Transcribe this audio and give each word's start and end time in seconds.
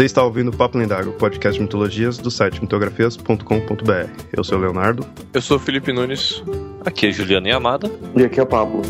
Você 0.00 0.06
está 0.06 0.24
ouvindo 0.24 0.48
o 0.48 0.56
Papo 0.56 0.78
Lendário, 0.78 1.12
podcast 1.12 1.58
de 1.58 1.62
mitologias 1.62 2.16
do 2.16 2.30
site 2.30 2.58
mitografias.com.br. 2.58 4.10
Eu 4.34 4.42
sou 4.42 4.56
o 4.56 4.60
Leonardo. 4.62 5.06
Eu 5.34 5.42
sou 5.42 5.58
o 5.58 5.60
Felipe 5.60 5.92
Nunes. 5.92 6.42
Aqui 6.86 7.08
é 7.08 7.12
Juliana 7.12 7.50
e 7.50 7.52
Amada. 7.52 7.92
E 8.16 8.24
aqui 8.24 8.40
é 8.40 8.42
o 8.42 8.46
Pablo. 8.46 8.80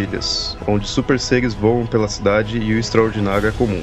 Maravilhas, 0.00 0.56
onde 0.66 0.86
super 0.86 1.18
seres 1.18 1.54
voam 1.54 1.86
pela 1.86 2.08
cidade 2.08 2.58
e 2.58 2.74
o 2.74 2.78
extraordinário 2.78 3.48
é 3.48 3.52
comum. 3.52 3.82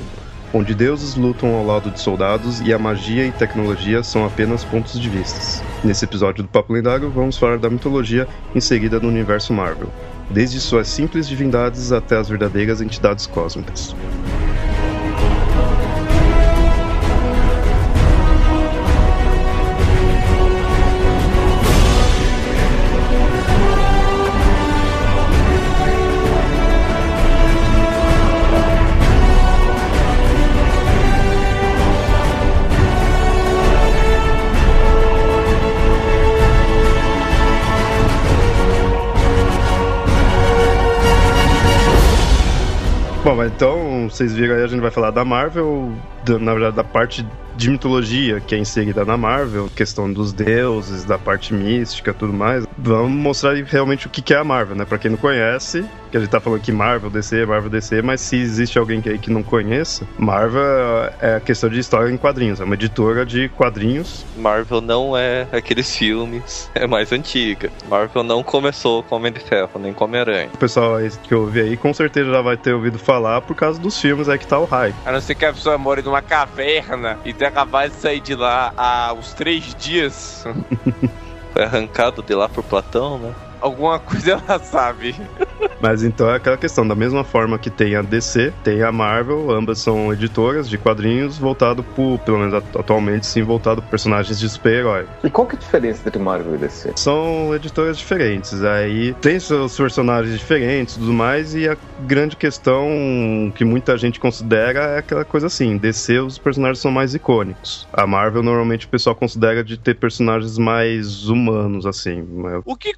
Onde 0.53 0.73
deuses 0.73 1.15
lutam 1.15 1.53
ao 1.53 1.65
lado 1.65 1.91
de 1.91 1.99
soldados 1.99 2.61
e 2.61 2.73
a 2.73 2.79
magia 2.79 3.25
e 3.25 3.31
tecnologia 3.31 4.01
são 4.01 4.25
apenas 4.25 4.63
pontos 4.63 4.99
de 4.99 5.09
vista. 5.09 5.63
Nesse 5.83 6.05
episódio 6.05 6.43
do 6.43 6.49
Papo 6.49 6.73
Lendário, 6.73 7.09
vamos 7.09 7.37
falar 7.37 7.57
da 7.57 7.69
mitologia 7.69 8.27
inserida 8.55 8.99
no 8.99 9.09
universo 9.09 9.51
Marvel, 9.51 9.89
desde 10.29 10.59
suas 10.59 10.87
simples 10.87 11.27
divindades 11.27 11.91
até 11.91 12.17
as 12.17 12.29
verdadeiras 12.29 12.81
entidades 12.81 13.27
cósmicas. 13.27 13.93
Bom, 43.27 43.43
então, 43.43 44.07
vocês 44.09 44.33
viram 44.33 44.55
aí, 44.55 44.63
a 44.63 44.67
gente 44.67 44.79
vai 44.79 44.89
falar 44.89 45.11
da 45.11 45.25
Marvel, 45.25 45.91
da- 46.23 46.39
na 46.39 46.53
verdade, 46.53 46.77
da 46.77 46.83
parte 46.85 47.27
de 47.57 47.69
mitologia 47.69 48.39
que 48.39 48.55
é 48.55 48.57
inserida 48.57 49.03
na 49.03 49.17
Marvel, 49.17 49.67
questão 49.75 50.09
dos 50.09 50.31
deuses, 50.31 51.03
da 51.03 51.17
parte 51.17 51.53
mística 51.53 52.13
tudo 52.13 52.31
mais. 52.31 52.65
Vamos 52.77 53.11
mostrar 53.11 53.53
realmente 53.65 54.07
o 54.07 54.09
que 54.09 54.33
é 54.33 54.37
a 54.37 54.45
Marvel, 54.45 54.77
né? 54.77 54.85
Pra 54.85 54.97
quem 54.97 55.11
não 55.11 55.17
conhece, 55.17 55.83
que 56.09 56.17
a 56.17 56.19
gente 56.19 56.29
tá 56.29 56.39
falando 56.39 56.59
aqui 56.59 56.71
Marvel 56.71 57.09
DC, 57.09 57.45
Marvel 57.45 57.69
DC, 57.69 58.01
mas 58.01 58.21
se 58.21 58.37
existe 58.37 58.77
alguém 58.77 59.01
que 59.01 59.09
aí 59.09 59.17
que 59.17 59.31
não 59.31 59.43
conheça, 59.43 60.07
Marvel 60.17 60.63
é 61.21 61.35
a 61.35 61.39
questão 61.39 61.69
de 61.69 61.79
história 61.79 62.11
em 62.11 62.17
quadrinhos, 62.17 62.59
é 62.59 62.63
uma 62.63 62.75
editora 62.75 63.25
de 63.25 63.49
quadrinhos. 63.49 64.25
Marvel 64.37 64.81
não 64.81 65.17
é 65.17 65.47
aqueles 65.51 65.95
filmes, 65.95 66.69
é 66.73 66.87
mais 66.87 67.11
antiga. 67.11 67.69
Marvel 67.89 68.23
não 68.23 68.43
começou 68.43 69.03
com 69.03 69.15
Homem 69.15 69.31
de 69.31 69.39
Ferro, 69.39 69.79
nem 69.79 69.93
com 69.93 70.05
Homem-Aranha. 70.05 70.49
O 70.53 70.57
pessoal 70.57 70.95
aí 70.95 71.09
que 71.23 71.33
ouve 71.33 71.61
aí 71.61 71.77
com 71.77 71.93
certeza 71.93 72.31
já 72.31 72.41
vai 72.41 72.57
ter 72.57 72.73
ouvido 72.73 72.99
falar 72.99 73.41
por 73.41 73.55
causa 73.55 73.79
dos 73.79 73.99
filmes 73.99 74.29
aí 74.29 74.37
que 74.37 74.47
tá 74.47 74.59
o 74.59 74.65
hype. 74.65 74.95
A 75.05 75.11
não 75.11 75.21
ser 75.21 75.35
que 75.35 75.45
a 75.45 75.53
pessoa 75.53 75.77
more 75.77 76.01
numa 76.01 76.21
caverna 76.21 77.17
e 77.25 77.33
tenha 77.33 77.49
acabado 77.49 77.91
de 77.91 77.97
sair 77.97 78.19
de 78.19 78.35
lá 78.35 78.73
há 78.77 79.13
uns 79.13 79.33
três 79.33 79.75
dias. 79.75 80.45
Foi 81.53 81.63
arrancado 81.63 82.21
de 82.21 82.35
lá 82.35 82.47
por 82.47 82.63
Platão, 82.63 83.17
né? 83.17 83.33
Alguma 83.61 83.99
coisa 83.99 84.31
ela 84.47 84.59
sabe. 84.59 85.15
Mas 85.81 86.03
então 86.03 86.29
é 86.29 86.35
aquela 86.35 86.57
questão, 86.57 86.87
da 86.87 86.95
mesma 86.95 87.23
forma 87.23 87.57
que 87.57 87.69
tem 87.69 87.95
a 87.95 88.01
DC, 88.01 88.53
tem 88.63 88.81
a 88.81 88.91
Marvel, 88.91 89.51
ambas 89.51 89.79
são 89.79 90.11
editoras 90.11 90.67
de 90.69 90.77
quadrinhos 90.77 91.37
voltado 91.37 91.83
por, 91.83 92.17
pelo 92.19 92.39
menos 92.39 92.53
atu- 92.53 92.79
atualmente 92.79 93.25
sim, 93.27 93.43
voltado 93.43 93.81
por 93.81 93.89
personagens 93.89 94.39
de 94.39 94.49
super-herói. 94.49 95.05
E 95.23 95.29
qual 95.29 95.45
que 95.47 95.55
é 95.55 95.57
a 95.57 95.61
diferença 95.61 96.01
entre 96.07 96.21
Marvel 96.21 96.55
e 96.55 96.57
DC? 96.57 96.93
São 96.95 97.53
editoras 97.55 97.97
diferentes, 97.97 98.63
aí 98.63 99.13
tem 99.15 99.39
seus 99.39 99.75
personagens 99.77 100.37
diferentes 100.37 100.95
e 100.95 100.99
tudo 100.99 101.13
mais, 101.13 101.53
e 101.53 101.67
a 101.67 101.77
grande 102.07 102.35
questão 102.35 103.51
que 103.55 103.63
muita 103.63 103.97
gente 103.97 104.19
considera 104.19 104.79
é 104.95 104.97
aquela 104.99 105.25
coisa 105.25 105.47
assim, 105.47 105.77
DC 105.77 106.19
os 106.19 106.37
personagens 106.37 106.79
são 106.79 106.91
mais 106.91 107.13
icônicos. 107.13 107.87
A 107.93 108.07
Marvel 108.07 108.41
normalmente 108.43 108.85
o 108.85 108.89
pessoal 108.89 109.15
considera 109.15 109.63
de 109.63 109.77
ter 109.77 109.95
personagens 109.95 110.57
mais 110.57 111.27
humanos, 111.29 111.85
assim. 111.85 112.25
O 112.65 112.75
que 112.75 112.93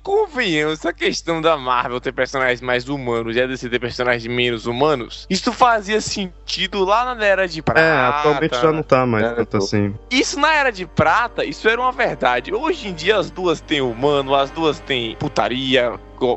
convenhamos, 0.49 0.79
essa 0.79 0.93
questão 0.93 1.41
da 1.41 1.55
Marvel 1.57 1.99
ter 2.01 2.11
personagens 2.11 2.61
mais 2.61 2.87
humanos 2.89 3.35
e 3.35 3.41
a 3.41 3.47
DC 3.47 3.69
ter 3.69 3.79
personagens 3.79 4.25
menos 4.27 4.65
humanos, 4.65 5.25
isso 5.29 5.51
fazia 5.53 6.01
sentido 6.01 6.83
lá 6.83 7.13
na 7.15 7.25
Era 7.25 7.47
de 7.47 7.61
Prata. 7.61 7.79
É, 7.81 7.91
atualmente 8.07 8.55
já 8.55 8.71
não 8.71 8.83
tá 8.83 9.05
mais 9.05 9.23
É, 9.25 9.33
tanto 9.35 9.57
assim. 9.57 9.93
Isso 10.09 10.39
na 10.39 10.53
Era 10.53 10.71
de 10.71 10.85
Prata, 10.85 11.43
isso 11.45 11.67
era 11.69 11.79
uma 11.79 11.91
verdade. 11.91 12.53
Hoje 12.53 12.87
em 12.89 12.93
dia 12.93 13.17
as 13.17 13.29
duas 13.29 13.61
têm 13.61 13.81
humano, 13.81 14.33
as 14.35 14.49
duas 14.51 14.79
têm 14.79 15.15
putaria, 15.17 15.93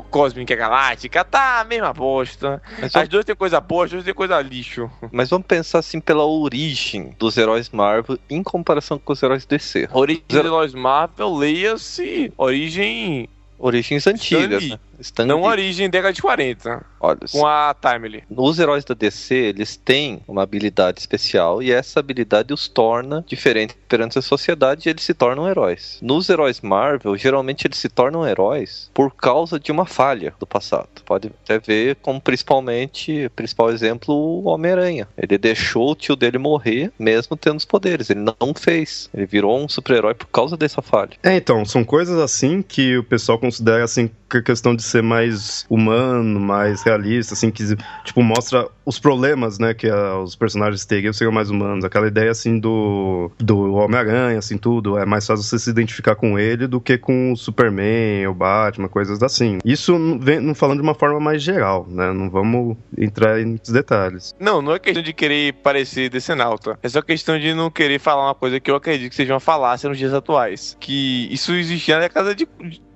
cósmica 0.09 0.55
galáctica, 0.55 1.23
tá 1.25 1.59
a 1.59 1.63
mesma 1.65 1.91
bosta. 1.91 2.61
Mas, 2.79 2.95
As 2.95 3.07
duas 3.09 3.25
têm 3.25 3.35
coisa 3.35 3.59
boa, 3.59 3.85
as 3.85 3.91
duas 3.91 4.03
têm 4.03 4.13
coisa 4.13 4.39
lixo. 4.41 4.89
mas 5.11 5.29
vamos 5.29 5.45
pensar 5.47 5.79
assim 5.79 5.99
pela 5.99 6.23
origem 6.25 7.13
dos 7.19 7.35
heróis 7.37 7.69
Marvel 7.69 8.17
em 8.29 8.41
comparação 8.43 8.97
com 8.97 9.11
os 9.13 9.21
heróis 9.21 9.45
DC. 9.45 9.89
Origem 9.91 10.23
Zero- 10.31 10.43
de 10.43 10.49
Lois 10.49 10.73
Marvel, 10.73 11.35
leia-se 11.35 12.31
origem. 12.37 13.27
Origens 13.63 14.05
antigas, 14.07 14.61
Lee. 14.61 14.71
né? 14.71 14.79
Stan 15.03 15.25
Não 15.25 15.41
Lee. 15.41 15.47
origem 15.49 15.89
década 15.89 16.13
de 16.13 16.21
40. 16.21 16.85
Olha, 16.99 17.19
Com 17.31 17.45
a 17.45 17.75
Timely. 17.79 18.23
Os 18.29 18.59
heróis 18.59 18.85
da 18.85 18.93
DC, 18.93 19.35
eles 19.35 19.75
têm 19.75 20.21
uma 20.27 20.43
habilidade 20.43 20.99
especial 20.99 21.61
e 21.61 21.71
essa 21.71 21.99
habilidade 21.99 22.53
os 22.53 22.67
torna 22.67 23.23
diferentes 23.27 23.75
perante 23.87 24.17
a 24.17 24.21
sociedade 24.21 24.87
e 24.87 24.89
eles 24.89 25.03
se 25.03 25.13
tornam 25.13 25.47
heróis. 25.47 25.99
Nos 26.01 26.29
heróis 26.29 26.61
Marvel, 26.61 27.17
geralmente 27.17 27.67
eles 27.67 27.77
se 27.77 27.89
tornam 27.89 28.25
heróis 28.25 28.89
por 28.93 29.13
causa 29.15 29.59
de 29.59 29.71
uma 29.71 29.85
falha 29.85 30.33
do 30.39 30.47
passado. 30.47 30.87
Pode 31.05 31.31
até 31.43 31.59
ver 31.59 31.97
como 31.97 32.21
principalmente, 32.21 33.29
principal 33.35 33.69
exemplo, 33.69 34.13
o 34.13 34.47
Homem-Aranha. 34.47 35.07
Ele 35.17 35.37
deixou 35.37 35.91
o 35.91 35.95
tio 35.95 36.15
dele 36.15 36.37
morrer 36.37 36.91
mesmo 36.97 37.35
tendo 37.35 37.57
os 37.57 37.65
poderes. 37.65 38.09
Ele 38.09 38.21
não 38.21 38.53
fez. 38.55 39.09
Ele 39.13 39.25
virou 39.25 39.59
um 39.59 39.67
super-herói 39.67 40.13
por 40.13 40.27
causa 40.27 40.55
dessa 40.55 40.81
falha. 40.81 41.11
É, 41.21 41.35
então, 41.35 41.65
são 41.65 41.83
coisas 41.83 42.17
assim 42.19 42.61
que 42.61 42.97
o 42.97 43.03
pessoal 43.03 43.37
considera 43.37 43.83
assim 43.83 44.09
que 44.29 44.37
a 44.37 44.41
questão 44.41 44.75
de 44.75 44.81
ser 44.93 45.03
mais 45.03 45.65
humano, 45.69 46.39
mais 46.39 46.83
realista, 46.83 47.33
assim, 47.33 47.49
que 47.49 47.63
tipo 48.03 48.21
mostra 48.21 48.67
os 48.85 48.99
problemas, 48.99 49.57
né, 49.57 49.73
que 49.73 49.87
ah, 49.89 50.19
os 50.19 50.35
personagens 50.35 50.85
teriam 50.85 51.13
seriam 51.13 51.31
mais 51.31 51.49
humanos. 51.49 51.85
Aquela 51.85 52.07
ideia 52.07 52.31
assim 52.31 52.59
do 52.59 53.31
do 53.39 53.73
Homem-Aranha, 53.73 54.39
assim, 54.39 54.57
tudo, 54.57 54.97
é 54.97 55.05
mais 55.05 55.25
fácil 55.25 55.43
você 55.43 55.57
se 55.57 55.69
identificar 55.69 56.15
com 56.15 56.37
ele 56.37 56.67
do 56.67 56.79
que 56.79 56.97
com 56.97 57.31
o 57.31 57.37
Superman, 57.37 58.27
o 58.27 58.33
Batman, 58.33 58.87
coisas 58.87 59.21
assim. 59.23 59.57
Isso 59.65 59.97
vem 60.19 60.39
não 60.39 60.53
falando 60.53 60.77
de 60.77 60.83
uma 60.83 60.93
forma 60.93 61.19
mais 61.19 61.41
geral, 61.41 61.87
né? 61.89 62.11
Não 62.13 62.29
vamos 62.29 62.77
entrar 62.97 63.39
em 63.39 63.45
muitos 63.45 63.71
detalhes. 63.71 64.35
Não, 64.39 64.61
não 64.61 64.73
é 64.73 64.79
questão 64.79 65.01
de 65.01 65.13
querer 65.13 65.53
parecer 65.53 66.09
decenalta. 66.09 66.77
É 66.83 66.89
só 66.89 67.01
questão 67.01 67.39
de 67.39 67.53
não 67.53 67.71
querer 67.71 67.99
falar 67.99 68.25
uma 68.25 68.35
coisa 68.35 68.59
que 68.59 68.69
eu 68.69 68.75
acredito 68.75 69.09
que 69.09 69.15
seja 69.15 69.33
uma 69.33 69.39
falácia 69.39 69.89
nos 69.89 69.97
dias 69.97 70.13
atuais. 70.13 70.77
Que 70.79 71.27
isso 71.31 71.53
existia 71.53 71.95
na 71.95 72.01
década 72.01 72.35
de. 72.35 72.47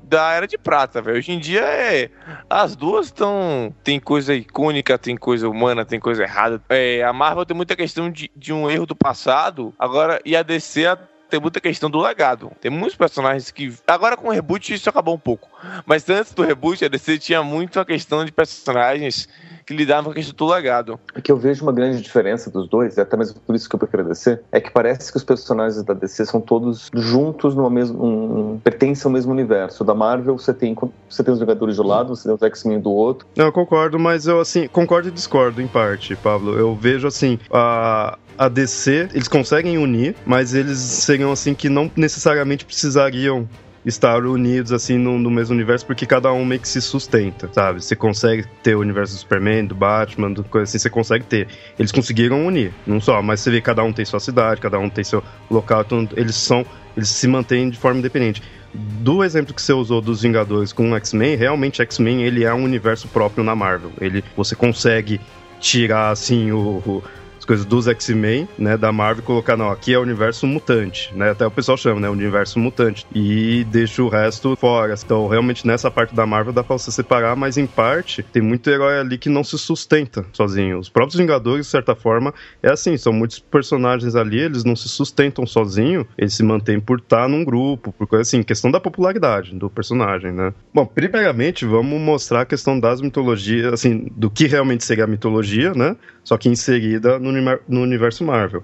Da 0.08 0.32
era 0.32 0.48
de 0.48 0.58
prata, 0.58 1.02
velho. 1.02 1.18
Hoje 1.18 1.34
em 1.34 1.40
dia 1.40 1.62
é. 1.62 2.10
As 2.50 2.76
duas 2.76 3.08
estão. 3.08 3.76
Tem 3.84 4.00
coisa 4.00 4.34
icônica, 4.34 4.98
tem 4.98 5.18
coisa 5.18 5.50
humana, 5.50 5.84
tem 5.84 6.00
coisa 6.00 6.24
errada. 6.24 6.62
É, 6.70 7.04
a 7.04 7.12
Marvel 7.12 7.46
tem 7.46 7.56
muita 7.56 7.76
questão 7.76 8.10
de, 8.10 8.32
de 8.34 8.54
um 8.54 8.70
erro 8.70 8.86
do 8.86 8.96
passado. 8.96 9.74
Agora, 9.78 10.22
e 10.24 10.36
a 10.36 10.44
DC 10.44 10.86
tem 11.30 11.40
muita 11.40 11.60
questão 11.60 11.90
do 11.90 12.00
legado. 12.00 12.52
Tem 12.62 12.72
muitos 12.72 12.96
personagens 12.96 13.52
que. 13.52 13.74
Agora 13.86 14.16
com 14.16 14.30
o 14.30 14.32
reboot 14.32 14.74
isso 14.74 14.90
acabou 14.90 15.16
um 15.16 15.20
pouco. 15.20 15.50
Mas 15.86 16.10
antes 16.10 16.34
do 16.34 16.44
reboot, 16.44 16.86
a 16.86 16.88
DC 16.88 17.20
tinha 17.20 17.44
muito 17.44 17.80
a 17.80 17.86
questão 17.86 18.24
de 18.24 18.32
personagens 18.32 19.28
que 19.68 19.76
lidavam 19.76 20.06
com 20.06 20.12
a 20.12 20.14
questão 20.16 20.34
do 20.34 20.54
legado. 20.54 20.98
O 21.16 21.22
que 21.22 21.30
eu 21.30 21.36
vejo 21.36 21.62
uma 21.64 21.74
grande 21.74 22.02
diferença 22.02 22.50
dos 22.50 22.70
dois, 22.70 22.96
e 22.96 23.02
até 23.02 23.18
mesmo 23.18 23.38
por 23.42 23.54
isso 23.54 23.68
que 23.68 23.76
eu 23.76 23.80
prefiro 23.80 24.04
a 24.04 24.08
DC, 24.08 24.40
é 24.50 24.62
que 24.62 24.72
parece 24.72 25.12
que 25.12 25.18
os 25.18 25.26
personagens 25.26 25.84
da 25.84 25.94
DC 25.94 26.26
são 26.26 26.40
todos 26.40 26.90
juntos 26.94 27.54
no 27.54 27.70
mesmo. 27.70 28.04
Um, 28.04 28.60
pertencem 28.60 29.06
ao 29.06 29.12
mesmo 29.12 29.34
universo. 29.34 29.84
Da 29.84 29.94
Marvel, 29.94 30.38
você 30.38 30.54
tem, 30.54 30.74
você 31.10 31.22
tem 31.22 31.34
os 31.34 31.40
Vingadores 31.40 31.76
de 31.76 31.82
um 31.82 31.86
lado, 31.86 32.16
você 32.16 32.24
tem 32.24 32.34
os 32.34 32.42
X-Men 32.42 32.80
do 32.80 32.92
outro. 32.92 33.28
Não, 33.36 33.46
eu 33.46 33.52
concordo, 33.52 34.00
mas 34.00 34.26
eu 34.26 34.40
assim, 34.40 34.68
concordo 34.70 35.10
e 35.10 35.12
discordo 35.12 35.62
em 35.62 35.68
parte, 35.68 36.16
Pablo. 36.16 36.58
Eu 36.58 36.74
vejo 36.74 37.06
assim, 37.06 37.38
a 37.52 38.18
a 38.38 38.48
DC, 38.48 39.10
eles 39.14 39.28
conseguem 39.28 39.80
unir, 39.80 40.16
mas 40.24 40.54
eles 40.54 40.78
seriam 40.78 41.32
assim 41.32 41.56
que 41.56 41.70
não 41.70 41.92
necessariamente 41.96 42.64
precisariam 42.66 43.50
estar 43.88 44.26
unidos 44.26 44.72
assim 44.74 44.98
no, 44.98 45.18
no, 45.18 45.32
mesmo 45.32 45.56
universo, 45.56 45.86
porque 45.86 46.06
cada 46.06 46.32
um 46.34 46.44
meio 46.44 46.60
que 46.60 46.68
se 46.68 46.82
sustenta, 46.82 47.50
sabe? 47.54 47.82
Você 47.82 47.96
consegue 47.96 48.46
ter 48.62 48.76
o 48.76 48.82
universo 48.82 49.14
do 49.14 49.20
Superman, 49.20 49.66
do 49.66 49.76
Batman, 49.76 50.32
do 50.32 50.44
coisa 50.44 50.66
assim, 50.66 50.78
você 50.78 50.90
consegue 50.90 51.24
ter. 51.26 51.48
Eles 51.80 51.92
conseguiram 51.92 52.46
unir, 52.46 52.74
não 52.86 53.00
só, 53.00 53.22
mas 53.22 53.40
você 53.40 53.50
vê 53.50 53.62
cada 53.62 53.84
um 53.84 53.94
tem 53.94 54.04
sua 54.04 54.20
cidade, 54.20 54.60
cada 54.60 54.78
um 54.78 54.90
tem 54.90 55.04
seu 55.04 55.24
local, 55.50 55.82
então 55.82 56.08
eles 56.16 56.36
são, 56.36 56.66
eles 56.96 57.10
se 57.10 57.28
mantêm 57.28 57.70
de 57.70 57.78
forma 57.78 58.00
independente 58.00 58.42
do 58.74 59.24
exemplo 59.24 59.54
que 59.54 59.62
você 59.62 59.74
usou 59.74 60.02
dos 60.02 60.22
Vingadores 60.22 60.74
com 60.74 60.92
o 60.92 60.96
X-Men, 60.96 61.36
realmente 61.36 61.82
X-Men 61.82 62.24
ele 62.24 62.44
é 62.44 62.54
um 62.54 62.64
universo 62.64 63.08
próprio 63.08 63.44
na 63.44 63.56
Marvel. 63.56 63.92
Ele, 64.00 64.24
você 64.36 64.56
consegue 64.56 65.20
tirar 65.60 66.10
assim 66.10 66.52
o, 66.52 66.60
o 66.86 67.04
coisas 67.48 67.66
dos 67.66 67.88
X-Men, 67.88 68.48
né, 68.60 68.78
da 68.78 68.92
Marvel, 68.92 69.24
colocar, 69.24 69.56
não, 69.56 69.72
aqui 69.72 69.94
é 69.94 69.98
o 69.98 70.02
universo 70.02 70.46
mutante, 70.46 71.12
né, 71.16 71.32
até 71.32 71.48
o 71.48 71.52
pessoal 71.52 71.78
chama, 71.78 72.02
né, 72.02 72.10
universo 72.10 72.60
mutante, 72.60 73.08
e 73.16 73.66
deixa 73.72 74.04
o 74.04 74.10
resto 74.10 74.56
fora. 74.58 74.94
Então, 75.04 75.28
realmente, 75.28 75.66
nessa 75.66 75.90
parte 75.90 76.14
da 76.14 76.26
Marvel 76.26 76.52
dá 76.52 76.64
pra 76.64 76.78
você 76.78 76.92
separar, 76.92 77.36
mas 77.36 77.58
em 77.58 77.66
parte, 77.66 78.22
tem 78.22 78.42
muito 78.42 78.70
herói 78.70 79.00
ali 79.00 79.18
que 79.18 79.30
não 79.30 79.44
se 79.44 79.58
sustenta 79.58 80.26
sozinho. 80.34 80.78
Os 80.78 80.90
próprios 80.90 81.18
Vingadores, 81.18 81.66
de 81.66 81.72
certa 81.72 81.96
forma, 81.96 82.34
é 82.62 82.72
assim, 82.72 82.98
são 82.98 83.14
muitos 83.14 83.40
personagens 83.40 84.16
ali, 84.16 84.40
eles 84.40 84.64
não 84.64 84.76
se 84.76 84.90
sustentam 84.90 85.46
sozinho, 85.46 86.06
eles 86.18 86.34
se 86.34 86.44
mantêm 86.44 86.80
por 86.80 87.00
estar 87.00 87.30
num 87.30 87.44
grupo, 87.44 87.94
por 87.94 88.08
coisa 88.08 88.24
assim, 88.24 88.44
questão 88.44 88.70
da 88.70 88.80
popularidade 88.80 89.56
do 89.56 89.70
personagem, 89.70 90.32
né. 90.32 90.54
Bom, 90.74 90.86
primeiramente, 90.86 91.66
vamos 91.66 92.00
mostrar 92.00 92.42
a 92.42 92.46
questão 92.46 92.80
das 92.80 93.00
mitologias, 93.00 93.72
assim, 93.72 94.08
do 94.16 94.30
que 94.30 94.48
realmente 94.48 94.84
seria 94.84 95.06
a 95.06 95.08
mitologia, 95.08 95.74
né, 95.74 95.96
só 96.24 96.38
que 96.38 96.50
inserida 96.50 97.18
no, 97.18 97.37
no 97.68 97.82
universo 97.82 98.24
Marvel. 98.24 98.64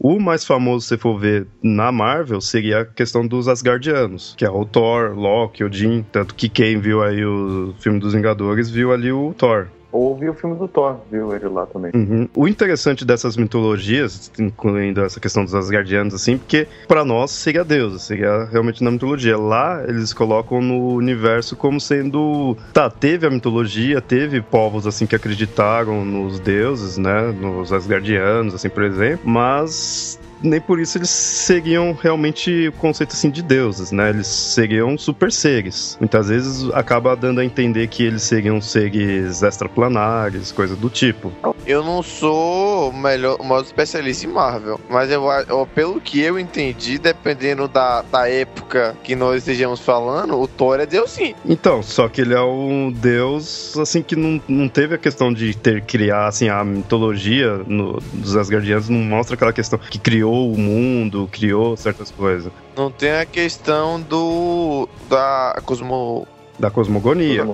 O 0.00 0.20
mais 0.20 0.44
famoso, 0.44 0.86
se 0.86 0.96
for 0.96 1.18
ver 1.18 1.46
na 1.60 1.90
Marvel, 1.90 2.40
seria 2.40 2.80
a 2.80 2.84
questão 2.84 3.26
dos 3.26 3.48
Asgardianos, 3.48 4.34
que 4.38 4.44
é 4.44 4.50
o 4.50 4.64
Thor, 4.64 5.12
Loki, 5.18 5.64
Odin. 5.64 6.04
Tanto 6.12 6.36
que 6.36 6.48
quem 6.48 6.78
viu 6.78 7.02
aí 7.02 7.24
o 7.24 7.74
filme 7.80 7.98
dos 7.98 8.14
Vingadores 8.14 8.70
viu 8.70 8.92
ali 8.92 9.10
o 9.10 9.34
Thor. 9.36 9.66
Ou 9.90 10.14
o 10.14 10.34
filme 10.34 10.56
do 10.56 10.68
Thor, 10.68 10.98
viu 11.10 11.34
ele 11.34 11.48
lá 11.48 11.64
também. 11.64 11.90
Uhum. 11.94 12.28
O 12.36 12.46
interessante 12.46 13.04
dessas 13.04 13.36
mitologias, 13.36 14.30
incluindo 14.38 15.02
essa 15.02 15.18
questão 15.18 15.44
dos 15.44 15.54
Asgardianos, 15.54 16.14
assim, 16.14 16.36
porque 16.36 16.68
para 16.86 17.04
nós 17.04 17.30
seria 17.30 17.64
Deus, 17.64 18.02
seria 18.02 18.44
realmente 18.44 18.84
na 18.84 18.90
mitologia. 18.90 19.38
Lá 19.38 19.82
eles 19.88 20.12
colocam 20.12 20.60
no 20.60 20.94
universo 20.94 21.56
como 21.56 21.80
sendo. 21.80 22.56
Tá, 22.72 22.90
teve 22.90 23.26
a 23.26 23.30
mitologia, 23.30 24.00
teve 24.00 24.42
povos 24.42 24.86
assim 24.86 25.06
que 25.06 25.16
acreditaram 25.16 26.04
nos 26.04 26.38
deuses, 26.38 26.98
né? 26.98 27.32
Nos 27.32 27.72
Asgardianos, 27.72 28.54
assim, 28.54 28.68
por 28.68 28.82
exemplo, 28.82 29.28
mas 29.28 30.18
nem 30.42 30.60
por 30.60 30.80
isso 30.80 30.98
eles 30.98 31.10
seriam 31.10 31.96
realmente 32.00 32.68
o 32.68 32.72
conceito 32.72 33.12
assim 33.12 33.30
de 33.30 33.42
deuses, 33.42 33.92
né? 33.92 34.10
Eles 34.10 34.26
seriam 34.26 34.96
super 34.96 35.32
seres. 35.32 35.96
Muitas 36.00 36.28
vezes 36.28 36.68
acaba 36.72 37.16
dando 37.16 37.40
a 37.40 37.44
entender 37.44 37.86
que 37.88 38.02
eles 38.02 38.22
seriam 38.22 38.60
seres 38.60 39.42
extraplanares, 39.42 40.52
coisa 40.52 40.76
do 40.76 40.88
tipo. 40.88 41.32
Eu 41.66 41.82
não 41.82 42.02
sou 42.02 42.90
o 42.90 42.92
melhor, 42.92 43.36
o 43.40 43.44
maior 43.44 43.62
especialista 43.62 44.26
em 44.26 44.30
Marvel, 44.30 44.80
mas 44.88 45.10
eu, 45.10 45.24
eu, 45.48 45.66
pelo 45.74 46.00
que 46.00 46.20
eu 46.20 46.38
entendi, 46.38 46.98
dependendo 46.98 47.68
da, 47.68 48.02
da 48.02 48.28
época 48.28 48.96
que 49.02 49.14
nós 49.14 49.38
estejamos 49.38 49.80
falando, 49.80 50.38
o 50.38 50.46
Thor 50.46 50.80
é 50.80 50.86
deus 50.86 51.10
sim. 51.10 51.34
Então, 51.44 51.82
só 51.82 52.08
que 52.08 52.20
ele 52.20 52.34
é 52.34 52.40
um 52.40 52.90
deus 52.90 53.76
assim 53.78 54.02
que 54.02 54.16
não, 54.16 54.40
não 54.48 54.68
teve 54.68 54.94
a 54.94 54.98
questão 54.98 55.32
de 55.32 55.56
ter 55.56 55.82
criar 55.82 56.26
assim 56.26 56.48
a 56.48 56.64
mitologia 56.64 57.58
no, 57.66 58.00
dos 58.12 58.36
Asgardianos 58.36 58.88
não 58.88 58.98
mostra 58.98 59.34
aquela 59.34 59.52
questão 59.52 59.78
que 59.78 59.98
criou 59.98 60.27
criou 60.28 60.52
o 60.52 60.58
mundo, 60.58 61.28
criou 61.32 61.76
certas 61.76 62.10
coisas. 62.10 62.52
Não 62.76 62.90
tem 62.90 63.12
a 63.12 63.24
questão 63.26 64.00
do 64.00 64.88
da 65.08 65.60
cosmo 65.64 66.26
da 66.58 66.70
cosmogonia. 66.70 67.48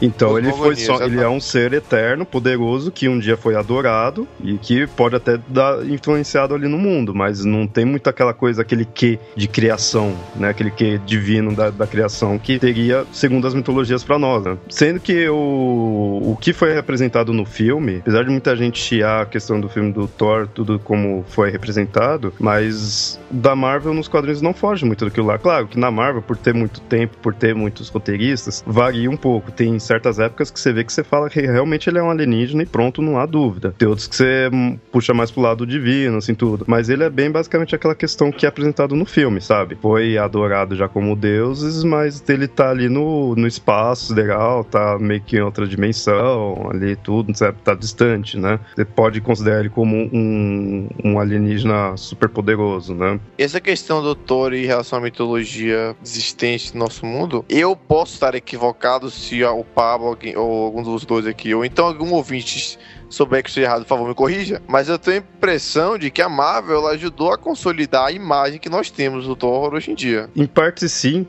Então 0.00 0.38
ele 0.38 0.52
foi 0.52 0.76
só, 0.76 1.02
ele 1.02 1.20
é 1.20 1.28
um 1.28 1.40
ser 1.40 1.72
eterno, 1.72 2.24
poderoso 2.24 2.90
que 2.90 3.08
um 3.08 3.18
dia 3.18 3.36
foi 3.36 3.54
adorado 3.54 4.26
e 4.42 4.56
que 4.58 4.86
pode 4.86 5.16
até 5.16 5.38
dar 5.48 5.84
influenciado 5.86 6.54
ali 6.54 6.68
no 6.68 6.78
mundo, 6.78 7.14
mas 7.14 7.44
não 7.44 7.66
tem 7.66 7.84
muito 7.84 8.08
aquela 8.08 8.34
coisa, 8.34 8.62
aquele 8.62 8.84
que 8.84 9.18
de 9.36 9.48
criação, 9.48 10.14
né? 10.36 10.50
Aquele 10.50 10.70
que 10.70 10.98
divino 10.98 11.54
da, 11.54 11.70
da 11.70 11.86
criação 11.86 12.38
que 12.38 12.58
teria 12.58 13.04
segundo 13.12 13.46
as 13.46 13.54
mitologias 13.54 14.04
para 14.04 14.18
nós, 14.18 14.44
né? 14.44 14.56
Sendo 14.68 15.00
que 15.00 15.28
o, 15.28 16.32
o 16.32 16.38
que 16.40 16.52
foi 16.52 16.72
representado 16.72 17.32
no 17.32 17.44
filme, 17.44 17.96
apesar 17.96 18.24
de 18.24 18.30
muita 18.30 18.56
gente 18.56 18.78
chiar 18.78 19.22
a 19.22 19.26
questão 19.26 19.60
do 19.60 19.68
filme 19.68 19.92
do 19.92 20.06
Thor, 20.06 20.46
tudo 20.46 20.78
como 20.78 21.24
foi 21.28 21.50
representado, 21.50 22.32
mas 22.38 23.18
da 23.30 23.54
Marvel 23.54 23.94
nos 23.94 24.08
quadrinhos 24.08 24.42
não 24.42 24.54
foge 24.54 24.84
muito 24.84 25.04
daquilo 25.04 25.26
lá. 25.26 25.38
Claro 25.38 25.66
que 25.66 25.78
na 25.78 25.90
Marvel, 25.90 26.22
por 26.22 26.36
ter 26.36 26.54
muito 26.54 26.80
tempo, 26.82 27.16
por 27.22 27.34
ter 27.34 27.54
muitos 27.54 27.88
roteiristas, 27.88 28.62
varia 28.66 29.10
um 29.10 29.16
pouco 29.16 29.50
tem 29.58 29.76
certas 29.80 30.20
épocas 30.20 30.52
que 30.52 30.60
você 30.60 30.72
vê 30.72 30.84
que 30.84 30.92
você 30.92 31.02
fala 31.02 31.28
que 31.28 31.40
realmente 31.40 31.90
ele 31.90 31.98
é 31.98 32.02
um 32.02 32.10
alienígena 32.10 32.62
e 32.62 32.66
pronto, 32.66 33.02
não 33.02 33.18
há 33.18 33.26
dúvida. 33.26 33.74
Tem 33.76 33.88
outros 33.88 34.06
que 34.06 34.14
você 34.14 34.48
puxa 34.92 35.12
mais 35.12 35.32
pro 35.32 35.42
lado 35.42 35.66
divino, 35.66 36.18
assim, 36.18 36.32
tudo. 36.32 36.64
Mas 36.68 36.88
ele 36.88 37.02
é 37.02 37.10
bem 37.10 37.28
basicamente 37.28 37.74
aquela 37.74 37.96
questão 37.96 38.30
que 38.30 38.46
é 38.46 38.48
apresentado 38.48 38.94
no 38.94 39.04
filme, 39.04 39.40
sabe? 39.40 39.76
Foi 39.82 40.16
adorado 40.16 40.76
já 40.76 40.88
como 40.88 41.16
deuses, 41.16 41.82
mas 41.82 42.22
ele 42.28 42.46
tá 42.46 42.70
ali 42.70 42.88
no, 42.88 43.34
no 43.34 43.48
espaço 43.48 44.06
sideral, 44.06 44.62
tá 44.62 44.96
meio 44.96 45.20
que 45.22 45.38
em 45.38 45.40
outra 45.40 45.66
dimensão, 45.66 46.68
ali 46.70 46.94
tudo, 46.94 47.36
sabe? 47.36 47.58
Tá 47.64 47.74
distante, 47.74 48.38
né? 48.38 48.60
Você 48.76 48.84
pode 48.84 49.20
considerar 49.20 49.58
ele 49.58 49.70
como 49.70 49.96
um, 49.96 50.88
um 51.04 51.18
alienígena 51.18 51.96
super 51.96 52.28
poderoso, 52.28 52.94
né? 52.94 53.18
Essa 53.36 53.60
questão 53.60 54.00
do 54.00 54.14
Thor 54.14 54.54
em 54.54 54.66
relação 54.66 55.00
à 55.00 55.02
mitologia 55.02 55.96
existente 56.00 56.74
no 56.74 56.84
nosso 56.84 57.04
mundo, 57.04 57.44
eu 57.48 57.74
posso 57.74 58.14
estar 58.14 58.36
equivocado 58.36 59.10
se 59.10 59.47
o 59.52 59.64
Pablo 59.64 60.08
alguém, 60.08 60.36
ou 60.36 60.64
algum 60.64 60.82
dos 60.82 61.04
dois 61.04 61.26
aqui, 61.26 61.54
ou 61.54 61.64
então 61.64 61.86
algum 61.86 62.12
ouvinte 62.12 62.78
souber 63.08 63.42
que 63.42 63.48
esteja 63.48 63.66
errado, 63.66 63.82
por 63.82 63.88
favor, 63.88 64.08
me 64.08 64.14
corrija. 64.14 64.62
Mas 64.66 64.88
eu 64.88 64.98
tenho 64.98 65.18
a 65.18 65.20
impressão 65.20 65.98
de 65.98 66.10
que 66.10 66.20
a 66.20 66.28
Marvel 66.28 66.86
ajudou 66.88 67.32
a 67.32 67.38
consolidar 67.38 68.06
a 68.06 68.12
imagem 68.12 68.58
que 68.58 68.68
nós 68.68 68.90
temos 68.90 69.26
do 69.26 69.34
Thor 69.34 69.74
hoje 69.74 69.90
em 69.90 69.94
dia. 69.94 70.28
Em 70.36 70.46
parte 70.46 70.88
sim, 70.88 71.26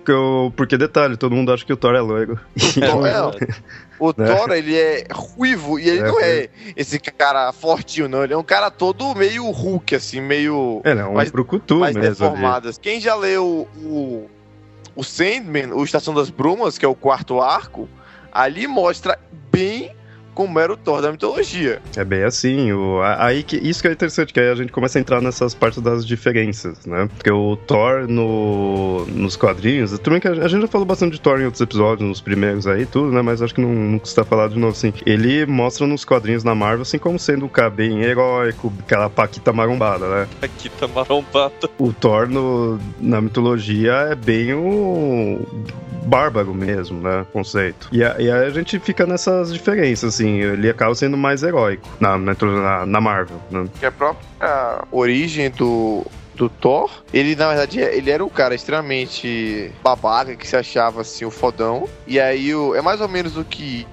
porque 0.56 0.78
detalhe, 0.78 1.18
todo 1.18 1.36
mundo 1.36 1.52
acha 1.54 1.66
que 1.66 1.74
o 1.74 1.78
Thor 1.78 1.96
é 1.96 2.02
loiro. 2.02 2.40
Então, 2.78 3.06
é, 3.06 3.22
o 4.00 4.14
né? 4.18 4.36
Thor, 4.36 4.52
ele 4.52 4.76
é 4.76 5.06
ruivo 5.12 5.80
e 5.80 5.90
ele 5.90 6.00
é, 6.00 6.08
não 6.08 6.20
é 6.20 6.50
esse 6.76 7.00
cara 7.00 7.52
fortinho, 7.52 8.08
não. 8.08 8.24
Ele 8.24 8.34
é 8.34 8.38
um 8.38 8.44
cara 8.44 8.70
todo 8.70 9.16
meio 9.16 9.50
Hulk, 9.50 9.96
assim, 9.96 10.22
meio. 10.22 10.82
Ele 10.84 11.00
é 11.00 11.06
um 11.06 11.14
mais, 11.14 11.32
brucutu 11.32 11.80
mais 11.80 11.96
mesmo. 11.96 12.10
Deformado. 12.10 12.70
Quem 12.82 13.00
já 13.00 13.16
leu 13.16 13.68
o, 13.78 14.30
o 14.96 15.04
Sandman, 15.04 15.74
o 15.74 15.84
Estação 15.84 16.14
das 16.14 16.30
Brumas, 16.30 16.78
que 16.78 16.86
é 16.86 16.88
o 16.88 16.96
quarto 16.96 17.42
arco, 17.42 17.88
ali 18.32 18.68
mostra 18.68 19.18
bem 19.52 19.92
como 20.40 20.58
era 20.58 20.72
o 20.72 20.78
Thor 20.78 21.02
da 21.02 21.12
mitologia. 21.12 21.82
É 21.98 22.06
bem 22.06 22.24
assim, 22.24 22.72
o, 22.72 23.02
aí 23.02 23.44
que, 23.44 23.58
isso 23.58 23.82
que 23.82 23.90
é 23.90 23.92
interessante, 23.92 24.32
que 24.32 24.40
aí 24.40 24.50
a 24.50 24.56
gente 24.56 24.72
começa 24.72 24.98
a 24.98 25.02
entrar 25.02 25.22
nessas 25.22 25.54
partes 25.54 25.82
das 25.82 26.08
diferenças, 26.08 26.86
né? 26.86 27.10
Porque 27.14 27.30
o 27.30 27.58
Thor 27.58 28.08
no, 28.08 29.06
nos 29.08 29.36
quadrinhos, 29.36 30.00
também 30.00 30.22
que 30.22 30.30
a, 30.30 30.32
a, 30.32 30.48
gente 30.48 30.62
já 30.62 30.68
falou 30.70 30.88
bastante 30.88 31.12
de 31.12 31.20
Thor 31.20 31.42
em 31.42 31.44
outros 31.44 31.60
episódios, 31.60 32.08
nos 32.08 32.22
primeiros 32.22 32.68
aí, 32.68 32.86
tudo, 32.86 33.12
né? 33.12 33.22
Mas 33.22 33.42
acho 33.42 33.54
que 33.54 33.60
não, 33.60 33.74
não 33.74 34.00
custa 34.00 34.24
falar 34.24 34.48
de 34.48 34.58
novo 34.58 34.72
assim. 34.72 34.94
Ele 35.06 35.46
mostra 35.46 35.86
nos 35.86 36.06
quadrinhos 36.06 36.46
na 36.46 36.56
Marvel, 36.56 36.84
assim, 36.84 36.98
como 36.98 37.20
sendo 37.20 37.44
um 37.44 37.50
cara 37.50 37.70
bem 37.70 38.02
heróico, 38.02 38.72
aquela 38.80 39.10
paquita 39.10 39.52
marombada, 39.52 40.08
né? 40.08 40.28
Paquita 40.40 40.88
marombada. 40.88 41.70
O 41.78 41.92
Thor 41.92 42.30
no, 42.30 42.80
na 42.98 43.20
mitologia 43.20 43.92
é 44.10 44.16
bem 44.16 44.54
o 44.54 45.46
bárbaro 46.10 46.54
mesmo, 46.54 47.00
né? 47.00 47.26
Conceito. 47.32 47.88
E, 47.92 48.04
a, 48.04 48.16
e 48.20 48.32
aí 48.32 48.46
a 48.46 48.50
gente 48.50 48.80
fica 48.80 49.06
nessas 49.06 49.54
diferenças, 49.54 50.16
assim. 50.16 50.29
Ele 50.38 50.70
acaba 50.70 50.94
sendo 50.96 51.18
mais 51.18 51.44
heróico 51.44 51.88
na, 52.00 52.18
na, 52.18 52.86
na 52.86 53.02
Marvel. 53.02 53.38
Né? 53.50 53.68
Que 53.80 53.86
a 53.86 53.92
própria 53.92 54.84
origem 54.92 55.50
do, 55.50 56.06
do 56.36 56.50
Thor, 56.50 56.90
ele 57.14 57.36
na 57.36 57.48
verdade 57.50 57.80
ele 57.80 58.10
era 58.10 58.24
um 58.24 58.30
cara 58.30 58.56
extremamente 58.56 59.72
babaca 59.84 60.36
que 60.36 60.48
se 60.48 60.56
achava 60.56 61.02
assim 61.02 61.26
o 61.26 61.32
fodão. 61.32 61.88
E 62.08 62.20
aí 62.20 62.56
o, 62.56 62.74
é 62.76 62.82
mais 62.82 63.02
ou 63.02 63.10
menos 63.10 63.38
o 63.38 63.44
que 63.44 63.86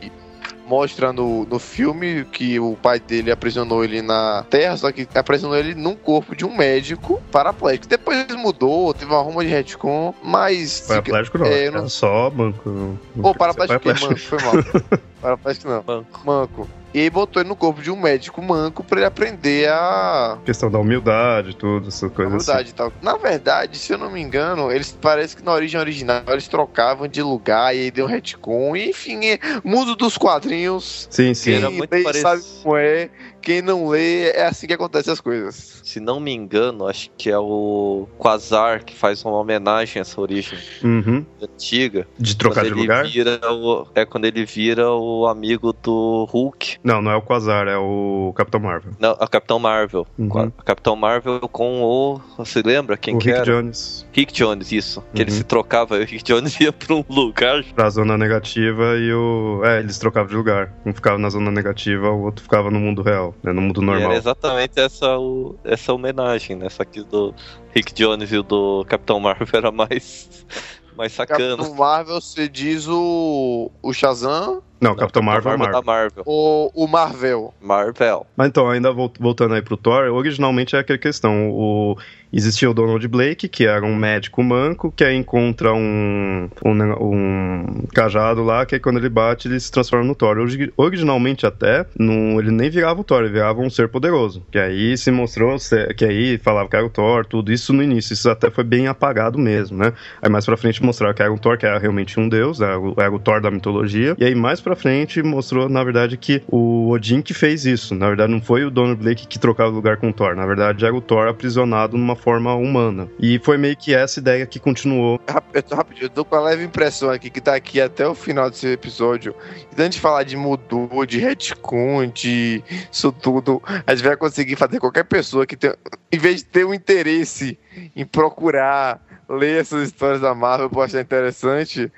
mostra 0.67 1.13
no, 1.13 1.45
no 1.45 1.59
filme 1.59 2.25
que 2.25 2.59
o 2.59 2.77
pai 2.77 2.99
dele 2.99 3.31
aprisionou 3.31 3.85
ele 3.85 4.03
na 4.03 4.45
Terra, 4.51 4.77
só 4.77 4.91
que 4.93 5.09
aprisionou 5.15 5.57
ele 5.57 5.75
num 5.75 5.95
corpo 5.95 6.35
de 6.35 6.45
um 6.45 6.55
médico 6.55 7.23
paraplégico. 7.31 7.87
Depois 7.87 8.27
mudou, 8.35 8.93
teve 8.93 9.11
uma 9.11 9.23
ruma 9.23 9.45
de 9.45 9.51
retcon, 9.51 10.15
mas. 10.23 10.81
Paraplégico 10.81 11.39
não, 11.39 11.47
é, 11.47 11.71
não... 11.71 11.89
só 11.89 12.29
banco. 12.31 12.99
Pô, 13.21 13.35
paraplégico, 13.35 13.81
paraplégico. 13.81 14.09
manco, 14.09 14.21
foi 14.21 14.39
mal. 14.43 15.01
paraplégico 15.23 15.69
não. 15.69 15.85
Manco. 15.87 16.21
manco. 16.25 16.69
E 16.97 17.01
aí 17.01 17.11
botou 17.11 17.43
ele 17.43 17.51
no 17.51 17.55
corpo 17.55 17.83
de 17.83 17.91
um 17.91 18.01
médico 18.01 18.41
manco 18.41 18.83
para 18.83 19.01
ele 19.01 19.07
aprender 19.07 19.69
a. 19.69 20.39
Questão 20.47 20.71
da 20.71 20.79
humildade, 20.79 21.55
tudo, 21.55 21.89
essa 21.89 22.09
coisa 22.09 22.31
humildade 22.31 22.63
assim. 22.63 22.71
e 22.71 22.73
tal. 22.73 22.91
Na 23.03 23.19
verdade, 23.19 23.79
se 23.79 23.93
eu 23.93 23.99
não 23.99 24.11
me 24.11 24.19
engano, 24.19 24.73
eles 24.73 24.97
parece 24.99 25.37
que 25.37 25.45
na 25.45 25.53
origem 25.53 25.79
original 25.79 26.23
eles 26.29 26.49
trocavam 26.49 27.07
de 27.07 27.21
lugar 27.21 27.77
e 27.77 27.81
aí 27.81 27.91
deu 27.91 28.07
um 28.07 28.09
retcon. 28.09 28.75
E, 28.75 28.89
enfim, 28.89 29.27
é, 29.27 29.39
mundo 29.63 29.95
dos 29.95 30.17
quadrinhos. 30.17 31.07
Sim, 31.11 31.35
sim. 31.35 31.53
Era 31.53 31.69
muito 31.69 31.91
parecido. 31.91 32.23
sabe 32.23 32.43
como 32.63 32.79
é 32.79 33.11
quem 33.47 33.63
não 33.63 33.87
lê, 33.87 34.31
é 34.31 34.45
assim 34.47 34.67
que 34.67 34.73
acontecem 34.73 35.13
as 35.13 35.21
coisas. 35.21 35.81
Se 35.85 36.01
não 36.01 36.19
me 36.19 36.33
engano, 36.33 36.89
acho 36.89 37.09
que 37.17 37.31
é 37.31 37.39
o 37.39 38.09
Quasar 38.19 38.83
que 38.85 38.93
faz 38.97 39.25
uma 39.25 39.39
homenagem 39.39 40.01
a 40.01 40.03
essa 40.03 40.21
origem 40.21 40.59
Uhum. 40.83 41.25
antiga. 41.41 42.09
De 42.19 42.37
trocar 42.37 42.63
Quando 42.65 42.75
de 42.75 42.81
lugar? 42.81 43.07
Vira 43.07 43.39
o, 43.53 43.87
é 43.95 44.05
quando 44.05 44.25
ele 44.25 44.45
vira 44.45 44.91
o 44.91 45.29
amigo 45.29 45.73
do 45.73 46.27
Hulk. 46.29 46.79
Não, 46.83 47.01
não 47.01 47.13
é 47.13 47.15
o 47.15 47.23
Quasar, 47.23 47.69
é 47.69 47.77
o 47.77 48.33
Capitão 48.35 48.59
Marvel. 48.59 48.93
Não, 48.99 49.13
a 49.13 49.29
Capitão 49.29 49.61
Marvel. 49.61 50.05
Uhum. 50.19 50.51
A 50.59 50.63
Capitão 50.65 50.97
Marvel 50.97 51.39
com 51.49 51.83
o. 51.85 52.21
Você 52.39 52.63
lembra 52.65 52.97
quem 52.97 53.15
o 53.15 53.19
que 53.19 53.29
Rick 53.29 53.39
era? 53.39 53.45
Jones. 53.45 54.05
Rick 54.13 54.33
Jones, 54.33 54.73
isso. 54.73 55.05
Que 55.15 55.23
ele 55.23 55.31
Uhum. 55.31 55.37
se 55.37 55.45
trocava 55.45 55.99
e 55.99 56.03
o 56.03 56.05
Rick 56.07 56.25
Jones 56.25 56.59
ia 56.61 56.73
pra 56.73 56.97
um 56.97 57.05
lugar. 57.09 57.63
Pra 57.77 57.89
zona 57.91 58.19
negativa 58.19 58.97
e 58.97 59.13
o. 59.13 59.61
É, 59.65 59.79
eles 59.79 59.99
trocavam 59.99 60.29
de 60.31 60.35
lugar. 60.35 60.73
Um 60.85 60.93
ficava 60.93 61.17
na 61.17 61.31
zona 61.31 61.53
negativa, 61.53 62.11
o 62.11 62.23
outro 62.25 62.43
ficava 62.43 62.73
no 62.73 62.81
mundo 62.81 63.03
real, 63.03 63.36
né? 63.43 63.53
No 63.53 63.61
mundo 63.63 63.83
E 63.83 63.85
normal. 63.85 64.05
era 64.11 64.17
exatamente 64.17 64.79
essa, 64.81 65.19
o- 65.19 65.57
essa 65.65 65.93
homenagem, 65.93 66.57
né? 66.57 66.67
Essa 66.67 66.83
aqui 66.83 67.03
do 67.03 67.35
Rick 67.75 67.93
Jones 67.95 68.31
e 68.33 68.39
o 68.39 68.43
do 68.43 68.85
Capitão 68.89 69.21
Marvel 69.21 69.47
era 69.53 69.71
mais, 69.71 70.29
mais 70.97 71.13
sacana. 71.13 71.57
Capitão 71.57 71.75
Marvel, 71.75 72.21
você 72.21 72.49
diz 72.49 72.87
o, 72.89 73.71
o 73.83 73.93
Shazam 73.93 74.63
Não, 74.81 74.95
Capitão 74.95 75.23
Marvel 75.23 75.53
é 75.53 75.57
da 75.57 75.65
Marvel. 75.65 75.83
Marvel. 75.85 76.23
ou 76.27 76.71
o 76.75 76.87
Marvel? 76.87 77.55
Marvel. 77.63 78.27
Mas 78.37 78.49
então, 78.49 78.69
ainda 78.69 78.93
vol- 78.93 79.13
voltando 79.19 79.55
aí 79.55 79.63
pro 79.63 79.77
Thor, 79.77 80.11
originalmente 80.13 80.77
é 80.77 80.81
aquela 80.81 80.99
questão. 80.99 81.51
O, 81.51 81.97
existia 82.33 82.69
o 82.71 82.75
Donald 82.75 83.07
Blake, 83.09 83.49
que 83.49 83.67
era 83.67 83.85
um 83.87 83.95
médico 83.97 84.43
manco, 84.43 84.93
que 84.95 85.03
aí 85.05 85.17
encontra 85.17 85.73
um, 85.73 86.49
um, 86.65 86.73
um 87.01 87.85
cajado 87.95 88.43
lá, 88.43 88.67
que 88.67 88.75
aí 88.75 88.81
quando 88.81 88.99
ele 88.99 89.09
bate, 89.09 89.49
ele 89.49 89.59
se 89.59 89.71
transforma 89.71 90.05
no 90.05 90.15
Thor. 90.15 90.39
Origi- 90.39 90.73
Originalmente 90.77 91.47
até, 91.47 91.87
não, 91.99 92.39
ele 92.39 92.51
nem 92.51 92.69
virava 92.69 93.01
o 93.01 93.05
Thor, 93.05 93.23
ele 93.23 93.33
virava 93.33 93.61
um 93.61 93.71
ser 93.71 93.89
poderoso. 93.89 94.45
Que 94.51 94.59
aí 94.59 94.97
se 94.97 95.11
mostrou, 95.11 95.57
que 95.97 96.05
aí 96.05 96.39
falava 96.39 96.69
que 96.69 96.77
era 96.77 96.85
o 96.85 96.91
Thor, 96.91 97.25
tudo 97.25 97.53
isso 97.53 97.73
no 97.73 97.83
início. 97.83 98.13
Isso 98.13 98.29
até 98.29 98.51
foi 98.51 98.65
bem 98.65 98.89
apagado 98.89 99.39
mesmo, 99.39 99.79
né? 99.79 99.93
Aí 100.21 100.29
mais 100.31 100.45
pra 100.45 100.57
frente 100.57 100.83
mostraram 100.83 101.15
que 101.15 101.23
era 101.23 101.33
um 101.33 101.39
Thor, 101.39 101.57
que 101.57 101.65
era 101.67 101.79
realmente 101.79 102.19
um 102.21 102.29
deus, 102.29 102.61
era 102.61 102.79
o, 102.79 102.95
era 102.99 103.11
o 103.15 103.19
Thor 103.19 103.41
da 103.41 103.51
mitologia. 103.51 104.15
E 104.19 104.25
aí 104.25 104.35
mais 104.35 104.61
pra 104.67 104.75
frente 104.75 105.23
mostrou, 105.23 105.69
na 105.69 105.85
verdade, 105.85 106.17
que 106.17 106.43
o 106.49 106.91
Odin 106.91 107.23
que 107.23 107.33
fez 107.33 107.65
isso. 107.65 107.95
Na 107.95 108.09
verdade, 108.09 108.33
não 108.33 108.43
foi 108.43 108.65
o 108.65 108.71
Donald 108.71 109.01
Blake 109.01 109.29
que 109.29 109.39
trocava 109.39 109.71
lugar 109.71 109.97
com 109.97 110.09
o 110.09 110.13
Thor. 110.13 110.35
Na 110.35 110.45
verdade, 110.45 110.85
era 110.85 110.93
o 110.93 111.01
Thor 111.01 111.29
aprisionado 111.29 111.97
numa 111.97 112.17
forma 112.17 112.53
humana. 112.53 113.09
E 113.21 113.39
foi 113.39 113.57
meio 113.57 113.77
que 113.77 113.95
essa 113.95 114.19
ideia 114.19 114.45
que 114.45 114.59
continuou. 114.59 115.21
Eu 115.55 115.63
tô 115.63 115.77
rapidinho, 115.77 116.07
eu 116.07 116.11
tô 116.11 116.25
com 116.25 116.35
a 116.35 116.41
leve 116.41 116.65
impressão 116.65 117.11
aqui 117.11 117.31
que 117.31 117.41
tá 117.41 117.55
aqui 117.55 117.81
até 117.81 118.09
o 118.09 118.15
final 118.15 118.51
desse 118.51 118.67
episódio. 118.67 119.37
E 119.79 119.81
antes 119.81 119.97
de 119.97 120.01
falar 120.01 120.25
de 120.25 120.37
mudou, 120.37 121.07
de 121.07 121.21
retcon, 121.21 122.09
de 122.09 122.61
isso 122.91 123.13
tudo, 123.13 123.63
a 123.87 123.95
gente 123.95 124.05
vai 124.05 124.17
conseguir 124.17 124.57
fazer 124.57 124.81
qualquer 124.81 125.05
pessoa 125.05 125.47
que 125.47 125.57
tem, 125.57 125.73
em 126.11 126.19
vez 126.19 126.39
de 126.39 126.47
ter 126.47 126.67
um 126.67 126.75
interesse 126.75 127.57
em 127.95 128.05
procurar 128.05 129.01
ler 129.29 129.61
essas 129.61 129.89
histórias 129.89 130.21
da 130.21 130.35
Marvel 130.35 130.71
por 130.71 130.83
achar 130.83 131.01
interessante, 131.01 131.91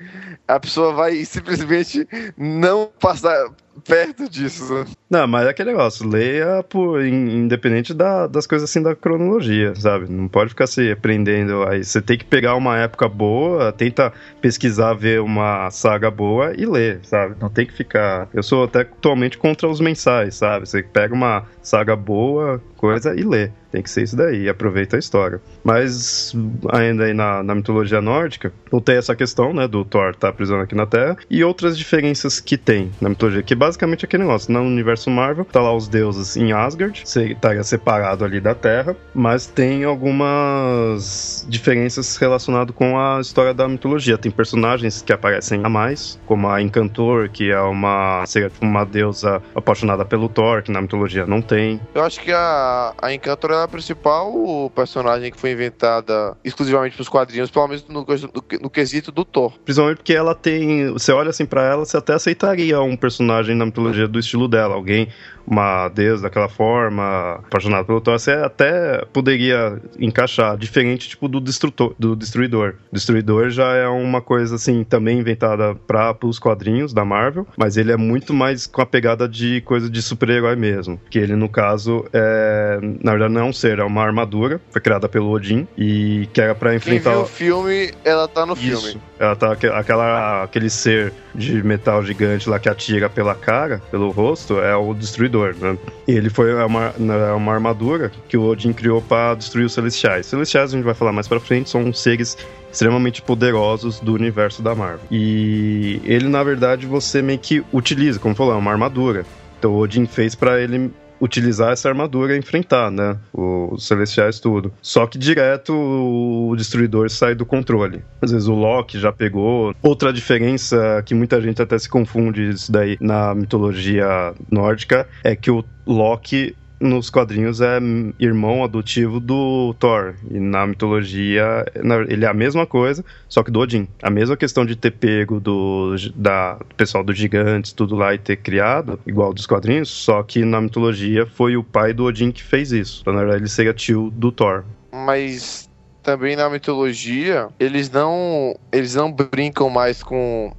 a 0.46 0.58
pessoa 0.58 0.92
vai 0.92 1.24
simplesmente 1.24 2.06
não 2.36 2.88
passar 3.00 3.48
perto 3.86 4.28
disso. 4.28 4.74
né? 4.74 4.84
Não, 5.08 5.26
mas 5.26 5.46
é 5.46 5.50
aquele 5.50 5.70
negócio, 5.70 6.06
leia 6.08 6.62
por, 6.62 7.00
in- 7.04 7.44
independente 7.44 7.94
da- 7.94 8.26
das 8.26 8.46
coisas 8.46 8.68
assim 8.68 8.82
da 8.82 8.94
cronologia, 8.94 9.72
sabe? 9.76 10.10
Não 10.10 10.26
pode 10.28 10.50
ficar 10.50 10.66
se 10.66 10.94
prendendo 10.96 11.62
aí. 11.62 11.84
Você 11.84 12.02
tem 12.02 12.18
que 12.18 12.24
pegar 12.24 12.56
uma 12.56 12.76
época 12.78 13.08
boa, 13.08 13.72
tenta 13.72 14.12
pesquisar, 14.40 14.94
ver 14.94 15.20
uma 15.20 15.70
saga 15.70 16.10
boa 16.10 16.52
e 16.56 16.66
ler, 16.66 17.00
sabe? 17.04 17.36
Não 17.40 17.48
tem 17.48 17.64
que 17.66 17.72
ficar. 17.72 18.28
Eu 18.34 18.42
sou 18.42 18.64
até 18.64 18.84
totalmente 18.84 19.38
contra 19.38 19.68
os 19.68 19.80
mensais, 19.80 20.34
sabe? 20.34 20.68
Você 20.68 20.82
pega 20.82 21.14
uma 21.14 21.44
saga 21.62 21.94
boa, 21.94 22.60
coisa 22.78 23.14
e 23.14 23.22
lê. 23.22 23.50
Tem 23.70 23.82
que 23.82 23.90
ser 23.90 24.04
isso 24.04 24.16
daí, 24.16 24.48
aproveita 24.48 24.96
a 24.96 24.98
história. 24.98 25.42
Mas 25.62 26.34
ainda 26.72 27.04
aí 27.04 27.12
na, 27.12 27.42
na 27.42 27.54
mitologia 27.54 28.00
nórdica, 28.00 28.50
não 28.72 28.80
tem 28.80 28.96
essa 28.96 29.14
questão, 29.14 29.52
né, 29.52 29.68
do 29.68 29.84
Thor 29.84 30.10
estar 30.10 30.28
aprisionado 30.28 30.64
aqui 30.64 30.74
na 30.74 30.86
Terra, 30.86 31.18
e 31.28 31.44
outras 31.44 31.76
diferenças 31.76 32.40
que 32.40 32.56
tem 32.56 32.90
na 33.00 33.10
mitologia, 33.10 33.42
que 33.42 33.54
basicamente 33.54 34.04
é 34.04 34.06
aquele 34.06 34.22
negócio, 34.22 34.50
no 34.52 34.60
universo 34.60 35.10
Marvel, 35.10 35.44
tá 35.44 35.60
lá 35.60 35.74
os 35.74 35.86
deuses 35.86 36.36
em 36.36 36.52
Asgard, 36.52 37.02
estaria 37.04 37.62
separado 37.62 38.24
ali 38.24 38.40
da 38.40 38.54
Terra, 38.54 38.96
mas 39.14 39.46
tem 39.46 39.84
algumas 39.84 41.44
diferenças 41.48 42.16
relacionadas 42.16 42.74
com 42.74 42.98
a 42.98 43.20
história 43.20 43.52
da 43.52 43.68
mitologia. 43.68 44.16
Tem 44.16 44.30
personagens 44.30 45.02
que 45.02 45.12
aparecem 45.12 45.60
a 45.64 45.68
mais, 45.68 46.18
como 46.26 46.48
a 46.48 46.62
Encantor, 46.62 47.28
que 47.28 47.50
é 47.50 47.60
uma, 47.60 48.24
seria 48.26 48.50
uma 48.60 48.84
deusa 48.84 49.42
apaixonada 49.54 50.04
pelo 50.04 50.28
Thor, 50.28 50.62
que 50.62 50.70
na 50.70 50.80
mitologia 50.80 51.26
não 51.26 51.42
tem. 51.42 51.80
Eu 51.94 52.02
acho 52.02 52.20
que 52.20 52.32
a, 52.32 52.67
a 53.00 53.12
Encantor 53.12 53.52
é 53.52 53.62
a 53.62 53.68
principal 53.68 54.70
personagem 54.74 55.30
que 55.30 55.38
foi 55.38 55.52
inventada 55.52 56.36
exclusivamente 56.44 56.96
pros 56.96 57.08
quadrinhos, 57.08 57.50
pelo 57.50 57.68
menos 57.68 57.86
no, 57.88 58.00
no, 58.00 58.60
no 58.62 58.70
quesito 58.70 59.10
do 59.10 59.24
Thor. 59.24 59.52
Principalmente 59.64 59.98
porque 59.98 60.14
ela 60.14 60.34
tem. 60.34 60.92
Você 60.92 61.12
olha 61.12 61.30
assim 61.30 61.46
pra 61.46 61.64
ela, 61.64 61.84
você 61.84 61.96
até 61.96 62.14
aceitaria 62.14 62.80
um 62.80 62.96
personagem 62.96 63.54
na 63.54 63.66
mitologia 63.66 64.08
do 64.08 64.18
estilo 64.18 64.48
dela. 64.48 64.74
Alguém, 64.74 65.08
uma 65.46 65.88
deusa 65.88 66.24
daquela 66.24 66.48
forma, 66.48 67.40
apaixonada 67.46 67.84
pelo 67.84 68.00
Thor, 68.00 68.18
você 68.18 68.32
até 68.32 69.04
poderia 69.12 69.80
encaixar. 69.98 70.56
Diferente, 70.56 71.08
tipo, 71.08 71.28
do, 71.28 71.40
destrutor, 71.40 71.94
do 71.98 72.14
Destruidor. 72.14 72.74
Destruidor 72.92 73.50
já 73.50 73.74
é 73.74 73.86
uma 73.86 74.20
coisa, 74.20 74.56
assim, 74.56 74.84
também 74.84 75.18
inventada 75.18 75.74
para 75.74 76.16
os 76.24 76.38
quadrinhos 76.38 76.92
da 76.92 77.04
Marvel, 77.04 77.46
mas 77.56 77.76
ele 77.76 77.92
é 77.92 77.96
muito 77.96 78.32
mais 78.34 78.66
com 78.66 78.82
a 78.82 78.86
pegada 78.86 79.28
de 79.28 79.60
coisa 79.62 79.88
de 79.88 80.02
super-herói 80.02 80.56
mesmo. 80.56 81.00
Que 81.10 81.18
ele, 81.18 81.34
no 81.34 81.48
caso, 81.48 82.04
é. 82.12 82.57
Na 83.02 83.12
verdade, 83.12 83.32
não 83.34 83.40
é 83.40 83.44
um 83.44 83.52
ser, 83.52 83.78
é 83.78 83.84
uma 83.84 84.02
armadura. 84.02 84.60
Foi 84.70 84.80
criada 84.80 85.08
pelo 85.08 85.30
Odin 85.30 85.66
e 85.76 86.28
que 86.32 86.40
era 86.40 86.54
pra 86.54 86.70
Quem 86.70 86.76
enfrentar. 86.78 87.10
viu 87.12 87.20
o 87.22 87.26
filme, 87.26 87.90
ela 88.04 88.26
tá 88.28 88.44
no 88.46 88.54
Isso. 88.54 88.82
filme. 88.86 89.00
Ela 89.18 89.34
tá 89.36 89.52
aque- 89.52 89.66
aquela, 89.66 90.44
aquele 90.44 90.70
ser 90.70 91.12
de 91.34 91.62
metal 91.62 92.04
gigante 92.04 92.48
lá 92.48 92.58
que 92.58 92.68
atira 92.68 93.08
pela 93.08 93.34
cara, 93.34 93.80
pelo 93.90 94.10
rosto, 94.10 94.58
é 94.60 94.74
o 94.76 94.94
destruidor, 94.94 95.54
né? 95.60 95.76
E 96.06 96.12
ele 96.12 96.30
foi 96.30 96.50
é 96.50 96.64
uma, 96.64 96.92
é 96.98 97.32
uma 97.32 97.52
armadura 97.52 98.10
que 98.28 98.36
o 98.36 98.42
Odin 98.44 98.72
criou 98.72 99.00
para 99.02 99.34
destruir 99.34 99.64
os 99.66 99.72
celestiais. 99.74 100.26
Celestiais, 100.26 100.72
a 100.72 100.76
gente 100.76 100.84
vai 100.84 100.94
falar 100.94 101.12
mais 101.12 101.26
pra 101.28 101.40
frente, 101.40 101.68
são 101.70 101.92
seres 101.92 102.36
extremamente 102.70 103.22
poderosos 103.22 103.98
do 104.00 104.12
universo 104.14 104.62
da 104.62 104.74
Marvel. 104.74 105.00
E 105.10 106.00
ele, 106.04 106.28
na 106.28 106.42
verdade, 106.44 106.86
você 106.86 107.22
meio 107.22 107.38
que 107.38 107.64
utiliza, 107.72 108.18
como 108.18 108.34
falou, 108.34 108.52
é 108.54 108.56
uma 108.56 108.70
armadura. 108.70 109.24
Então 109.58 109.72
o 109.72 109.78
Odin 109.78 110.06
fez 110.06 110.34
para 110.34 110.60
ele 110.60 110.90
utilizar 111.20 111.72
essa 111.72 111.88
armadura 111.88 112.34
e 112.34 112.38
enfrentar, 112.38 112.90
né? 112.90 113.16
Os 113.32 113.86
celestiais 113.86 114.40
tudo. 114.40 114.72
Só 114.82 115.06
que 115.06 115.18
direto 115.18 115.72
o 115.74 116.54
destruidor 116.56 117.10
sai 117.10 117.34
do 117.34 117.46
controle. 117.46 118.02
Às 118.20 118.32
vezes 118.32 118.48
o 118.48 118.54
Loki 118.54 118.98
já 118.98 119.12
pegou. 119.12 119.74
Outra 119.82 120.12
diferença 120.12 121.02
que 121.04 121.14
muita 121.14 121.40
gente 121.40 121.60
até 121.60 121.78
se 121.78 121.88
confunde 121.88 122.50
isso 122.50 122.70
daí 122.70 122.96
na 123.00 123.34
mitologia 123.34 124.34
nórdica 124.50 125.08
é 125.22 125.34
que 125.34 125.50
o 125.50 125.64
Loki 125.86 126.54
nos 126.80 127.10
quadrinhos 127.10 127.60
é 127.60 127.78
irmão 128.18 128.62
adotivo 128.62 129.20
do 129.20 129.74
Thor. 129.78 130.14
E 130.30 130.38
na 130.38 130.66
mitologia 130.66 131.64
ele 132.08 132.24
é 132.24 132.28
a 132.28 132.34
mesma 132.34 132.66
coisa, 132.66 133.04
só 133.28 133.42
que 133.42 133.50
do 133.50 133.60
Odin. 133.60 133.88
A 134.02 134.10
mesma 134.10 134.36
questão 134.36 134.64
de 134.64 134.76
ter 134.76 134.92
pego 134.92 135.40
do, 135.40 135.94
da, 136.14 136.58
pessoal 136.76 137.02
dos 137.02 137.16
gigantes, 137.16 137.72
tudo 137.72 137.96
lá 137.96 138.14
e 138.14 138.18
ter 138.18 138.36
criado, 138.36 138.98
igual 139.06 139.32
dos 139.32 139.46
quadrinhos, 139.46 139.88
só 139.88 140.22
que 140.22 140.44
na 140.44 140.60
mitologia 140.60 141.26
foi 141.26 141.56
o 141.56 141.64
pai 141.64 141.92
do 141.92 142.04
Odin 142.04 142.30
que 142.30 142.42
fez 142.42 142.72
isso. 142.72 143.00
Então, 143.02 143.12
na 143.12 143.20
verdade, 143.20 143.42
ele 143.42 143.48
seria 143.48 143.74
tio 143.74 144.10
do 144.10 144.30
Thor. 144.30 144.64
Mas 144.92 145.68
também 146.02 146.36
na 146.36 146.48
mitologia, 146.48 147.48
eles 147.58 147.90
não 147.90 148.56
eles 148.72 148.94
não 148.94 149.12
brincam 149.12 149.68
mais 149.68 150.02
com, 150.02 150.52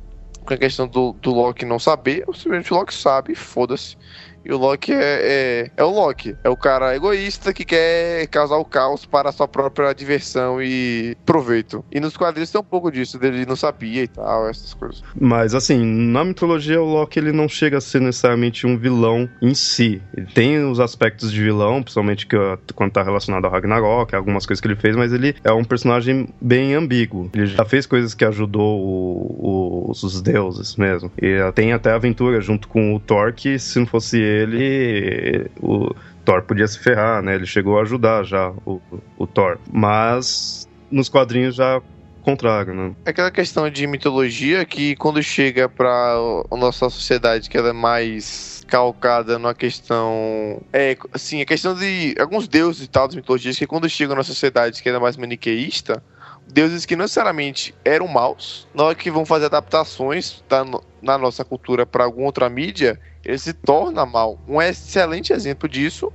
com 0.45 0.53
a 0.53 0.57
questão 0.57 0.87
do, 0.87 1.13
do 1.13 1.31
Loki 1.31 1.65
não 1.65 1.79
saber, 1.79 2.23
simplesmente 2.33 2.71
o 2.71 2.75
Loki 2.75 2.93
sabe, 2.93 3.33
foda-se. 3.33 3.97
E 4.45 4.51
o 4.53 4.57
Loki 4.57 4.91
é, 4.93 4.97
é, 4.97 5.71
é 5.77 5.83
o 5.83 5.89
Loki. 5.89 6.35
É 6.43 6.49
o 6.49 6.55
cara 6.57 6.95
egoísta 6.95 7.53
que 7.53 7.65
quer 7.65 8.27
causar 8.27 8.57
o 8.57 8.65
caos 8.65 9.05
para 9.05 9.31
sua 9.31 9.47
própria 9.47 9.93
diversão 9.93 10.61
e 10.61 11.15
proveito. 11.25 11.83
E 11.91 11.99
nos 11.99 12.15
quadrinhos 12.17 12.51
tem 12.51 12.61
um 12.61 12.63
pouco 12.63 12.91
disso, 12.91 13.17
dele 13.19 13.45
não 13.45 13.55
sabia 13.55 14.03
e 14.03 14.07
tal, 14.07 14.47
essas 14.49 14.73
coisas. 14.73 15.03
Mas 15.19 15.53
assim, 15.53 15.83
na 15.83 16.23
mitologia 16.23 16.81
o 16.81 16.85
Loki 16.85 17.19
ele 17.19 17.31
não 17.31 17.47
chega 17.47 17.77
a 17.77 17.81
ser 17.81 18.01
necessariamente 18.01 18.65
um 18.65 18.77
vilão 18.77 19.29
em 19.41 19.53
si. 19.53 20.01
Ele 20.15 20.27
tem 20.27 20.63
os 20.65 20.79
aspectos 20.79 21.31
de 21.31 21.41
vilão, 21.43 21.81
principalmente 21.83 22.25
que, 22.27 22.35
quando 22.75 22.91
tá 22.91 23.03
relacionado 23.03 23.45
ao 23.45 23.51
Ragnarok, 23.51 24.15
algumas 24.15 24.45
coisas 24.45 24.61
que 24.61 24.67
ele 24.67 24.75
fez, 24.75 24.95
mas 24.95 25.11
ele 25.13 25.35
é 25.43 25.51
um 25.51 25.63
personagem 25.63 26.27
bem 26.41 26.73
ambíguo. 26.73 27.29
Ele 27.33 27.45
já 27.47 27.65
fez 27.65 27.85
coisas 27.85 28.13
que 28.13 28.25
ajudou 28.25 28.79
o- 28.79 29.89
o- 29.89 29.91
os 29.91 30.21
deuses 30.21 30.75
mesmo. 30.75 31.11
E 31.21 31.37
tem 31.53 31.73
até 31.73 31.91
aventura 31.91 32.39
junto 32.41 32.67
com 32.67 32.95
o 32.95 32.99
Thor 32.99 33.33
que 33.33 33.57
se 33.59 33.79
não 33.79 33.85
fosse 33.85 34.19
ele, 34.29 35.51
o 35.61 35.93
Thor 36.25 36.43
podia 36.43 36.67
se 36.67 36.79
ferrar, 36.79 37.21
né? 37.21 37.35
Ele 37.35 37.45
chegou 37.45 37.79
a 37.79 37.81
ajudar 37.81 38.23
já 38.23 38.51
o, 38.65 38.81
o 39.17 39.27
Thor. 39.27 39.57
Mas 39.71 40.67
nos 40.91 41.09
quadrinhos 41.09 41.55
já 41.55 41.81
contrário, 42.21 42.73
né? 42.73 42.93
Aquela 43.05 43.31
questão 43.31 43.69
de 43.69 43.87
mitologia 43.87 44.63
que 44.65 44.95
quando 44.95 45.21
chega 45.23 45.67
pra 45.67 46.15
a 46.51 46.55
nossa 46.55 46.89
sociedade 46.89 47.49
que 47.49 47.57
ela 47.57 47.69
é 47.69 47.73
mais 47.73 48.63
calcada 48.67 49.39
numa 49.39 49.55
questão. 49.55 50.61
É, 50.71 50.95
assim, 51.11 51.41
a 51.41 51.45
questão 51.45 51.73
de 51.73 52.15
alguns 52.19 52.47
deuses 52.47 52.85
e 52.85 52.87
tal 52.87 53.07
das 53.07 53.15
mitologias 53.15 53.57
que 53.57 53.65
quando 53.65 53.89
chegam 53.89 54.15
na 54.15 54.23
sociedade 54.23 54.81
que 54.81 54.89
é 54.89 54.99
mais 54.99 55.17
maniqueísta, 55.17 56.03
deuses 56.51 56.85
que 56.85 56.95
não 56.95 57.03
necessariamente 57.03 57.73
eram 57.85 58.07
maus, 58.07 58.67
na 58.73 58.83
hora 58.83 58.95
que 58.95 59.11
vão 59.11 59.25
fazer 59.25 59.45
adaptações 59.45 60.43
da, 60.49 60.65
na 61.01 61.17
nossa 61.17 61.45
cultura 61.45 61.85
para 61.85 62.03
alguma 62.03 62.25
outra 62.25 62.49
mídia, 62.49 62.99
ele 63.23 63.37
se 63.37 63.53
torna 63.53 64.05
mal. 64.05 64.39
Um 64.47 64.61
excelente 64.61 65.31
exemplo 65.31 65.69
disso, 65.69 66.11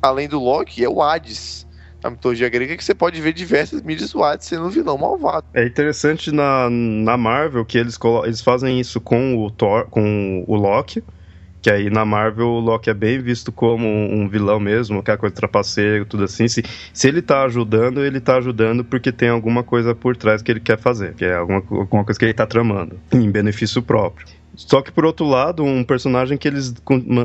além 0.00 0.28
do 0.28 0.40
Loki, 0.40 0.84
é 0.84 0.88
o 0.88 1.02
Hades 1.02 1.66
na 2.02 2.10
mitologia 2.10 2.48
grega 2.48 2.76
que 2.76 2.84
você 2.84 2.94
pode 2.94 3.20
ver 3.20 3.32
diversas 3.32 3.80
mídias 3.80 4.10
do 4.10 4.24
Hades 4.24 4.46
sendo 4.46 4.66
um 4.66 4.70
vilão 4.70 4.98
malvado. 4.98 5.46
É 5.54 5.64
interessante 5.64 6.32
na, 6.32 6.68
na 6.68 7.16
Marvel 7.16 7.64
que 7.64 7.78
eles, 7.78 7.96
eles 8.24 8.40
fazem 8.40 8.80
isso 8.80 9.00
com 9.00 9.36
o 9.36 9.50
Thor, 9.50 9.86
com 9.88 10.44
o 10.46 10.56
Loki, 10.56 11.02
que 11.62 11.70
aí 11.70 11.88
na 11.88 12.04
Marvel 12.04 12.48
o 12.48 12.60
Loki 12.60 12.90
é 12.90 12.94
bem 12.94 13.20
visto 13.20 13.52
como 13.52 13.86
um 13.86 14.28
vilão 14.28 14.58
mesmo, 14.58 14.98
aquela 14.98 15.16
coisa 15.16 15.34
trapaceiro, 15.34 16.04
tudo 16.04 16.24
assim. 16.24 16.48
Se, 16.48 16.64
se 16.92 17.08
ele 17.08 17.22
tá 17.22 17.44
ajudando, 17.44 18.04
ele 18.04 18.20
tá 18.20 18.36
ajudando 18.36 18.84
porque 18.84 19.12
tem 19.12 19.28
alguma 19.28 19.62
coisa 19.62 19.94
por 19.94 20.16
trás 20.16 20.42
que 20.42 20.50
ele 20.50 20.60
quer 20.60 20.76
fazer, 20.76 21.14
que 21.14 21.24
é 21.24 21.36
alguma, 21.36 21.62
alguma 21.70 22.04
coisa 22.04 22.18
que 22.18 22.24
ele 22.24 22.34
tá 22.34 22.46
tramando, 22.46 22.98
em 23.12 23.30
benefício 23.30 23.80
próprio. 23.80 24.26
Só 24.56 24.82
que 24.82 24.90
por 24.90 25.06
outro 25.06 25.24
lado, 25.24 25.62
um 25.62 25.84
personagem 25.84 26.36
que 26.36 26.48
eles 26.48 26.74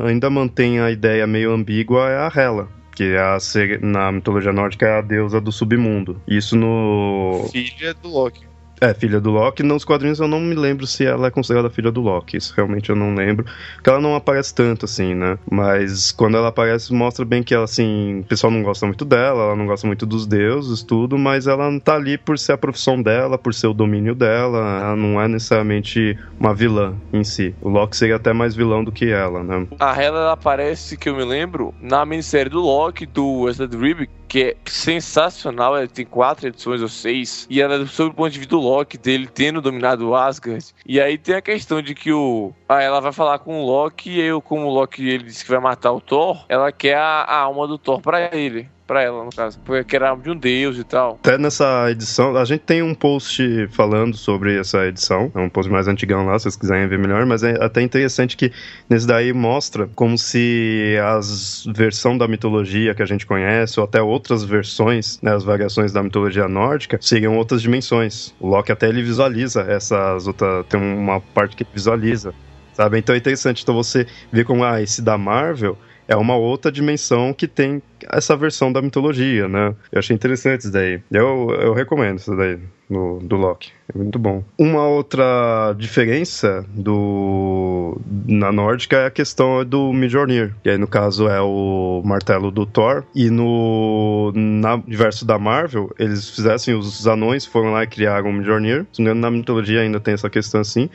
ainda 0.06 0.30
mantém 0.30 0.80
a 0.80 0.90
ideia 0.90 1.26
meio 1.26 1.52
ambígua 1.52 2.08
é 2.08 2.16
a 2.16 2.32
Hela 2.34 2.78
que 2.98 3.14
é 3.14 3.20
a, 3.20 3.38
na 3.80 4.10
mitologia 4.10 4.52
nórdica 4.52 4.84
é 4.84 4.98
a 4.98 5.00
deusa 5.00 5.40
do 5.40 5.52
submundo. 5.52 6.20
Isso 6.26 6.56
no. 6.56 7.48
Filha 7.52 7.94
do 7.94 8.08
Loki. 8.08 8.44
É, 8.80 8.94
filha 8.94 9.20
do 9.20 9.30
Loki. 9.30 9.62
Nos 9.62 9.84
quadrinhos 9.84 10.20
eu 10.20 10.28
não 10.28 10.40
me 10.40 10.54
lembro 10.54 10.86
se 10.86 11.04
ela 11.04 11.28
é 11.28 11.30
considerada 11.30 11.70
filha 11.70 11.90
do 11.90 12.00
Loki. 12.00 12.36
Isso 12.36 12.52
realmente 12.56 12.90
eu 12.90 12.96
não 12.96 13.14
lembro. 13.14 13.44
Porque 13.74 13.90
ela 13.90 14.00
não 14.00 14.14
aparece 14.14 14.54
tanto, 14.54 14.84
assim, 14.84 15.14
né? 15.14 15.38
Mas 15.50 16.12
quando 16.12 16.36
ela 16.36 16.48
aparece, 16.48 16.92
mostra 16.92 17.24
bem 17.24 17.42
que 17.42 17.54
ela, 17.54 17.64
assim, 17.64 18.20
o 18.20 18.24
pessoal 18.24 18.50
não 18.50 18.62
gosta 18.62 18.86
muito 18.86 19.04
dela, 19.04 19.44
ela 19.44 19.56
não 19.56 19.66
gosta 19.66 19.86
muito 19.86 20.06
dos 20.06 20.26
deuses, 20.26 20.82
tudo, 20.82 21.18
mas 21.18 21.46
ela 21.46 21.68
tá 21.80 21.94
ali 21.94 22.16
por 22.16 22.38
ser 22.38 22.52
a 22.52 22.58
profissão 22.58 23.00
dela, 23.00 23.38
por 23.38 23.54
ser 23.54 23.66
o 23.66 23.74
domínio 23.74 24.14
dela. 24.14 24.58
Ela 24.58 24.96
não 24.96 25.20
é 25.20 25.28
necessariamente 25.28 26.18
uma 26.38 26.54
vilã 26.54 26.94
em 27.12 27.24
si. 27.24 27.54
O 27.60 27.68
Loki 27.68 27.96
seria 27.96 28.16
até 28.16 28.32
mais 28.32 28.54
vilão 28.54 28.84
do 28.84 28.92
que 28.92 29.10
ela, 29.10 29.42
né? 29.42 29.66
A 29.78 30.00
Hela 30.00 30.18
ela 30.18 30.32
aparece, 30.32 30.96
que 30.96 31.08
eu 31.08 31.16
me 31.16 31.24
lembro, 31.24 31.74
na 31.80 32.04
minissérie 32.04 32.50
do 32.50 32.60
Loki, 32.60 33.06
do 33.06 33.42
Wesley 33.42 33.68
Ribb, 33.68 34.08
que 34.28 34.42
é 34.42 34.56
sensacional. 34.66 35.76
Ela 35.76 35.88
tem 35.88 36.04
quatro 36.04 36.46
edições 36.46 36.82
ou 36.82 36.88
seis. 36.88 37.46
E 37.50 37.60
ela 37.60 37.82
é 37.82 37.86
sobre 37.86 38.12
o 38.12 38.16
ponto 38.16 38.30
de 38.30 38.38
vista 38.38 38.54
do 38.54 38.60
Loki, 38.60 38.98
dele 38.98 39.26
tendo 39.26 39.60
dominado 39.60 40.08
o 40.08 40.14
Asgard. 40.14 40.66
E 40.86 41.00
aí 41.00 41.16
tem 41.16 41.36
a 41.36 41.42
questão 41.42 41.80
de 41.80 41.94
que 41.94 42.12
o. 42.12 42.52
Ah, 42.68 42.82
ela 42.82 43.00
vai 43.00 43.12
falar 43.12 43.38
com 43.38 43.60
o 43.60 43.66
Loki, 43.66 44.10
e 44.10 44.20
eu, 44.20 44.40
como 44.40 44.66
o 44.66 44.70
Loki 44.70 45.08
ele 45.08 45.24
disse 45.24 45.44
que 45.44 45.50
vai 45.50 45.60
matar 45.60 45.92
o 45.92 46.00
Thor, 46.00 46.44
ela 46.48 46.70
quer 46.70 46.96
a, 46.96 47.22
a 47.22 47.40
alma 47.40 47.66
do 47.66 47.78
Thor 47.78 48.00
pra 48.00 48.34
ele 48.36 48.68
para 48.88 49.02
ela, 49.02 49.22
no 49.22 49.30
caso. 49.30 49.60
Porque 49.64 49.94
era 49.94 50.14
de 50.16 50.30
um 50.30 50.36
deus 50.36 50.78
e 50.78 50.82
tal. 50.82 51.18
Até 51.22 51.36
nessa 51.36 51.90
edição, 51.90 52.34
a 52.34 52.44
gente 52.46 52.62
tem 52.62 52.82
um 52.82 52.94
post 52.94 53.68
falando 53.68 54.16
sobre 54.16 54.58
essa 54.58 54.86
edição. 54.86 55.30
É 55.34 55.38
um 55.38 55.50
post 55.50 55.70
mais 55.70 55.86
antigão 55.86 56.24
lá, 56.24 56.38
se 56.38 56.44
vocês 56.44 56.56
quiserem 56.56 56.88
ver 56.88 56.98
melhor. 56.98 57.26
Mas 57.26 57.42
é 57.42 57.62
até 57.62 57.82
interessante 57.82 58.36
que 58.36 58.50
nesse 58.88 59.06
daí 59.06 59.32
mostra 59.34 59.88
como 59.94 60.16
se 60.16 60.96
as 61.04 61.64
versão 61.66 62.16
da 62.16 62.26
mitologia 62.26 62.94
que 62.94 63.02
a 63.02 63.06
gente 63.06 63.26
conhece, 63.26 63.78
ou 63.78 63.84
até 63.84 64.00
outras 64.00 64.42
versões, 64.42 65.20
né, 65.20 65.34
as 65.34 65.44
variações 65.44 65.92
da 65.92 66.02
mitologia 66.02 66.48
nórdica, 66.48 66.98
seriam 67.00 67.36
outras 67.36 67.60
dimensões. 67.60 68.34
O 68.40 68.48
Loki 68.48 68.72
até 68.72 68.88
ele 68.88 69.02
visualiza 69.02 69.60
essas 69.68 70.26
outras. 70.26 70.64
Tem 70.66 70.80
uma 70.80 71.20
parte 71.20 71.54
que 71.54 71.66
visualiza. 71.72 72.32
Sabe? 72.72 72.98
Então 72.98 73.14
é 73.14 73.18
interessante. 73.18 73.62
Então 73.62 73.74
você 73.74 74.06
vê 74.32 74.44
como, 74.44 74.64
ah, 74.64 74.80
esse 74.80 75.02
da 75.02 75.18
Marvel 75.18 75.76
é 76.08 76.16
uma 76.16 76.34
outra 76.34 76.72
dimensão 76.72 77.34
que 77.34 77.46
tem 77.46 77.82
essa 78.10 78.34
versão 78.34 78.72
da 78.72 78.80
mitologia, 78.80 79.46
né? 79.46 79.74
Eu 79.92 79.98
achei 79.98 80.16
interessante 80.16 80.62
isso 80.62 80.72
daí. 80.72 81.00
Eu, 81.12 81.50
eu 81.60 81.74
recomendo 81.74 82.18
isso 82.18 82.34
daí 82.34 82.58
do 82.88 83.36
Loki. 83.36 83.70
É 83.94 83.98
muito 83.98 84.18
bom. 84.18 84.42
Uma 84.56 84.86
outra 84.86 85.74
diferença 85.76 86.64
do 86.70 88.00
na 88.26 88.50
nórdica 88.50 88.96
é 88.96 89.06
a 89.06 89.10
questão 89.10 89.64
do 89.64 89.92
Mjolnir, 89.92 90.54
que 90.62 90.70
aí 90.70 90.78
no 90.78 90.86
caso 90.86 91.28
é 91.28 91.40
o 91.40 92.02
martelo 92.04 92.50
do 92.50 92.64
Thor. 92.64 93.04
E 93.14 93.28
no 93.30 94.32
na 94.34 94.76
universo 94.76 95.26
da 95.26 95.38
Marvel, 95.38 95.90
eles 95.98 96.30
fizessem 96.30 96.74
os 96.74 97.06
anões 97.06 97.44
foram 97.44 97.72
lá 97.72 97.84
e 97.84 97.86
criaram 97.86 98.30
o 98.30 98.32
Mjolnir. 98.32 98.86
Na 98.98 99.30
mitologia 99.30 99.82
ainda 99.82 100.00
tem 100.00 100.14
essa 100.14 100.30
questão 100.30 100.62
assim. 100.62 100.88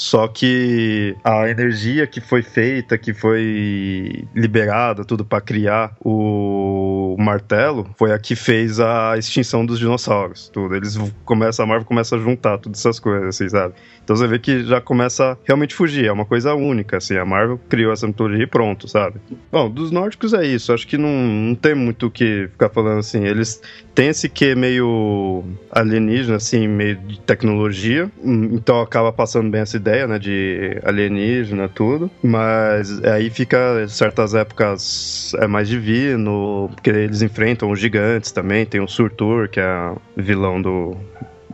Só 0.00 0.26
que 0.28 1.14
a 1.22 1.50
energia 1.50 2.06
que 2.06 2.22
foi 2.22 2.42
feita, 2.42 2.96
que 2.96 3.12
foi 3.12 4.26
liberada, 4.34 5.04
tudo 5.04 5.26
para 5.26 5.42
criar 5.42 5.94
o 6.02 7.14
martelo, 7.18 7.86
foi 7.98 8.10
a 8.10 8.18
que 8.18 8.34
fez 8.34 8.80
a 8.80 9.18
extinção 9.18 9.64
dos 9.66 9.78
dinossauros. 9.78 10.48
Tudo. 10.48 10.74
Eles 10.74 10.96
começam, 11.26 11.66
a 11.66 11.68
Marvel 11.68 11.84
começa 11.84 12.16
a 12.16 12.18
juntar 12.18 12.56
todas 12.56 12.80
essas 12.80 12.98
coisas, 12.98 13.28
assim, 13.28 13.50
sabe? 13.50 13.74
Então 14.10 14.16
você 14.16 14.26
vê 14.26 14.40
que 14.40 14.64
já 14.64 14.80
começa 14.80 15.32
a 15.32 15.36
realmente 15.44 15.72
fugir, 15.72 16.06
é 16.06 16.12
uma 16.12 16.24
coisa 16.24 16.52
única, 16.52 16.96
assim. 16.96 17.16
A 17.16 17.24
Marvel 17.24 17.60
criou 17.68 17.92
essa 17.92 18.08
mitologia 18.08 18.42
e 18.42 18.46
pronto, 18.46 18.88
sabe? 18.88 19.20
Bom, 19.52 19.70
dos 19.70 19.92
nórdicos 19.92 20.34
é 20.34 20.44
isso. 20.44 20.72
Acho 20.72 20.88
que 20.88 20.98
não, 20.98 21.08
não 21.08 21.54
tem 21.54 21.76
muito 21.76 22.06
o 22.06 22.10
que 22.10 22.48
ficar 22.50 22.70
falando 22.70 22.98
assim. 22.98 23.24
Eles 23.24 23.62
têm 23.94 24.08
esse 24.08 24.28
que 24.28 24.56
meio 24.56 25.44
alienígena, 25.70 26.38
assim, 26.38 26.66
meio 26.66 26.96
de 26.96 27.20
tecnologia. 27.20 28.10
Então 28.24 28.80
acaba 28.80 29.12
passando 29.12 29.48
bem 29.48 29.60
essa 29.60 29.76
ideia 29.76 30.00
ideia, 30.00 30.06
né, 30.06 30.18
de 30.18 30.80
alienígena, 30.84 31.68
tudo, 31.68 32.10
mas 32.22 33.02
aí 33.04 33.28
fica, 33.30 33.86
certas 33.88 34.34
épocas 34.34 35.32
é 35.38 35.46
mais 35.46 35.68
divino, 35.68 36.70
porque 36.74 36.90
eles 36.90 37.22
enfrentam 37.22 37.70
os 37.70 37.78
gigantes 37.78 38.30
também, 38.32 38.64
tem 38.64 38.80
o 38.80 38.88
Surtur, 38.88 39.48
que 39.48 39.60
é 39.60 39.92
vilão 40.16 40.60
do, 40.62 40.96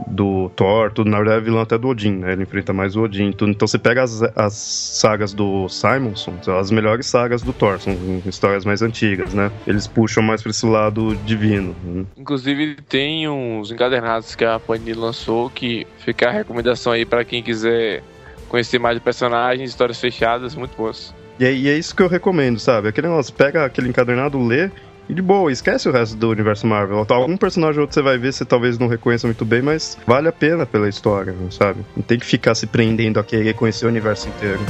do 0.07 0.51
Thor, 0.51 0.93
tudo, 0.93 1.11
na 1.11 1.17
verdade 1.17 1.39
é 1.39 1.45
vilão 1.45 1.61
até 1.61 1.79
do 1.79 1.89
Odin, 1.89 2.13
né? 2.13 2.33
Ele 2.33 2.43
enfrenta 2.43 2.73
mais 2.73 2.97
o 2.97 3.03
Odin, 3.03 3.33
tudo. 3.33 3.51
Então 3.51 3.67
você 3.67 3.79
pega 3.79 4.03
as, 4.03 4.23
as 4.23 4.53
sagas 4.55 5.33
do 5.33 5.69
Simonson, 5.69 6.35
são 6.43 6.59
as 6.59 6.71
melhores 6.71 7.07
sagas 7.07 7.43
do 7.43 7.53
Thor, 7.53 7.81
são 7.81 7.97
histórias 8.27 8.65
mais 8.65 8.83
antigas, 8.83 9.33
né? 9.35 9.51
Eles 9.67 9.87
puxam 9.87 10.23
mais 10.23 10.43
pra 10.43 10.51
esse 10.51 10.67
lado 10.67 11.17
divino. 11.25 11.75
Né? 11.85 12.05
Inclusive 12.17 12.77
tem 12.89 13.29
uns 13.29 13.71
encadernados 13.71 14.35
que 14.35 14.45
a 14.45 14.59
Panini 14.59 14.95
lançou 14.95 15.49
que 15.51 15.87
fica 15.99 16.29
a 16.29 16.33
recomendação 16.33 16.93
aí 16.93 17.05
para 17.05 17.25
quem 17.25 17.43
quiser 17.43 18.03
conhecer 18.49 18.79
mais 18.79 18.99
o 18.99 19.01
personagem, 19.01 19.65
histórias 19.65 20.01
fechadas, 20.01 20.55
muito 20.55 20.77
boas. 20.77 21.15
E 21.39 21.45
é, 21.45 21.53
e 21.53 21.69
é 21.69 21.77
isso 21.77 21.95
que 21.95 22.03
eu 22.03 22.09
recomendo, 22.09 22.59
sabe? 22.59 22.89
Aquele 22.89 23.09
negócio, 23.09 23.35
pega 23.35 23.65
aquele 23.65 23.89
encadernado, 23.89 24.43
lê 24.43 24.71
e 25.09 25.15
de 25.15 25.23
boa, 25.23 25.51
esquece 25.53 25.89
o 25.89 25.93
resto 25.93 26.17
do 26.17 26.31
universo 26.31 26.67
Marvel. 26.67 27.07
Algum 27.09 27.37
personagem 27.37 27.79
ou 27.79 27.83
outro 27.83 27.95
você 27.95 28.03
vai 28.03 28.19
ver, 28.19 28.33
você 28.33 28.45
talvez 28.45 28.79
não 28.79 28.89
reconheça 28.89 29.27
muito 29.27 29.45
bem, 29.45 29.63
mas 29.63 29.97
vale 30.07 30.29
a 30.29 30.33
pena 30.33 30.67
pela 30.67 30.89
história, 30.89 31.35
sabe? 31.51 31.81
Não 31.97 32.03
tem 32.03 32.19
que 32.19 32.27
ficar 32.27 32.55
se 32.55 32.67
prendendo 32.67 33.21
a 33.21 33.25
querer 33.25 33.55
conhecer 33.55 33.87
o 33.87 33.89
universo 33.89 34.29
inteiro. 34.29 34.61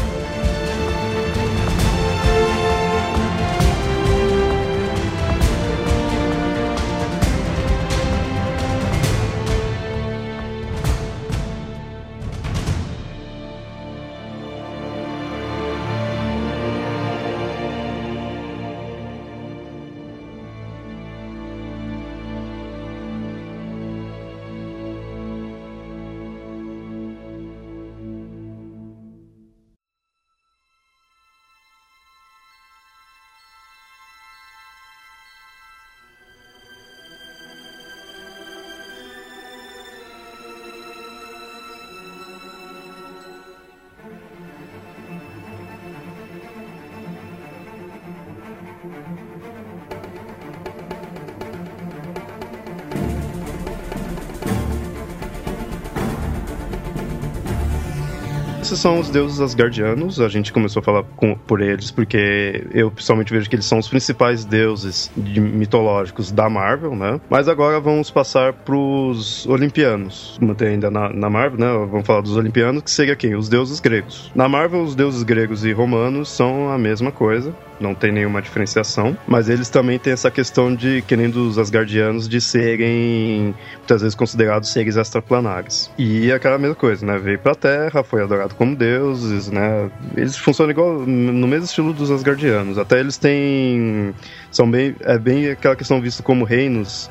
São 58.86 59.00
os 59.00 59.10
deuses 59.10 59.40
asgardianos. 59.40 60.20
A 60.20 60.28
gente 60.28 60.52
começou 60.52 60.78
a 60.78 60.82
falar 60.84 61.02
com, 61.16 61.34
por 61.34 61.60
eles 61.60 61.90
porque 61.90 62.64
eu 62.72 62.88
pessoalmente 62.88 63.32
vejo 63.32 63.50
que 63.50 63.56
eles 63.56 63.66
são 63.66 63.80
os 63.80 63.88
principais 63.88 64.44
deuses 64.44 65.10
de, 65.16 65.40
mitológicos 65.40 66.30
da 66.30 66.48
Marvel, 66.48 66.94
né? 66.94 67.20
Mas 67.28 67.48
agora 67.48 67.80
vamos 67.80 68.12
passar 68.12 68.52
pros 68.52 69.44
olimpianos. 69.46 70.38
Mantém 70.40 70.68
ainda 70.68 70.88
na, 70.88 71.12
na 71.12 71.28
Marvel, 71.28 71.58
né? 71.58 71.86
Vamos 71.90 72.06
falar 72.06 72.20
dos 72.20 72.36
olimpianos, 72.36 72.80
que 72.80 72.90
seria 72.92 73.16
quem? 73.16 73.34
Os 73.34 73.48
deuses 73.48 73.80
gregos. 73.80 74.30
Na 74.36 74.48
Marvel, 74.48 74.82
os 74.82 74.94
deuses 74.94 75.24
gregos 75.24 75.64
e 75.64 75.72
romanos 75.72 76.28
são 76.28 76.70
a 76.70 76.78
mesma 76.78 77.10
coisa 77.10 77.52
não 77.80 77.94
tem 77.94 78.12
nenhuma 78.12 78.40
diferenciação, 78.40 79.16
mas 79.26 79.48
eles 79.48 79.68
também 79.68 79.98
têm 79.98 80.12
essa 80.12 80.30
questão 80.30 80.74
de, 80.74 81.02
querendo 81.02 81.48
os 81.48 81.58
Asgardianos, 81.58 82.28
de 82.28 82.40
serem 82.40 83.54
muitas 83.76 84.02
vezes 84.02 84.14
considerados 84.14 84.72
seres 84.72 84.96
extraplanares. 84.96 85.90
E 85.98 86.30
é 86.30 86.34
aquela 86.34 86.58
mesma 86.58 86.74
coisa, 86.74 87.04
né? 87.04 87.18
Veio 87.18 87.38
pra 87.38 87.54
Terra, 87.54 88.02
foi 88.02 88.22
adorado 88.22 88.54
como 88.54 88.74
deuses, 88.76 89.50
né? 89.50 89.90
Eles 90.16 90.36
funcionam 90.36 90.70
igual 90.70 91.00
no 91.00 91.46
mesmo 91.46 91.64
estilo 91.64 91.92
dos 91.92 92.10
Asgardianos. 92.10 92.78
Até 92.78 93.00
eles 93.00 93.16
têm. 93.16 94.14
São 94.50 94.70
bem. 94.70 94.94
É 95.00 95.18
bem 95.18 95.50
aquela 95.50 95.74
questão 95.74 96.00
vista 96.00 96.22
como 96.22 96.44
reinos 96.44 97.10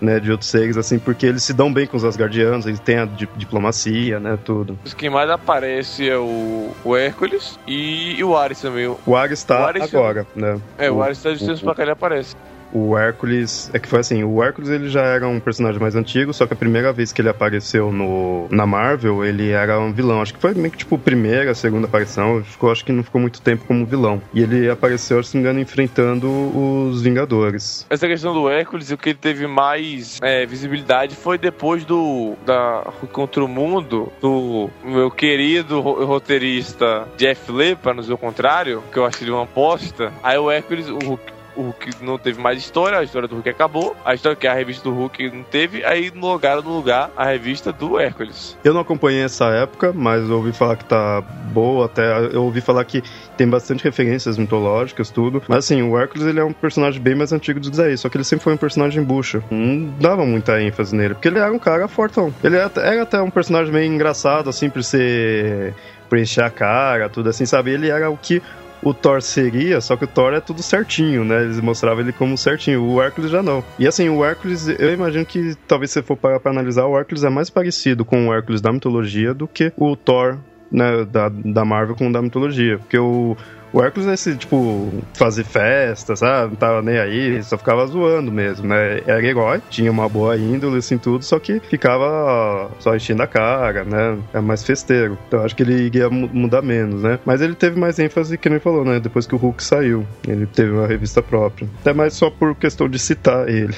né, 0.00 0.20
de 0.20 0.30
outros 0.30 0.50
seres, 0.50 0.76
assim, 0.76 0.98
porque 0.98 1.26
eles 1.26 1.42
se 1.42 1.52
dão 1.52 1.72
bem 1.72 1.86
com 1.86 1.96
os 1.96 2.04
Asgardianos, 2.04 2.66
eles 2.66 2.80
têm 2.80 2.98
a 2.98 3.06
di 3.06 3.28
diplomacia, 3.36 4.20
né, 4.20 4.38
tudo. 4.44 4.78
Quem 4.96 5.10
mais 5.10 5.30
aparece 5.30 6.08
é 6.08 6.16
o, 6.16 6.70
o 6.84 6.96
Hércules 6.96 7.58
e, 7.66 8.14
e 8.18 8.24
o 8.24 8.36
Ares 8.36 8.60
também. 8.60 8.94
O 9.06 9.16
Ares 9.16 9.42
tá 9.42 9.60
o 9.60 9.64
Ares 9.64 9.94
agora, 9.94 10.26
né. 10.34 10.60
É, 10.78 10.90
o, 10.90 10.96
o 10.96 11.02
Ares 11.02 11.22
tá 11.22 11.32
de 11.32 11.38
tempos 11.38 11.62
pra 11.62 11.74
cá 11.74 11.82
ele 11.82 11.92
aparece 11.92 12.36
o 12.72 12.96
Hércules. 12.96 13.70
É 13.72 13.78
que 13.78 13.88
foi 13.88 14.00
assim: 14.00 14.24
o 14.24 14.42
Hércules 14.42 14.70
ele 14.70 14.88
já 14.88 15.02
era 15.02 15.26
um 15.26 15.40
personagem 15.40 15.80
mais 15.80 15.94
antigo, 15.94 16.32
só 16.32 16.46
que 16.46 16.52
a 16.52 16.56
primeira 16.56 16.92
vez 16.92 17.12
que 17.12 17.20
ele 17.20 17.28
apareceu 17.28 17.92
no, 17.92 18.46
na 18.50 18.66
Marvel, 18.66 19.24
ele 19.24 19.50
era 19.50 19.78
um 19.78 19.92
vilão. 19.92 20.20
Acho 20.20 20.34
que 20.34 20.40
foi 20.40 20.54
meio 20.54 20.70
que 20.70 20.78
tipo 20.78 20.98
primeira, 20.98 21.54
segunda 21.54 21.86
aparição. 21.86 22.42
Ficou, 22.42 22.70
acho 22.70 22.84
que 22.84 22.92
não 22.92 23.02
ficou 23.02 23.20
muito 23.20 23.40
tempo 23.40 23.64
como 23.66 23.86
vilão. 23.86 24.20
E 24.32 24.42
ele 24.42 24.68
apareceu, 24.68 25.22
se 25.22 25.34
não 25.34 25.42
me 25.42 25.48
engano, 25.48 25.60
enfrentando 25.60 26.28
os 26.28 27.02
Vingadores. 27.02 27.86
Essa 27.88 28.06
questão 28.06 28.34
do 28.34 28.48
Hércules, 28.48 28.90
o 28.90 28.96
que 28.96 29.10
ele 29.10 29.18
teve 29.18 29.46
mais 29.46 30.18
é, 30.22 30.44
visibilidade 30.46 31.14
foi 31.14 31.38
depois 31.38 31.84
do 31.84 32.34
da 32.44 32.84
Contra 33.12 33.44
o 33.44 33.48
Mundo, 33.48 34.12
do 34.20 34.68
meu 34.84 35.10
querido 35.10 35.80
roteirista 35.80 37.08
Jeff 37.16 37.50
Lee, 37.50 37.76
para 37.76 37.94
dizer 37.94 38.12
o 38.12 38.18
contrário, 38.18 38.82
que 38.92 38.98
eu 38.98 39.04
acho 39.04 39.22
ele 39.22 39.30
uma 39.30 39.44
aposta. 39.44 40.12
Aí 40.22 40.36
o 40.36 40.50
Hércules, 40.50 40.88
o 40.88 41.18
o 41.56 41.62
Hulk 41.62 41.90
não 42.02 42.18
teve 42.18 42.40
mais 42.40 42.58
história, 42.58 42.98
a 42.98 43.02
história 43.02 43.28
do 43.28 43.34
Hulk 43.36 43.48
acabou, 43.48 43.96
a 44.04 44.14
história 44.14 44.36
que 44.36 44.46
a 44.46 44.54
revista 44.54 44.88
do 44.88 44.94
Hulk 44.94 45.30
não 45.30 45.42
teve, 45.42 45.84
aí 45.84 46.10
lugar 46.10 46.62
no 46.62 46.76
lugar 46.76 47.10
a 47.16 47.24
revista 47.24 47.72
do 47.72 47.98
Hércules. 47.98 48.56
Eu 48.62 48.74
não 48.74 48.80
acompanhei 48.80 49.22
essa 49.22 49.46
época, 49.46 49.92
mas 49.92 50.28
ouvi 50.30 50.52
falar 50.52 50.76
que 50.76 50.84
tá 50.84 51.22
boa, 51.52 51.86
até 51.86 52.26
eu 52.32 52.44
ouvi 52.44 52.60
falar 52.60 52.84
que 52.84 53.02
tem 53.36 53.48
bastante 53.48 53.84
referências 53.84 54.38
mitológicas, 54.38 55.10
tudo. 55.10 55.42
Mas 55.48 55.58
assim, 55.58 55.82
o 55.82 55.98
Hércules 55.98 56.26
ele 56.26 56.40
é 56.40 56.44
um 56.44 56.52
personagem 56.52 57.00
bem 57.00 57.14
mais 57.14 57.32
antigo 57.32 57.60
do 57.60 57.70
que 57.70 57.80
aí, 57.80 57.96
só 57.96 58.08
que 58.08 58.16
ele 58.16 58.24
sempre 58.24 58.44
foi 58.44 58.54
um 58.54 58.58
personagem 58.58 59.02
bucha. 59.02 59.42
Não 59.50 59.94
dava 60.00 60.24
muita 60.24 60.60
ênfase 60.60 60.94
nele, 60.94 61.14
porque 61.14 61.28
ele 61.28 61.38
era 61.38 61.52
um 61.52 61.58
cara 61.58 61.88
fortão. 61.88 62.32
Ele 62.42 62.56
era, 62.56 62.70
era 62.76 63.02
até 63.02 63.20
um 63.20 63.30
personagem 63.30 63.72
meio 63.72 63.92
engraçado, 63.92 64.50
assim, 64.50 64.68
por 64.68 64.82
ser 64.82 65.74
preencher 66.08 66.42
a 66.42 66.50
cara, 66.50 67.08
tudo 67.08 67.28
assim, 67.28 67.44
sabe? 67.44 67.72
Ele 67.72 67.88
era 67.88 68.08
o 68.10 68.16
que 68.16 68.42
o 68.82 68.94
Thor 68.94 69.22
seria, 69.22 69.80
só 69.80 69.96
que 69.96 70.04
o 70.04 70.08
Thor 70.08 70.32
é 70.32 70.40
tudo 70.40 70.62
certinho, 70.62 71.24
né? 71.24 71.42
Eles 71.42 71.60
mostravam 71.60 72.00
ele 72.00 72.12
como 72.12 72.36
certinho, 72.36 72.84
o 72.84 73.02
Hércules 73.02 73.30
já 73.30 73.42
não. 73.42 73.62
E 73.78 73.86
assim, 73.86 74.08
o 74.08 74.24
Hércules, 74.24 74.68
eu 74.68 74.92
imagino 74.92 75.24
que 75.24 75.54
talvez 75.66 75.90
se 75.90 76.02
for 76.02 76.16
parar 76.16 76.40
pra 76.40 76.52
analisar, 76.52 76.86
o 76.86 76.98
Hércules 76.98 77.24
é 77.24 77.30
mais 77.30 77.50
parecido 77.50 78.04
com 78.04 78.28
o 78.28 78.34
Hércules 78.34 78.60
da 78.60 78.72
mitologia 78.72 79.34
do 79.34 79.48
que 79.48 79.72
o 79.76 79.96
Thor 79.96 80.38
né, 80.70 81.04
da, 81.04 81.28
da 81.28 81.64
Marvel 81.64 81.96
com 81.96 82.10
da 82.10 82.22
mitologia. 82.22 82.78
Porque 82.78 82.98
o, 82.98 83.36
o 83.76 83.84
Hércules 83.84 84.08
é 84.08 84.14
esse, 84.14 84.34
tipo, 84.36 84.90
fazer 85.12 85.44
festa, 85.44 86.16
sabe? 86.16 86.52
Não 86.52 86.56
tava 86.56 86.80
nem 86.80 86.98
aí, 86.98 87.42
só 87.42 87.58
ficava 87.58 87.86
zoando 87.86 88.32
mesmo, 88.32 88.66
né? 88.66 89.02
Era 89.06 89.22
herói, 89.22 89.60
tinha 89.68 89.90
uma 89.90 90.08
boa 90.08 90.34
índole, 90.34 90.78
assim, 90.78 90.96
tudo, 90.96 91.22
só 91.22 91.38
que 91.38 91.60
ficava 91.60 92.70
só 92.78 92.96
enchendo 92.96 93.22
a 93.22 93.26
cara, 93.26 93.84
né? 93.84 94.18
É 94.32 94.40
mais 94.40 94.64
festeiro. 94.64 95.18
Então 95.28 95.44
acho 95.44 95.54
que 95.54 95.62
ele 95.62 95.90
ia 95.94 96.08
mudar 96.08 96.62
menos, 96.62 97.02
né? 97.02 97.18
Mas 97.26 97.42
ele 97.42 97.54
teve 97.54 97.78
mais 97.78 97.98
ênfase, 97.98 98.38
que 98.38 98.48
nem 98.48 98.58
falou, 98.58 98.82
né? 98.82 98.98
Depois 98.98 99.26
que 99.26 99.34
o 99.34 99.38
Hulk 99.38 99.62
saiu. 99.62 100.06
Ele 100.26 100.46
teve 100.46 100.70
uma 100.70 100.86
revista 100.86 101.20
própria. 101.20 101.68
Até 101.80 101.92
mais 101.92 102.14
só 102.14 102.30
por 102.30 102.54
questão 102.54 102.88
de 102.88 102.98
citar 102.98 103.46
ele. 103.46 103.76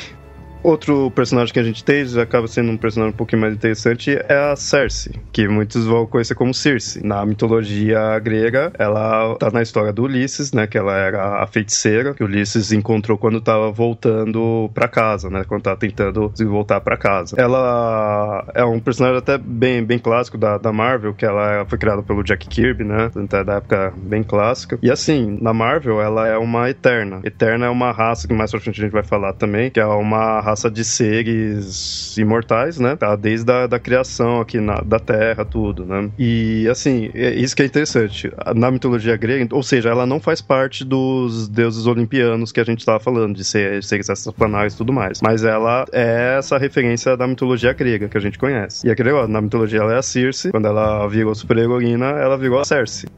Outro 0.62 1.10
personagem 1.12 1.52
que 1.52 1.60
a 1.60 1.62
gente 1.62 1.84
tem, 1.84 2.04
acaba 2.20 2.46
sendo 2.46 2.70
um 2.70 2.76
personagem 2.76 3.14
um 3.14 3.16
pouquinho 3.16 3.40
mais 3.42 3.54
interessante, 3.54 4.18
é 4.28 4.50
a 4.52 4.56
Cersei, 4.56 5.14
que 5.32 5.48
muitos 5.48 5.86
vão 5.86 6.06
conhecer 6.06 6.34
como 6.34 6.52
Circe. 6.52 7.04
Na 7.04 7.24
mitologia 7.24 8.18
grega, 8.18 8.72
ela 8.78 9.36
tá 9.36 9.50
na 9.50 9.62
história 9.62 9.92
do 9.92 10.04
Ulisses, 10.04 10.52
né, 10.52 10.66
que 10.66 10.76
ela 10.76 10.96
era 10.96 11.42
a 11.42 11.46
feiticeira, 11.46 12.14
que 12.14 12.22
Ulisses 12.22 12.72
encontrou 12.72 13.16
quando 13.16 13.40
tava 13.40 13.70
voltando 13.70 14.70
para 14.74 14.88
casa, 14.88 15.30
né, 15.30 15.44
quando 15.46 15.62
tava 15.62 15.76
tentando 15.76 16.32
voltar 16.46 16.80
para 16.80 16.96
casa. 16.96 17.36
Ela 17.38 18.44
é 18.54 18.64
um 18.64 18.80
personagem 18.80 19.18
até 19.18 19.38
bem, 19.38 19.84
bem 19.84 19.98
clássico 19.98 20.36
da, 20.36 20.58
da 20.58 20.72
Marvel, 20.72 21.14
que 21.14 21.24
ela 21.24 21.64
foi 21.66 21.78
criada 21.78 22.02
pelo 22.02 22.22
Jack 22.22 22.48
Kirby, 22.48 22.84
né, 22.84 23.10
então 23.16 23.40
é 23.40 23.44
da 23.44 23.54
época 23.54 23.92
bem 23.96 24.22
clássica. 24.22 24.78
E 24.82 24.90
assim, 24.90 25.38
na 25.40 25.52
Marvel, 25.52 26.00
ela 26.00 26.26
é 26.26 26.36
uma 26.36 26.68
Eterna. 26.68 27.20
Eterna 27.24 27.66
é 27.66 27.70
uma 27.70 27.92
raça 27.92 28.26
que 28.26 28.34
mais 28.34 28.50
pra 28.50 28.60
frente 28.60 28.80
a 28.80 28.84
gente 28.84 28.92
vai 28.92 29.04
falar 29.04 29.32
também, 29.32 29.70
que 29.70 29.80
é 29.80 29.86
uma 29.86 30.40
raça 30.48 30.70
de 30.70 30.84
seres 30.84 32.16
imortais, 32.16 32.78
né? 32.78 32.96
Tá? 32.96 33.14
Desde 33.16 33.50
a 33.50 33.66
da 33.66 33.78
criação 33.78 34.40
aqui 34.40 34.58
na, 34.58 34.80
da 34.80 34.98
Terra, 34.98 35.44
tudo, 35.44 35.84
né? 35.84 36.10
E, 36.18 36.66
assim, 36.68 37.10
é 37.14 37.34
isso 37.34 37.54
que 37.54 37.62
é 37.62 37.66
interessante. 37.66 38.32
Na 38.54 38.70
mitologia 38.70 39.16
grega, 39.16 39.54
ou 39.54 39.62
seja, 39.62 39.90
ela 39.90 40.06
não 40.06 40.20
faz 40.20 40.40
parte 40.40 40.84
dos 40.84 41.48
deuses 41.48 41.86
olimpianos 41.86 42.52
que 42.52 42.60
a 42.60 42.64
gente 42.64 42.80
estava 42.80 42.98
falando, 42.98 43.34
de 43.34 43.44
ser, 43.44 43.82
seres 43.82 44.08
extraplanares 44.08 44.74
e 44.74 44.76
tudo 44.76 44.92
mais. 44.92 45.20
Mas 45.22 45.44
ela 45.44 45.84
é 45.92 46.36
essa 46.38 46.58
referência 46.58 47.16
da 47.16 47.26
mitologia 47.26 47.72
grega 47.72 48.08
que 48.08 48.16
a 48.16 48.20
gente 48.20 48.38
conhece. 48.38 48.86
E 48.86 48.90
aquele, 48.90 49.12
ó, 49.12 49.26
na 49.26 49.40
mitologia 49.40 49.80
ela 49.80 49.94
é 49.94 49.98
a 49.98 50.02
Circe, 50.02 50.50
quando 50.50 50.66
ela 50.66 51.06
virou 51.08 51.34
super-heroína, 51.34 52.06
ela 52.06 52.36
virou 52.36 52.58
a 52.58 52.64
Cersei. 52.64 53.08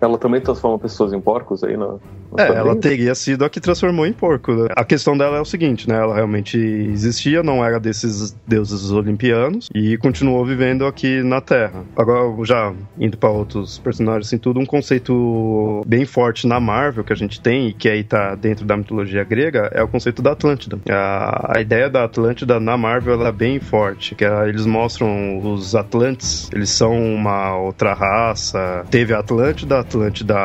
Ela 0.00 0.18
também 0.18 0.40
transforma 0.40 0.78
pessoas 0.78 1.12
em 1.12 1.20
porcos 1.20 1.64
aí 1.64 1.76
no, 1.76 2.00
É, 2.38 2.48
ela 2.48 2.76
teria 2.76 3.14
sido 3.14 3.44
a 3.44 3.50
que 3.50 3.60
transformou 3.60 4.06
em 4.06 4.12
porco. 4.12 4.52
Né? 4.52 4.68
A 4.76 4.84
questão 4.84 5.16
dela 5.16 5.38
é 5.38 5.40
o 5.40 5.44
seguinte, 5.44 5.88
né? 5.88 5.96
Ela 5.96 6.14
realmente 6.14 6.58
existia, 6.58 7.42
não 7.42 7.64
era 7.64 7.78
desses 7.78 8.36
deuses 8.46 8.90
olimpianos 8.90 9.68
e 9.74 9.96
continuou 9.96 10.44
vivendo 10.44 10.86
aqui 10.86 11.22
na 11.22 11.40
Terra. 11.40 11.84
Agora, 11.96 12.44
já 12.44 12.72
indo 12.98 13.16
para 13.16 13.30
outros 13.30 13.78
personagens, 13.78 14.26
assim, 14.26 14.38
tudo 14.38 14.60
um 14.60 14.66
conceito 14.66 15.82
bem 15.86 16.04
forte 16.04 16.46
na 16.46 16.60
Marvel 16.60 17.04
que 17.04 17.12
a 17.12 17.16
gente 17.16 17.40
tem 17.40 17.68
e 17.68 17.72
que 17.72 17.88
aí 17.88 18.02
tá 18.04 18.34
dentro 18.34 18.64
da 18.64 18.76
mitologia 18.76 19.24
grega 19.24 19.70
é 19.72 19.82
o 19.82 19.88
conceito 19.88 20.22
da 20.22 20.32
Atlântida. 20.32 20.78
A, 20.88 21.58
a 21.58 21.60
ideia 21.60 21.88
da 21.88 22.04
Atlântida 22.04 22.60
na 22.60 22.76
Marvel 22.76 23.14
ela 23.14 23.28
é 23.28 23.32
bem 23.32 23.60
forte, 23.60 24.14
que 24.14 24.24
é, 24.24 24.48
eles 24.48 24.66
mostram 24.66 25.38
os 25.38 25.74
Atlantes, 25.74 26.50
eles 26.52 26.70
são 26.70 26.96
uma 27.14 27.56
outra 27.56 27.94
raça. 27.94 28.84
Teve 28.90 29.14
a 29.14 29.18
Atlântida, 29.18 29.80
Atlântida 29.80 30.36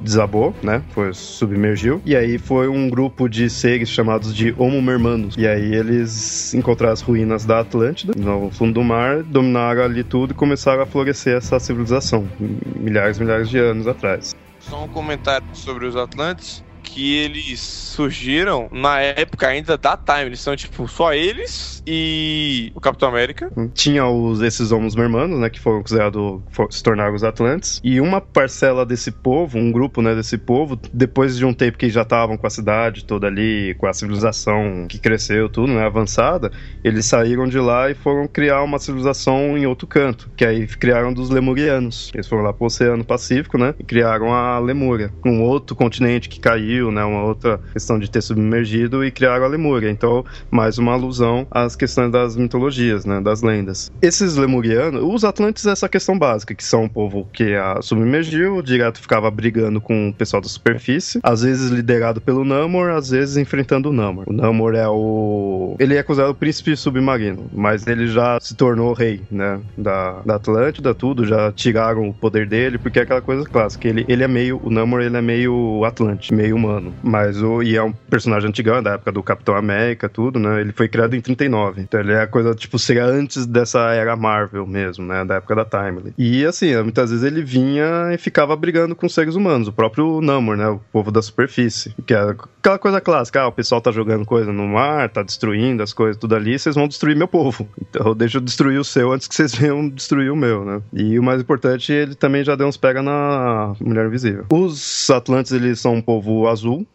desabou, 0.00 0.54
né? 0.62 0.82
Foi 0.90 1.12
submergiu. 1.34 2.00
E 2.04 2.16
aí 2.16 2.38
foi 2.38 2.68
um 2.68 2.88
grupo 2.88 3.28
de 3.28 3.50
seres 3.50 3.88
chamados 3.88 4.34
de 4.34 4.54
Homo 4.58 4.80
Mermanos. 4.80 5.34
E 5.36 5.46
aí 5.46 5.74
eles 5.74 6.54
encontraram 6.54 6.92
as 6.92 7.00
ruínas 7.00 7.44
da 7.44 7.60
Atlântida 7.60 8.12
no 8.16 8.50
fundo 8.50 8.74
do 8.74 8.82
mar, 8.82 9.22
dominaram 9.22 9.82
ali 9.82 10.02
tudo 10.02 10.32
e 10.32 10.34
começaram 10.34 10.82
a 10.82 10.86
florescer 10.86 11.36
essa 11.36 11.58
civilização 11.58 12.28
milhares 12.76 13.18
e 13.18 13.22
milhares 13.22 13.48
de 13.48 13.58
anos 13.58 13.86
atrás. 13.86 14.34
Só 14.58 14.84
um 14.84 14.88
comentário 14.88 15.46
sobre 15.52 15.86
os 15.86 15.96
Atlantes 15.96 16.64
que 16.82 17.16
eles 17.16 17.60
surgiram 17.60 18.68
na 18.70 19.00
época 19.00 19.48
ainda 19.48 19.76
da 19.76 19.96
Time. 19.96 20.26
Eles 20.26 20.40
são, 20.40 20.54
tipo, 20.54 20.86
só 20.86 21.12
eles 21.12 21.82
e 21.86 22.72
o 22.74 22.80
Capitão 22.80 23.08
América. 23.08 23.50
Tinha 23.74 24.06
os, 24.06 24.40
esses 24.40 24.72
homens 24.72 24.94
mermanos, 24.94 25.38
né, 25.38 25.50
que 25.50 25.60
foram 25.60 25.80
considerados, 25.80 26.40
se 26.70 26.82
tornaram 26.82 27.14
os 27.14 27.24
Atlantes. 27.24 27.80
E 27.82 28.00
uma 28.00 28.20
parcela 28.20 28.86
desse 28.86 29.10
povo, 29.10 29.58
um 29.58 29.70
grupo, 29.72 30.00
né, 30.00 30.14
desse 30.14 30.38
povo, 30.38 30.78
depois 30.92 31.36
de 31.36 31.44
um 31.44 31.52
tempo 31.52 31.78
que 31.78 31.88
já 31.90 32.02
estavam 32.02 32.36
com 32.36 32.46
a 32.46 32.50
cidade 32.50 33.04
toda 33.04 33.26
ali, 33.26 33.74
com 33.78 33.86
a 33.86 33.92
civilização 33.92 34.86
que 34.88 34.98
cresceu, 34.98 35.48
tudo, 35.48 35.72
né, 35.72 35.84
avançada, 35.84 36.50
eles 36.82 37.06
saíram 37.06 37.46
de 37.46 37.58
lá 37.58 37.90
e 37.90 37.94
foram 37.94 38.26
criar 38.26 38.62
uma 38.62 38.78
civilização 38.78 39.56
em 39.58 39.66
outro 39.66 39.86
canto, 39.86 40.30
que 40.36 40.44
aí 40.44 40.66
criaram 40.66 41.12
dos 41.12 41.30
Lemurianos. 41.30 42.10
Eles 42.14 42.26
foram 42.26 42.42
lá 42.42 42.52
pro 42.52 42.66
Oceano 42.66 43.04
Pacífico, 43.04 43.58
né, 43.58 43.74
e 43.78 43.84
criaram 43.84 44.32
a 44.32 44.58
Lemúria, 44.58 45.12
um 45.24 45.42
outro 45.42 45.76
continente 45.76 46.28
que 46.28 46.40
caiu 46.40 46.84
né? 46.90 47.04
Uma 47.04 47.24
outra 47.24 47.60
questão 47.72 47.98
de 47.98 48.10
ter 48.10 48.22
submergido 48.22 49.04
e 49.04 49.10
criaram 49.10 49.44
a 49.44 49.48
Lemúria. 49.48 49.90
Então, 49.90 50.24
mais 50.50 50.78
uma 50.78 50.92
alusão 50.92 51.46
às 51.50 51.73
questões 51.76 52.10
das 52.10 52.36
mitologias, 52.36 53.04
né? 53.04 53.20
Das 53.20 53.42
lendas. 53.42 53.90
Esses 54.00 54.36
lemurianos, 54.36 55.02
os 55.02 55.24
Atlantes, 55.24 55.66
essa 55.66 55.88
questão 55.88 56.18
básica, 56.18 56.54
que 56.54 56.64
são 56.64 56.84
um 56.84 56.88
povo 56.88 57.28
que 57.32 57.54
a 57.54 57.80
submergiu, 57.82 58.62
direto 58.62 59.00
ficava 59.00 59.30
brigando 59.30 59.80
com 59.80 60.08
o 60.08 60.14
pessoal 60.14 60.40
da 60.40 60.48
superfície, 60.48 61.20
às 61.22 61.42
vezes 61.42 61.70
liderado 61.70 62.20
pelo 62.20 62.44
Namor, 62.44 62.90
às 62.90 63.10
vezes 63.10 63.36
enfrentando 63.36 63.90
o 63.90 63.92
Namor. 63.92 64.24
O 64.26 64.32
Namor 64.32 64.74
é 64.74 64.88
o. 64.88 65.76
Ele 65.78 65.96
é 65.96 66.02
considerado 66.02 66.32
o 66.32 66.36
príncipe 66.36 66.76
submarino, 66.76 67.50
mas 67.52 67.86
ele 67.86 68.06
já 68.06 68.38
se 68.40 68.54
tornou 68.54 68.92
rei, 68.92 69.20
né? 69.30 69.60
Da, 69.76 70.20
da 70.24 70.36
Atlântida, 70.36 70.94
tudo, 70.94 71.24
já 71.26 71.52
tiraram 71.52 72.08
o 72.08 72.14
poder 72.14 72.46
dele, 72.46 72.78
porque 72.78 72.98
é 72.98 73.02
aquela 73.02 73.20
coisa 73.20 73.44
clássica. 73.44 73.88
Ele, 73.88 74.04
ele 74.08 74.22
é 74.22 74.28
meio. 74.28 74.60
O 74.62 74.70
Namor 74.70 75.00
ele 75.00 75.16
é 75.16 75.22
meio 75.22 75.84
Atlante, 75.84 76.32
meio 76.32 76.56
humano. 76.56 76.92
Mas 77.02 77.40
o. 77.42 77.62
E 77.62 77.76
é 77.76 77.82
um 77.82 77.92
personagem 77.92 78.48
antigão, 78.48 78.82
da 78.82 78.94
época 78.94 79.12
do 79.12 79.22
Capitão 79.22 79.56
América, 79.56 80.08
tudo, 80.08 80.38
né? 80.38 80.60
Ele 80.60 80.72
foi 80.72 80.88
criado 80.88 81.14
em 81.14 81.20
39. 81.20 81.63
Então 81.76 82.00
ele 82.00 82.12
é 82.12 82.22
a 82.22 82.26
coisa, 82.26 82.54
tipo, 82.54 82.78
seria 82.78 83.04
antes 83.04 83.46
dessa 83.46 83.92
era 83.92 84.16
Marvel 84.16 84.66
mesmo, 84.66 85.04
né? 85.04 85.24
Da 85.24 85.36
época 85.36 85.54
da 85.54 85.64
Timely. 85.64 86.14
E 86.18 86.44
assim, 86.44 86.74
muitas 86.82 87.10
vezes 87.10 87.24
ele 87.24 87.42
vinha 87.42 88.12
e 88.12 88.18
ficava 88.18 88.54
brigando 88.56 88.94
com 88.94 89.08
seres 89.08 89.34
humanos, 89.34 89.68
o 89.68 89.72
próprio 89.72 90.20
Namor, 90.20 90.56
né? 90.56 90.68
O 90.68 90.80
povo 90.92 91.10
da 91.10 91.22
superfície. 91.22 91.94
Que 92.06 92.14
é 92.14 92.34
aquela 92.58 92.78
coisa 92.78 93.00
clássica, 93.00 93.42
ah, 93.42 93.48
o 93.48 93.52
pessoal 93.52 93.80
tá 93.80 93.90
jogando 93.90 94.24
coisa 94.24 94.52
no 94.52 94.66
mar, 94.66 95.08
tá 95.08 95.22
destruindo 95.22 95.82
as 95.82 95.92
coisas 95.92 96.16
tudo 96.16 96.34
ali, 96.34 96.58
vocês 96.58 96.74
vão 96.74 96.88
destruir 96.88 97.16
meu 97.16 97.28
povo. 97.28 97.68
Então 97.80 98.14
deixa 98.14 98.38
eu 98.38 98.42
destruir 98.42 98.78
o 98.78 98.84
seu 98.84 99.12
antes 99.12 99.26
que 99.26 99.34
vocês 99.34 99.54
venham 99.54 99.88
destruir 99.88 100.30
o 100.30 100.36
meu, 100.36 100.64
né? 100.64 100.80
E 100.92 101.18
o 101.18 101.22
mais 101.22 101.40
importante, 101.40 101.92
ele 101.92 102.14
também 102.14 102.44
já 102.44 102.54
deu 102.54 102.66
uns 102.66 102.76
pega 102.76 103.02
na 103.02 103.74
Mulher 103.80 104.06
Invisível. 104.06 104.44
Os 104.50 105.08
Atlantes, 105.10 105.52
eles 105.52 105.80
são 105.80 105.94
um 105.94 106.02
povo 106.02 106.46
azul, 106.48 106.86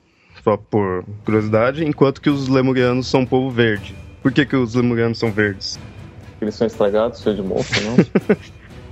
só 0.44 0.56
por 0.58 1.04
curiosidade, 1.26 1.84
enquanto 1.86 2.22
que 2.22 2.30
os 2.30 2.48
Lemurianos 2.48 3.08
são 3.08 3.22
um 3.22 3.26
povo 3.26 3.50
verde. 3.50 3.96
Por 4.22 4.32
que, 4.32 4.46
que 4.46 4.56
os 4.56 4.76
Lemurianos 4.76 5.18
são 5.18 5.32
verdes? 5.32 5.80
Eles 6.42 6.56
são 6.56 6.68
estragados, 6.68 7.22
cheios 7.22 7.38
de 7.38 7.44
monstro, 7.44 7.82
não? 7.84 7.98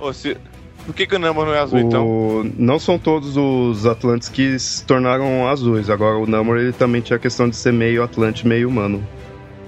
Ô, 0.08 0.12
se... 0.12 0.36
Por 0.84 0.94
que, 0.94 1.06
que 1.06 1.16
o 1.16 1.18
Namor 1.18 1.44
não 1.44 1.54
é 1.54 1.58
azul, 1.58 1.78
então? 1.80 2.06
O... 2.06 2.50
Não 2.56 2.78
são 2.78 2.98
todos 2.98 3.36
os 3.36 3.84
Atlantes 3.84 4.28
que 4.30 4.58
se 4.58 4.84
tornaram 4.84 5.46
azuis. 5.46 5.90
Agora, 5.90 6.16
o 6.16 6.26
Namor 6.26 6.56
ele 6.56 6.72
também 6.72 7.02
tinha 7.02 7.16
a 7.16 7.20
questão 7.20 7.48
de 7.48 7.56
ser 7.56 7.72
meio 7.72 8.02
Atlante, 8.02 8.46
meio 8.46 8.68
humano. 8.68 9.06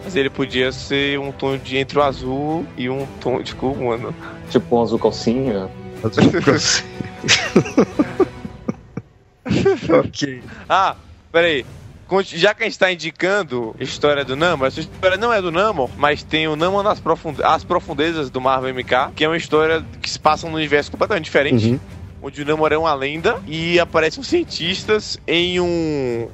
Mas 0.03 0.17
ele 0.17 0.31
podia 0.31 0.73
ser 0.73 1.19
um 1.19 1.31
tom 1.31 1.59
de 1.59 1.77
entre 1.77 1.99
o 1.99 2.03
azul 2.03 2.65
e 2.77 2.89
um 2.89 3.07
tom 3.21 3.43
de 3.43 3.55
cor 3.55 3.77
humano. 3.77 4.15
tipo 4.49 4.77
um 4.77 4.83
azul 4.83 4.99
calcinha. 4.99 5.69
Azul 6.03 6.33
calcinha. 6.41 6.91
ok. 9.99 10.43
Ah, 10.69 10.97
peraí. 11.31 11.67
Já 12.23 12.53
que 12.55 12.63
a 12.63 12.67
gente 12.67 12.73
está 12.73 12.93
indicando 12.93 13.75
a 13.79 13.83
história 13.83 14.25
do 14.25 14.35
Namor, 14.35 14.67
essa 14.67 14.81
história 14.81 15.17
não 15.17 15.33
é 15.33 15.41
do 15.41 15.53
Namor, 15.53 15.89
mas 15.97 16.23
tem 16.23 16.49
o 16.49 16.57
Namor 16.57 16.83
nas 16.83 16.99
profunde 16.99 17.43
as 17.43 17.63
profundezas 17.63 18.31
do 18.31 18.41
Marvel 18.41 18.75
MK, 18.75 19.13
que 19.15 19.25
é 19.25 19.29
uma 19.29 19.37
história 19.37 19.85
que 20.03 20.11
se 20.11 20.19
passa 20.19 20.49
num 20.49 20.55
universo 20.55 20.91
completamente 20.91 21.25
diferente. 21.25 21.71
Uhum. 21.71 21.81
Onde 22.23 22.43
o 22.43 22.45
Namor 22.45 22.73
é 22.73 22.77
uma 22.77 22.93
lenda 22.95 23.41
e 23.47 23.79
aparecem 23.79 24.23
cientistas 24.23 25.19
em 25.27 25.61
um 25.61 26.29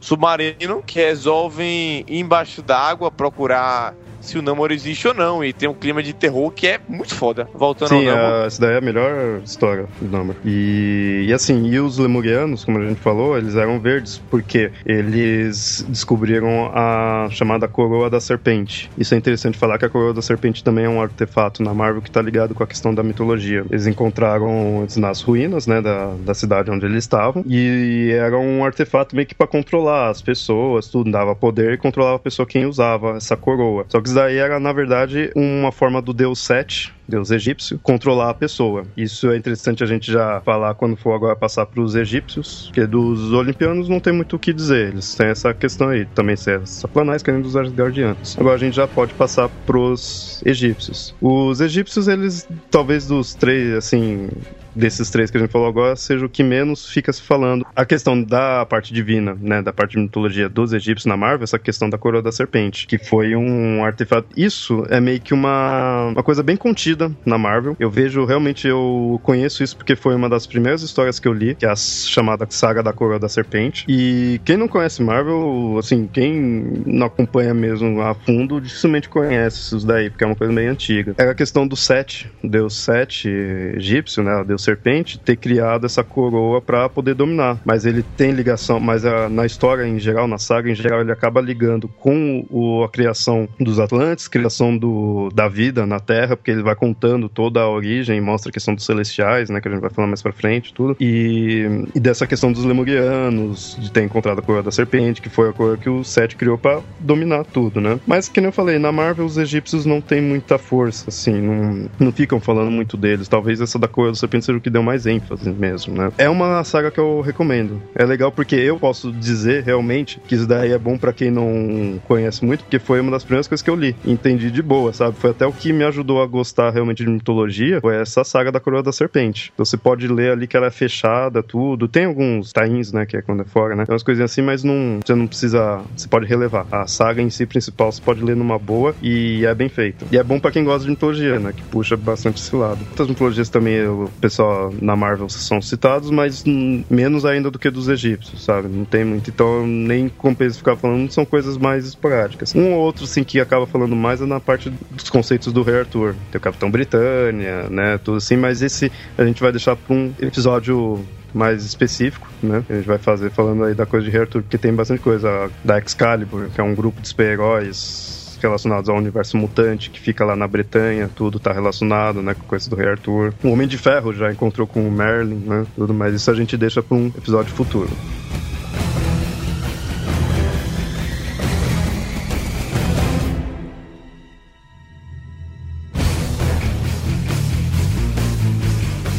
submarino 0.00 0.82
que 0.86 1.00
resolvem 1.00 2.04
ir 2.06 2.20
embaixo 2.20 2.62
d'água 2.62 3.10
procurar 3.10 3.94
se 4.24 4.38
o 4.38 4.42
Namor 4.42 4.72
existe 4.72 5.06
ou 5.08 5.14
não. 5.14 5.44
E 5.44 5.52
tem 5.52 5.68
um 5.68 5.74
clima 5.74 6.02
de 6.02 6.12
terror 6.12 6.50
que 6.50 6.66
é 6.66 6.80
muito 6.88 7.14
foda. 7.14 7.48
Voltando 7.54 7.88
Sim, 7.88 8.08
ao 8.08 8.16
Namor. 8.16 8.46
essa 8.46 8.60
daí 8.60 8.74
é 8.74 8.78
a 8.78 8.80
melhor 8.80 9.40
história 9.44 9.86
do 10.00 10.10
Namor. 10.10 10.36
E, 10.44 11.26
e 11.28 11.32
assim, 11.32 11.66
e 11.66 11.78
os 11.78 11.98
Lemurianos, 11.98 12.64
como 12.64 12.78
a 12.78 12.86
gente 12.86 13.00
falou, 13.00 13.36
eles 13.36 13.54
eram 13.56 13.80
verdes 13.80 14.20
porque 14.30 14.70
eles 14.84 15.84
descobriram 15.88 16.70
a 16.74 17.28
chamada 17.30 17.68
Coroa 17.68 18.10
da 18.10 18.20
Serpente. 18.20 18.90
Isso 18.96 19.14
é 19.14 19.18
interessante 19.18 19.58
falar 19.58 19.78
que 19.78 19.84
a 19.84 19.88
Coroa 19.88 20.14
da 20.14 20.22
Serpente 20.22 20.62
também 20.62 20.84
é 20.84 20.88
um 20.88 21.00
artefato 21.00 21.62
na 21.62 21.74
Marvel 21.74 22.02
que 22.02 22.08
está 22.08 22.22
ligado 22.22 22.54
com 22.54 22.62
a 22.62 22.66
questão 22.66 22.94
da 22.94 23.02
mitologia. 23.02 23.64
Eles 23.70 23.86
encontraram 23.86 24.86
nas 24.96 25.20
ruínas, 25.20 25.66
né, 25.66 25.80
da, 25.80 26.14
da 26.24 26.34
cidade 26.34 26.70
onde 26.70 26.86
eles 26.86 27.04
estavam 27.04 27.44
e 27.46 28.10
era 28.12 28.38
um 28.38 28.64
artefato 28.64 29.14
meio 29.14 29.26
que 29.26 29.34
para 29.34 29.46
controlar 29.46 30.10
as 30.10 30.22
pessoas, 30.22 30.88
tudo 30.88 31.10
dava 31.10 31.34
poder 31.34 31.74
e 31.74 31.76
controlava 31.76 32.16
a 32.16 32.18
pessoa 32.18 32.46
quem 32.46 32.66
usava 32.66 33.16
essa 33.16 33.36
coroa. 33.36 33.84
Só 33.88 34.00
que 34.00 34.08
isso 34.14 34.20
daí 34.20 34.36
era, 34.36 34.60
na 34.60 34.72
verdade, 34.72 35.32
uma 35.34 35.72
forma 35.72 36.00
do 36.00 36.14
deus 36.14 36.38
Set, 36.38 36.94
deus 37.08 37.32
egípcio, 37.32 37.80
controlar 37.82 38.30
a 38.30 38.34
pessoa. 38.34 38.86
Isso 38.96 39.28
é 39.28 39.36
interessante 39.36 39.82
a 39.82 39.86
gente 39.86 40.12
já 40.12 40.40
falar 40.42 40.74
quando 40.74 40.96
for 40.96 41.14
agora 41.14 41.34
passar 41.34 41.66
para 41.66 41.80
os 41.80 41.96
egípcios, 41.96 42.66
porque 42.66 42.86
dos 42.86 43.32
olimpianos 43.32 43.88
não 43.88 43.98
tem 43.98 44.12
muito 44.12 44.36
o 44.36 44.38
que 44.38 44.52
dizer. 44.52 44.90
Eles 44.90 45.14
têm 45.16 45.26
essa 45.26 45.52
questão 45.52 45.88
aí, 45.88 46.06
também 46.06 46.36
ser 46.36 46.64
saplanais, 46.64 47.24
querendo 47.24 47.42
dos 47.42 47.56
guardianos. 47.56 48.36
Agora 48.38 48.54
a 48.54 48.58
gente 48.58 48.76
já 48.76 48.86
pode 48.86 49.12
passar 49.14 49.48
pros 49.66 50.40
egípcios. 50.46 51.12
Os 51.20 51.60
egípcios, 51.60 52.06
eles, 52.06 52.46
talvez 52.70 53.08
dos 53.08 53.34
três, 53.34 53.74
assim, 53.74 54.28
desses 54.74 55.10
três 55.10 55.30
que 55.30 55.36
a 55.36 55.40
gente 55.40 55.50
falou 55.50 55.68
agora 55.68 55.96
seja 55.96 56.26
o 56.26 56.28
que 56.28 56.42
menos 56.42 56.88
fica 56.88 57.12
se 57.12 57.22
falando. 57.22 57.66
A 57.74 57.84
questão 57.84 58.22
da 58.22 58.66
parte 58.66 58.92
divina, 58.92 59.36
né, 59.40 59.62
da 59.62 59.72
parte 59.72 59.92
de 59.92 59.98
mitologia 59.98 60.48
dos 60.48 60.72
egípcios 60.72 61.06
na 61.06 61.16
Marvel, 61.16 61.44
essa 61.44 61.58
questão 61.58 61.88
da 61.88 61.98
coroa 61.98 62.22
da 62.22 62.32
serpente, 62.32 62.86
que 62.86 62.98
foi 62.98 63.36
um 63.36 63.84
artefato. 63.84 64.28
Isso 64.36 64.84
é 64.88 65.00
meio 65.00 65.20
que 65.20 65.34
uma, 65.34 66.08
uma 66.08 66.22
coisa 66.22 66.42
bem 66.42 66.56
contida 66.56 67.10
na 67.24 67.38
Marvel. 67.38 67.76
Eu 67.78 67.90
vejo 67.90 68.24
realmente, 68.24 68.66
eu 68.66 69.20
conheço 69.22 69.62
isso 69.62 69.76
porque 69.76 69.96
foi 69.96 70.14
uma 70.14 70.28
das 70.28 70.46
primeiras 70.46 70.82
histórias 70.82 71.18
que 71.18 71.28
eu 71.28 71.32
li, 71.32 71.54
que 71.54 71.66
é 71.66 71.70
a 71.70 71.76
chamada 71.76 72.46
Saga 72.48 72.82
da 72.82 72.92
Coroa 72.92 73.18
da 73.18 73.28
Serpente. 73.28 73.84
E 73.88 74.40
quem 74.44 74.56
não 74.56 74.68
conhece 74.68 75.02
Marvel, 75.02 75.76
assim, 75.78 76.08
quem 76.12 76.82
não 76.86 77.06
acompanha 77.06 77.54
mesmo 77.54 78.00
a 78.00 78.14
fundo, 78.14 78.60
dificilmente 78.60 79.08
conhece 79.08 79.76
isso 79.76 79.86
daí, 79.86 80.10
porque 80.10 80.24
é 80.24 80.26
uma 80.26 80.36
coisa 80.36 80.52
meio 80.52 80.70
antiga. 80.70 81.14
Era 81.18 81.32
a 81.32 81.34
questão 81.34 81.66
do 81.66 81.76
Set, 81.76 82.30
o 82.42 82.48
deus 82.48 82.76
Set 82.76 83.28
egípcio, 83.76 84.22
né, 84.22 84.36
o 84.36 84.44
deus 84.44 84.63
serpente 84.64 85.18
ter 85.18 85.36
criado 85.36 85.86
essa 85.86 86.02
coroa 86.02 86.60
para 86.60 86.88
poder 86.88 87.14
dominar. 87.14 87.60
Mas 87.64 87.86
ele 87.86 88.04
tem 88.16 88.32
ligação, 88.32 88.80
mas 88.80 89.04
a, 89.04 89.28
na 89.28 89.46
história 89.46 89.86
em 89.86 89.98
geral, 89.98 90.26
na 90.26 90.38
saga 90.38 90.70
em 90.70 90.74
geral, 90.74 91.00
ele 91.00 91.12
acaba 91.12 91.40
ligando 91.40 91.88
com 91.88 92.46
o, 92.50 92.82
a 92.82 92.88
criação 92.88 93.48
dos 93.58 93.78
Atlantes, 93.78 94.28
criação 94.28 94.76
do, 94.76 95.28
da 95.34 95.48
vida 95.48 95.86
na 95.86 96.00
Terra, 96.00 96.36
porque 96.36 96.50
ele 96.50 96.62
vai 96.62 96.74
contando 96.74 97.28
toda 97.28 97.60
a 97.60 97.68
origem, 97.68 98.20
mostra 98.20 98.50
a 98.50 98.52
questão 98.52 98.74
dos 98.74 98.84
celestiais, 98.84 99.50
né, 99.50 99.60
que 99.60 99.68
a 99.68 99.70
gente 99.70 99.80
vai 99.80 99.90
falar 99.90 100.08
mais 100.08 100.22
para 100.22 100.32
frente, 100.32 100.72
tudo. 100.72 100.96
E, 101.00 101.86
e 101.94 102.00
dessa 102.00 102.26
questão 102.26 102.52
dos 102.52 102.64
lemurianos, 102.64 103.76
de 103.78 103.90
ter 103.90 104.02
encontrado 104.02 104.38
a 104.38 104.42
coroa 104.42 104.62
da 104.62 104.70
serpente, 104.70 105.20
que 105.20 105.28
foi 105.28 105.50
a 105.50 105.52
coroa 105.52 105.76
que 105.76 105.88
o 105.88 106.04
Seth 106.04 106.34
criou 106.34 106.58
para 106.58 106.80
dominar 107.00 107.44
tudo, 107.44 107.80
né? 107.80 107.98
Mas 108.06 108.28
que 108.28 108.40
nem 108.40 108.48
eu 108.48 108.52
falei, 108.52 108.78
na 108.78 108.92
Marvel 108.92 109.24
os 109.24 109.38
egípcios 109.38 109.84
não 109.86 110.00
têm 110.00 110.20
muita 110.20 110.58
força, 110.58 111.08
assim, 111.08 111.40
não, 111.40 111.88
não 111.98 112.12
ficam 112.12 112.40
falando 112.40 112.70
muito 112.70 112.96
deles. 112.96 113.28
Talvez 113.28 113.60
essa 113.60 113.78
da 113.78 113.88
coroa 113.88 114.12
da 114.12 114.18
serpente 114.18 114.44
seja 114.44 114.53
o 114.58 114.60
que 114.60 114.70
deu 114.70 114.82
mais 114.82 115.06
ênfase 115.06 115.50
mesmo, 115.50 115.94
né? 115.94 116.10
É 116.18 116.28
uma 116.28 116.62
saga 116.64 116.90
que 116.90 116.98
eu 116.98 117.20
recomendo. 117.20 117.80
É 117.94 118.04
legal 118.04 118.30
porque 118.32 118.56
eu 118.56 118.78
posso 118.78 119.12
dizer 119.12 119.62
realmente 119.62 120.20
que 120.26 120.34
isso 120.34 120.46
daí 120.46 120.72
é 120.72 120.78
bom 120.78 120.96
para 120.96 121.12
quem 121.12 121.30
não 121.30 122.00
conhece 122.06 122.44
muito, 122.44 122.64
porque 122.64 122.78
foi 122.78 123.00
uma 123.00 123.10
das 123.10 123.24
primeiras 123.24 123.48
coisas 123.48 123.62
que 123.62 123.70
eu 123.70 123.76
li. 123.76 123.94
Entendi 124.04 124.50
de 124.50 124.62
boa, 124.62 124.92
sabe? 124.92 125.16
Foi 125.18 125.30
até 125.30 125.46
o 125.46 125.52
que 125.52 125.72
me 125.72 125.84
ajudou 125.84 126.22
a 126.22 126.26
gostar 126.26 126.70
realmente 126.70 127.04
de 127.04 127.10
mitologia, 127.10 127.80
foi 127.80 127.96
essa 127.96 128.24
saga 128.24 128.50
da 128.52 128.60
Coroa 128.60 128.82
da 128.82 128.92
Serpente. 128.92 129.50
Então, 129.54 129.64
você 129.64 129.76
pode 129.76 130.06
ler 130.08 130.32
ali 130.32 130.46
que 130.46 130.56
ela 130.56 130.66
é 130.66 130.70
fechada, 130.70 131.42
tudo. 131.42 131.88
Tem 131.88 132.04
alguns 132.04 132.52
tains, 132.52 132.92
né, 132.92 133.06
que 133.06 133.16
é 133.16 133.22
quando 133.22 133.42
é 133.42 133.44
fora, 133.44 133.74
né? 133.74 133.84
Tem 133.84 133.92
umas 133.92 134.02
coisinhas 134.02 134.30
assim, 134.30 134.42
mas 134.42 134.64
não, 134.64 135.00
você 135.04 135.14
não 135.14 135.26
precisa, 135.26 135.80
você 135.96 136.08
pode 136.08 136.26
relevar. 136.26 136.66
A 136.70 136.86
saga 136.86 137.22
em 137.22 137.30
si 137.30 137.46
principal 137.46 137.90
você 137.90 138.00
pode 138.00 138.22
ler 138.22 138.36
numa 138.36 138.58
boa 138.58 138.94
e 139.02 139.44
é 139.44 139.54
bem 139.54 139.68
feito. 139.68 140.06
E 140.10 140.18
é 140.18 140.22
bom 140.22 140.38
para 140.38 140.50
quem 140.50 140.64
gosta 140.64 140.84
de 140.84 140.90
mitologia, 140.90 141.38
né, 141.38 141.52
que 141.52 141.62
puxa 141.64 141.96
bastante 141.96 142.40
esse 142.40 142.54
lado. 142.54 142.80
Outras 142.90 143.08
mitologias 143.08 143.48
também 143.48 143.86
o 143.86 144.10
pessoal 144.20 144.43
só 144.44 144.70
na 144.80 144.94
Marvel 144.94 145.28
são 145.28 145.62
citados, 145.62 146.10
mas 146.10 146.44
menos 146.44 147.24
ainda 147.24 147.50
do 147.50 147.58
que 147.58 147.70
dos 147.70 147.88
egípcios, 147.88 148.44
sabe? 148.44 148.68
Não 148.68 148.84
tem 148.84 149.04
muito, 149.04 149.30
então 149.30 149.66
nem 149.66 150.08
compensa 150.08 150.58
ficar 150.58 150.76
falando, 150.76 151.10
são 151.10 151.24
coisas 151.24 151.56
mais 151.56 151.86
esporádicas. 151.86 152.54
Um 152.54 152.74
ou 152.74 152.80
outro, 152.80 153.06
sim, 153.06 153.24
que 153.24 153.40
acaba 153.40 153.66
falando 153.66 153.96
mais 153.96 154.20
é 154.20 154.26
na 154.26 154.40
parte 154.40 154.70
dos 154.90 155.08
conceitos 155.08 155.52
do 155.52 155.62
Rei 155.62 155.80
Arthur. 155.80 156.14
Tem 156.30 156.38
o 156.38 156.42
Capitão 156.42 156.70
Britânia, 156.70 157.68
né, 157.70 157.98
tudo 157.98 158.18
assim, 158.18 158.36
mas 158.36 158.60
esse 158.62 158.92
a 159.16 159.24
gente 159.24 159.40
vai 159.40 159.50
deixar 159.50 159.76
para 159.76 159.94
um 159.94 160.12
episódio 160.20 161.04
mais 161.32 161.64
específico, 161.64 162.28
né? 162.40 162.64
A 162.70 162.74
gente 162.74 162.86
vai 162.86 162.98
fazer 162.98 163.28
falando 163.30 163.64
aí 163.64 163.74
da 163.74 163.84
coisa 163.84 164.04
de 164.04 164.12
Rei 164.12 164.20
Arthur, 164.20 164.42
porque 164.42 164.56
tem 164.56 164.72
bastante 164.72 165.00
coisa 165.00 165.50
da 165.64 165.78
Excalibur, 165.78 166.48
que 166.54 166.60
é 166.60 166.64
um 166.64 166.74
grupo 166.74 167.00
de 167.00 167.08
super-heróis 167.08 168.13
relacionados 168.44 168.88
ao 168.88 168.96
universo 168.96 169.36
mutante 169.36 169.90
que 169.90 169.98
fica 169.98 170.24
lá 170.24 170.36
na 170.36 170.46
Bretanha, 170.46 171.10
tudo 171.14 171.38
tá 171.38 171.52
relacionado, 171.52 172.22
né, 172.22 172.34
com 172.34 172.44
coisa 172.44 172.68
do 172.68 172.76
Rei 172.76 172.88
Arthur. 172.88 173.32
O 173.42 173.48
Homem 173.48 173.66
de 173.66 173.78
Ferro 173.78 174.12
já 174.12 174.30
encontrou 174.30 174.66
com 174.66 174.86
o 174.86 174.90
Merlin, 174.90 175.42
né, 175.46 175.66
tudo 175.74 175.94
mais. 175.94 176.14
Isso 176.14 176.30
a 176.30 176.34
gente 176.34 176.56
deixa 176.56 176.82
para 176.82 176.96
um 176.96 177.06
episódio 177.06 177.52
futuro. 177.54 177.90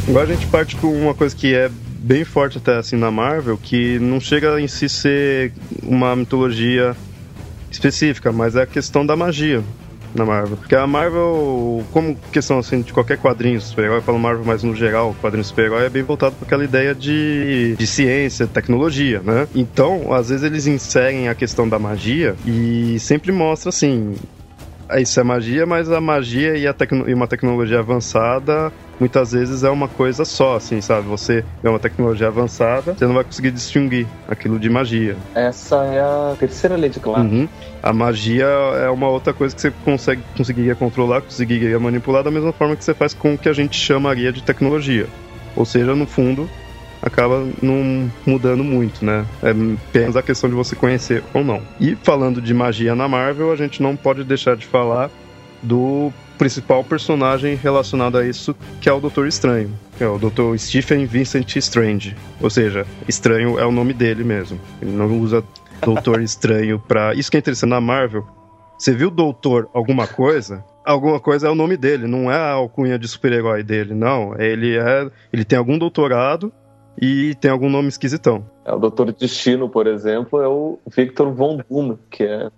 Agora 0.07 0.31
a 0.31 0.33
gente 0.33 0.45
parte 0.47 0.75
com 0.75 0.88
uma 0.88 1.15
coisa 1.15 1.35
que 1.35 1.53
é 1.53 1.69
bem 1.99 2.23
forte 2.23 2.59
até 2.59 2.77
assim 2.77 2.95
na 2.95 3.09
Marvel, 3.09 3.57
que 3.57 3.97
não 3.97 4.19
chega 4.19 4.61
em 4.61 4.67
si 4.67 4.88
ser 4.88 5.51
uma 5.81 6.15
mitologia 6.15 6.95
específica, 7.75 8.31
mas 8.31 8.55
é 8.55 8.63
a 8.63 8.65
questão 8.65 9.05
da 9.05 9.15
magia 9.15 9.63
na 10.15 10.25
Marvel. 10.25 10.57
Porque 10.57 10.75
a 10.75 10.88
Marvel, 10.88 11.83
como 11.91 12.15
questão 12.31 12.57
assim 12.57 12.81
de 12.81 12.93
qualquer 12.93 13.17
quadrinho 13.17 13.59
super-herói, 13.59 13.97
eu 13.97 14.01
falo 14.01 14.17
Marvel, 14.17 14.45
mas 14.45 14.63
no 14.63 14.75
geral, 14.75 15.15
quadrinho 15.21 15.43
super-herói 15.43 15.85
é 15.85 15.89
bem 15.89 16.03
voltado 16.03 16.35
para 16.35 16.45
aquela 16.45 16.63
ideia 16.63 16.95
de, 16.95 17.75
de 17.77 17.88
ciência, 17.88 18.47
tecnologia, 18.47 19.21
né? 19.21 19.47
Então, 19.53 20.13
às 20.13 20.29
vezes 20.29 20.43
eles 20.43 20.65
inserem 20.67 21.27
a 21.27 21.35
questão 21.35 21.67
da 21.67 21.77
magia 21.77 22.35
e 22.45 22.97
sempre 22.99 23.31
mostra 23.31 23.69
assim, 23.69 24.15
isso 24.98 25.19
é 25.19 25.24
magia, 25.24 25.65
mas 25.65 25.91
a 25.91 26.00
magia 26.00 26.58
e, 26.58 26.67
a 26.67 26.76
e 27.08 27.13
uma 27.13 27.28
tecnologia 27.28 27.80
avançada 27.80 28.71
muitas 29.00 29.32
vezes 29.32 29.63
é 29.63 29.69
uma 29.69 29.88
coisa 29.88 30.24
só, 30.26 30.56
assim, 30.56 30.82
sabe? 30.82 31.08
Você 31.08 31.43
é 31.63 31.69
uma 31.69 31.80
tecnologia 31.80 32.28
avançada, 32.28 32.93
você 32.93 33.06
não 33.06 33.13
vai 33.13 33.24
conseguir 33.24 33.52
distinguir 33.52 34.08
aquilo 34.28 34.60
de 34.60 34.69
magia. 34.69 35.15
Essa 35.34 35.84
é 35.86 36.00
a 36.00 36.36
terceira 36.39 36.76
lei 36.76 36.89
de 36.89 37.00
Clark. 37.00 37.28
Uhum. 37.28 37.48
A 37.84 37.93
magia 37.93 38.45
é 38.45 38.89
uma 38.89 39.10
outra 39.10 39.34
coisa 39.34 39.56
que 39.56 39.62
você 39.62 39.71
consegue, 39.84 40.21
conseguiria 40.36 40.76
controlar, 40.76 41.21
conseguiria 41.21 41.80
manipular 41.80 42.24
da 42.24 42.32
mesma 42.32 42.54
forma 42.54 42.76
que 42.76 42.84
você 42.84 42.93
faz 42.93 43.13
com 43.13 43.34
o 43.34 43.38
que 43.38 43.50
a 43.50 43.54
gente 43.54 43.78
chamaria 43.78 44.32
de 44.32 44.41
tecnologia. 44.41 45.08
Ou 45.56 45.65
seja, 45.65 45.95
no 45.95 46.06
fundo, 46.06 46.50
acaba 47.06 47.48
não 47.62 48.12
mudando 48.26 48.63
muito, 48.63 49.06
né? 49.06 49.26
É 49.44 49.52
apenas 49.52 50.18
a 50.18 50.24
questão 50.24 50.50
de 50.50 50.56
você 50.56 50.76
conhecer 50.76 51.24
ou 51.34 51.44
não. 51.44 51.62
E 51.80 51.96
falando 51.96 52.41
de 52.41 52.54
magia 52.54 52.96
na 52.96 53.08
Marvel, 53.08 53.52
a 53.52 53.56
gente 53.56 53.82
não 53.82 53.96
pode 53.96 54.24
deixar 54.24 54.58
de 54.58 54.65
falar 54.65 55.12
do 55.62 56.12
principal 56.38 56.84
personagem 56.84 57.56
relacionado 57.56 58.18
a 58.18 58.26
isso, 58.26 58.56
que 58.82 58.89
é 58.89 58.94
o 58.94 59.00
Doutor 59.00 59.28
Estranho. 59.28 59.72
É 60.00 60.08
o 60.08 60.18
Dr. 60.18 60.58
Stephen 60.58 61.06
Vincent 61.06 61.56
Strange. 61.56 62.15
Ou 62.41 62.50
seja, 62.50 62.86
Estranho 63.08 63.58
é 63.58 63.65
o 63.65 63.72
nome 63.72 63.94
dele 63.94 64.24
mesmo. 64.24 64.60
Ele 64.82 64.91
não 64.91 65.20
usa 65.20 65.44
Doutor 65.82 66.22
Estranho 66.22 66.80
pra. 66.80 67.13
Isso 67.13 67.30
que 67.30 67.38
é 67.38 67.39
interessante 67.39 67.70
na 67.70 67.80
Marvel. 67.80 68.26
Você 68.78 68.94
viu 68.94 69.10
Doutor 69.10 69.70
alguma 69.74 70.08
coisa? 70.08 70.63
Alguma 70.84 71.20
coisa 71.20 71.48
é 71.48 71.50
o 71.50 71.56
nome 71.56 71.78
dele, 71.78 72.06
não 72.06 72.30
é 72.30 72.36
a 72.36 72.52
alcunha 72.52 73.00
de 73.00 73.08
super-herói 73.08 73.63
dele, 73.63 73.94
não. 73.94 74.39
Ele 74.39 74.78
é. 74.78 75.10
Ele 75.32 75.46
tem 75.46 75.58
algum 75.58 75.78
doutorado 75.78 76.52
e 77.01 77.36
tem 77.36 77.51
algum 77.51 77.69
nome 77.69 77.88
esquisitão. 77.88 78.45
É, 78.65 78.73
o 78.73 78.79
Doutor 78.79 79.12
Destino, 79.12 79.69
por 79.69 79.88
exemplo, 79.88 80.41
é 80.41 80.47
o 80.47 80.79
Victor 80.95 81.34
Von 81.34 81.60
Doom, 81.69 81.97
que 82.10 82.23
é 82.23 82.49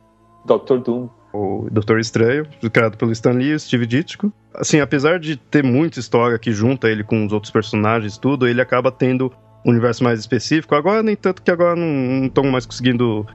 Dr. 0.46 0.78
Doom. 0.84 1.10
O 1.34 1.68
Doutor 1.72 2.00
Estranho, 2.00 2.48
criado 2.72 2.98
pelo 2.98 3.12
Stan 3.12 3.32
Lee 3.32 3.54
e 3.54 3.60
Steve 3.60 3.86
Ditko. 3.86 4.32
Assim, 4.54 4.80
apesar 4.80 5.20
de 5.20 5.36
ter 5.36 5.64
muita 5.64 6.00
história 6.00 6.40
que 6.40 6.52
junta 6.52 6.90
ele 6.90 7.04
com 7.04 7.26
os 7.26 7.34
outros 7.34 7.52
personagens 7.52 8.18
tudo, 8.18 8.48
ele 8.48 8.62
acaba 8.62 8.92
tendo 8.92 9.32
um 9.66 9.72
universo 9.72 10.04
mais 10.04 10.20
específico. 10.20 10.74
Agora, 10.74 11.04
nem 11.04 11.16
tanto 11.16 11.42
que 11.42 11.52
agora 11.52 11.76
não 11.76 12.26
estão 12.26 12.44
mais 12.46 12.66
conseguindo 12.66 13.26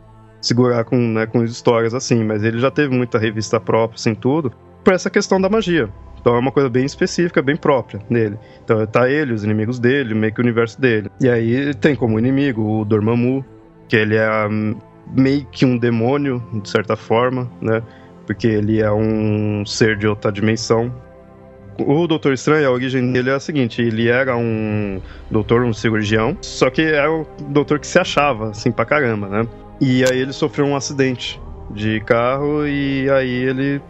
segurar 0.40 0.84
com, 0.84 0.96
né, 0.96 1.26
com 1.26 1.44
histórias 1.44 1.94
assim, 1.94 2.24
mas 2.24 2.42
ele 2.42 2.58
já 2.58 2.70
teve 2.70 2.94
muita 2.94 3.18
revista 3.18 3.60
própria, 3.60 3.94
assim, 3.94 4.14
tudo, 4.14 4.52
por 4.82 4.92
essa 4.92 5.08
questão 5.08 5.40
da 5.40 5.48
magia. 5.48 5.88
Então 6.22 6.36
é 6.36 6.38
uma 6.38 6.52
coisa 6.52 6.70
bem 6.70 6.84
específica, 6.84 7.42
bem 7.42 7.56
própria 7.56 8.00
dele. 8.08 8.38
Então 8.64 8.86
tá 8.86 9.10
ele, 9.10 9.32
os 9.32 9.42
inimigos 9.42 9.80
dele, 9.80 10.14
meio 10.14 10.32
que 10.32 10.40
o 10.40 10.44
universo 10.44 10.80
dele. 10.80 11.10
E 11.20 11.28
aí 11.28 11.74
tem 11.74 11.96
como 11.96 12.16
inimigo 12.16 12.62
o 12.62 12.84
Dormammu, 12.84 13.44
que 13.88 13.96
ele 13.96 14.16
é 14.16 14.46
hum, 14.46 14.76
meio 15.14 15.44
que 15.50 15.66
um 15.66 15.76
demônio, 15.76 16.40
de 16.62 16.70
certa 16.70 16.94
forma, 16.94 17.50
né? 17.60 17.82
Porque 18.24 18.46
ele 18.46 18.80
é 18.80 18.90
um 18.92 19.66
ser 19.66 19.96
de 19.98 20.06
outra 20.06 20.30
dimensão. 20.30 20.94
O 21.76 22.06
Doutor 22.06 22.32
Estranho, 22.34 22.68
a 22.68 22.70
origem 22.70 23.12
dele 23.12 23.30
é 23.30 23.34
a 23.34 23.40
seguinte: 23.40 23.82
ele 23.82 24.08
era 24.08 24.36
um 24.36 25.00
doutor, 25.28 25.64
um 25.64 25.72
cirurgião, 25.72 26.38
só 26.40 26.70
que 26.70 26.82
era 26.82 27.10
o 27.10 27.26
doutor 27.48 27.80
que 27.80 27.86
se 27.86 27.98
achava, 27.98 28.50
assim, 28.50 28.70
pra 28.70 28.84
caramba, 28.84 29.26
né? 29.26 29.48
E 29.80 30.04
aí 30.04 30.20
ele 30.20 30.32
sofreu 30.32 30.66
um 30.66 30.76
acidente 30.76 31.40
de 31.72 32.00
carro 32.00 32.64
e 32.66 33.10
aí 33.10 33.28
ele 33.28 33.82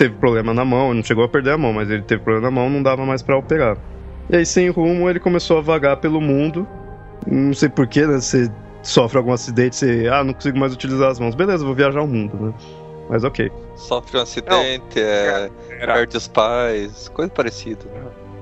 teve 0.00 0.14
problema 0.14 0.54
na 0.54 0.64
mão, 0.64 0.94
não 0.94 1.02
chegou 1.02 1.24
a 1.24 1.28
perder 1.28 1.50
a 1.50 1.58
mão, 1.58 1.74
mas 1.74 1.90
ele 1.90 2.00
teve 2.00 2.22
problema 2.22 2.46
na 2.46 2.50
mão, 2.50 2.70
não 2.70 2.82
dava 2.82 3.04
mais 3.04 3.20
para 3.20 3.36
operar. 3.36 3.76
E 4.30 4.36
aí, 4.36 4.46
sem 4.46 4.70
rumo, 4.70 5.10
ele 5.10 5.20
começou 5.20 5.58
a 5.58 5.60
vagar 5.60 5.98
pelo 5.98 6.22
mundo. 6.22 6.66
Não 7.26 7.52
sei 7.52 7.68
porquê, 7.68 8.06
né? 8.06 8.14
Você 8.14 8.50
sofre 8.82 9.18
algum 9.18 9.30
acidente, 9.30 9.76
você. 9.76 10.08
Ah, 10.10 10.24
não 10.24 10.32
consigo 10.32 10.58
mais 10.58 10.72
utilizar 10.72 11.10
as 11.10 11.20
mãos. 11.20 11.34
Beleza, 11.34 11.66
vou 11.66 11.74
viajar 11.74 12.00
o 12.00 12.06
mundo, 12.06 12.34
né? 12.34 12.54
Mas 13.10 13.24
ok. 13.24 13.52
Sofre 13.76 14.16
um 14.16 14.22
acidente, 14.22 14.96
não, 14.96 15.02
é. 15.02 15.50
Era... 15.78 15.92
Perde 15.92 16.16
os 16.16 16.28
pais, 16.28 17.10
coisa 17.10 17.30
parecida. 17.30 17.84
Né? 17.84 18.00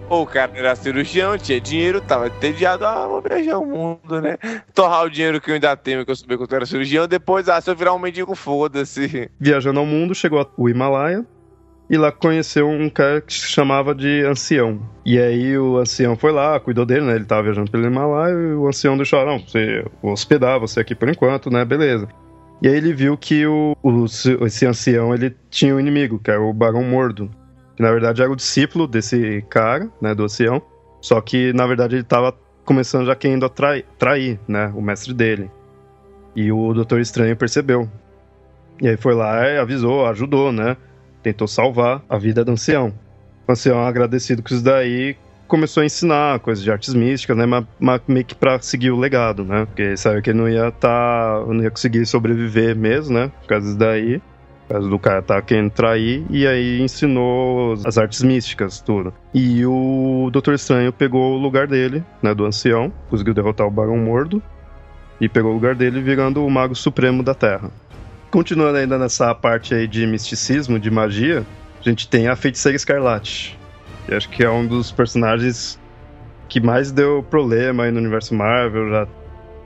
o 0.09 0.25
cara 0.25 0.53
era 0.55 0.77
cirurgião, 0.77 1.37
tinha 1.37 1.61
dinheiro, 1.61 2.01
tava 2.01 2.29
entediado, 2.29 2.87
ah, 2.87 3.07
vou 3.07 3.21
viajar 3.21 3.59
o 3.59 3.67
mundo, 3.67 4.23
né? 4.23 4.39
Torrar 4.73 5.05
o 5.05 5.11
dinheiro 5.11 5.39
que 5.39 5.51
eu 5.51 5.55
ainda 5.55 5.77
tenho, 5.77 6.05
que 6.05 6.11
eu 6.11 6.17
sabia 6.17 6.39
que 6.39 6.43
eu 6.43 6.57
era 6.57 6.65
cirurgião, 6.65 7.07
depois, 7.07 7.47
ah, 7.49 7.61
se 7.61 7.69
eu 7.69 7.77
virar 7.77 7.93
um 7.93 7.99
mendigo, 7.99 8.35
foda-se. 8.35 9.31
Viajando 9.39 9.81
ao 9.81 9.85
mundo, 9.85 10.15
chegou 10.15 10.39
ao 10.39 10.69
Himalaia, 10.69 11.27
e 11.91 11.97
lá 11.97 12.13
conheceu 12.13 12.69
um 12.69 12.91
cara 12.91 13.21
que 13.21 13.33
se 13.33 13.49
chamava 13.49 13.95
de 13.95 14.23
Ancião. 14.23 14.81
E 15.05 15.19
aí 15.19 15.57
o 15.57 15.79
Ancião 15.79 16.17
foi 16.17 16.33
lá, 16.33 16.61
cuidou 16.61 16.85
dele, 16.85 17.07
né? 17.07 17.17
Ele 17.17 17.25
tava 17.25 17.45
viajando 17.45 17.71
pelo 17.71 17.87
Himalaia 17.87 18.35
e 18.35 18.53
o 18.55 18.69
Ancião 18.69 18.97
deixou, 18.97 19.25
não, 19.25 19.39
você, 19.39 19.85
vou 20.03 20.13
hospedar 20.13 20.61
você 20.61 20.81
aqui 20.81 20.95
por 20.95 21.09
enquanto, 21.09 21.51
né? 21.51 21.65
Beleza. 21.65 22.07
E 22.61 22.69
aí 22.69 22.75
ele 22.75 22.93
viu 22.93 23.17
que 23.17 23.47
o, 23.47 23.75
o, 23.83 24.05
esse 24.45 24.67
Ancião, 24.67 25.15
ele 25.15 25.35
tinha 25.49 25.75
um 25.75 25.81
inimigo, 25.81 26.19
que 26.19 26.31
era 26.31 26.41
o 26.41 26.53
Barão 26.53 26.83
Mordo. 26.83 27.31
Que 27.75 27.83
na 27.83 27.91
verdade 27.91 28.21
era 28.21 28.31
o 28.31 28.37
discípulo 28.37 28.87
desse 28.87 29.43
cara, 29.49 29.89
né? 30.01 30.15
Do 30.15 30.25
Ancião. 30.25 30.61
Só 31.01 31.21
que 31.21 31.53
na 31.55 31.67
verdade 31.67 31.97
ele 31.97 32.03
tava 32.03 32.35
começando 32.65 33.07
já 33.07 33.15
querendo 33.15 33.47
atrair, 33.47 33.87
trair, 33.99 34.39
né? 34.47 34.71
O 34.75 34.83
mestre 34.83 35.15
dele. 35.15 35.51
E 36.37 36.53
o 36.53 36.75
Doutor 36.75 37.01
Estranho 37.01 37.35
percebeu. 37.35 37.89
E 38.81 38.89
aí 38.89 38.97
foi 38.97 39.15
lá 39.15 39.49
e 39.49 39.59
avisou, 39.59 40.07
ajudou, 40.07 40.53
né? 40.53 40.77
Tentou 41.23 41.49
salvar 41.49 42.03
a 42.09 42.19
vida 42.19 42.45
do 42.45 42.53
ancião. 42.53 42.93
O 43.47 43.53
ancião, 43.53 43.81
agradecido 43.81 44.43
com 44.43 44.55
isso 44.55 44.63
daí, 44.63 45.17
começou 45.49 45.83
a 45.83 45.87
ensinar 45.87 46.39
coisas 46.41 46.63
de 46.63 46.71
artes 46.71 46.93
místicas, 46.95 47.37
né? 47.37 47.47
Mas, 47.47 47.65
mas 47.81 48.01
meio 48.07 48.25
que 48.25 48.35
pra 48.35 48.61
seguir 48.61 48.91
o 48.91 48.99
legado, 48.99 49.45
né? 49.45 49.65
Porque 49.67 49.97
sabe 49.97 50.21
que 50.23 50.31
ele 50.31 50.39
não 50.39 50.49
ia 50.49 50.71
tá, 50.71 51.43
não 51.49 51.63
ia 51.63 51.71
conseguir 51.71 52.05
sobreviver 52.07 52.77
mesmo, 52.77 53.15
né? 53.15 53.33
Por 53.41 53.49
causa 53.49 53.67
disso 53.67 53.79
daí. 53.79 54.23
Por 54.67 54.75
causa 54.75 54.91
do 54.91 54.99
cara 54.99 55.23
tá 55.23 55.41
querendo 55.41 55.71
trair, 55.71 56.27
e 56.29 56.47
aí 56.47 56.83
ensinou 56.83 57.73
as 57.87 57.97
artes 57.97 58.23
místicas, 58.23 58.83
tudo. 58.83 59.15
E 59.33 59.65
o 59.65 60.29
Doutor 60.31 60.53
Estranho 60.53 60.93
pegou 60.93 61.33
o 61.33 61.39
lugar 61.39 61.67
dele, 61.67 62.05
né? 62.23 62.35
Do 62.35 62.45
ancião, 62.45 62.93
conseguiu 63.09 63.33
derrotar 63.33 63.67
o 63.67 63.71
Barão 63.71 63.97
Mordo, 63.97 64.43
e 65.19 65.27
pegou 65.27 65.53
o 65.53 65.55
lugar 65.55 65.75
dele 65.75 66.03
virando 66.03 66.45
o 66.45 66.51
Mago 66.51 66.75
Supremo 66.75 67.23
da 67.23 67.35
Terra. 67.35 67.71
Continuando 68.31 68.77
ainda 68.77 68.99
nessa 68.99 69.35
parte 69.35 69.75
aí 69.75 69.87
de 69.87 70.07
misticismo, 70.07 70.79
de 70.79 70.91
magia, 70.91 71.47
a 71.81 71.89
gente 71.89 72.09
tem 72.09 72.29
a 72.29 72.37
Feiticeira 72.37 72.77
Escarlate. 72.77 73.59
Que 74.07 74.15
acho 74.15 74.29
que 74.29 74.45
é 74.45 74.51
um 74.51 74.67
dos 74.67 74.91
personagens 74.93 75.79
que 76.49 76.61
mais 76.61 76.91
deu 76.91 77.23
problema 77.23 77.85
aí 77.85 77.91
no 77.91 77.99
universo 77.99 78.35
Marvel, 78.35 78.91
já, 78.91 79.09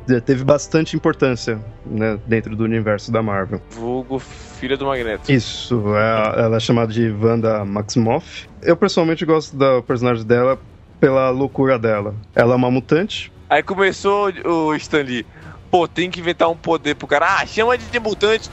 já 0.09 0.21
teve 0.21 0.45
bastante 0.45 0.97
importância 0.97 1.61
né, 1.87 2.19
dentro 2.27 2.57
do 2.57 2.65
universo 2.65 3.11
da 3.13 3.23
Marvel. 3.23 3.61
Vulgo 3.71 4.19
filha 4.19 4.77
do 4.77 4.87
Magneto. 4.87 5.31
Isso, 5.31 5.83
é, 5.97 6.41
ela 6.41 6.57
é 6.57 6.61
chamada 6.61 6.93
de 6.93 7.11
Wanda 7.11 7.65
Maximoff. 7.65 8.49
Eu 8.63 8.77
pessoalmente 8.77 9.25
gosto 9.25 9.57
do 9.57 9.83
personagem 9.83 10.25
dela 10.25 10.59
pela 11.01 11.31
loucura 11.31 11.79
dela. 11.79 12.15
Ela 12.35 12.53
é 12.53 12.57
uma 12.57 12.71
mutante. 12.71 13.33
Aí 13.51 13.63
começou 13.63 14.33
o 14.45 14.75
Stan 14.77 15.03
Lee 15.03 15.27
pô, 15.73 15.89
tem 15.89 16.11
que 16.11 16.21
inventar 16.21 16.51
um 16.51 16.57
poder 16.57 16.95
pro 16.95 17.07
cara. 17.07 17.41
Ah, 17.41 17.47
chama 17.47 17.79
de 17.79 17.99
mutante 17.99 18.51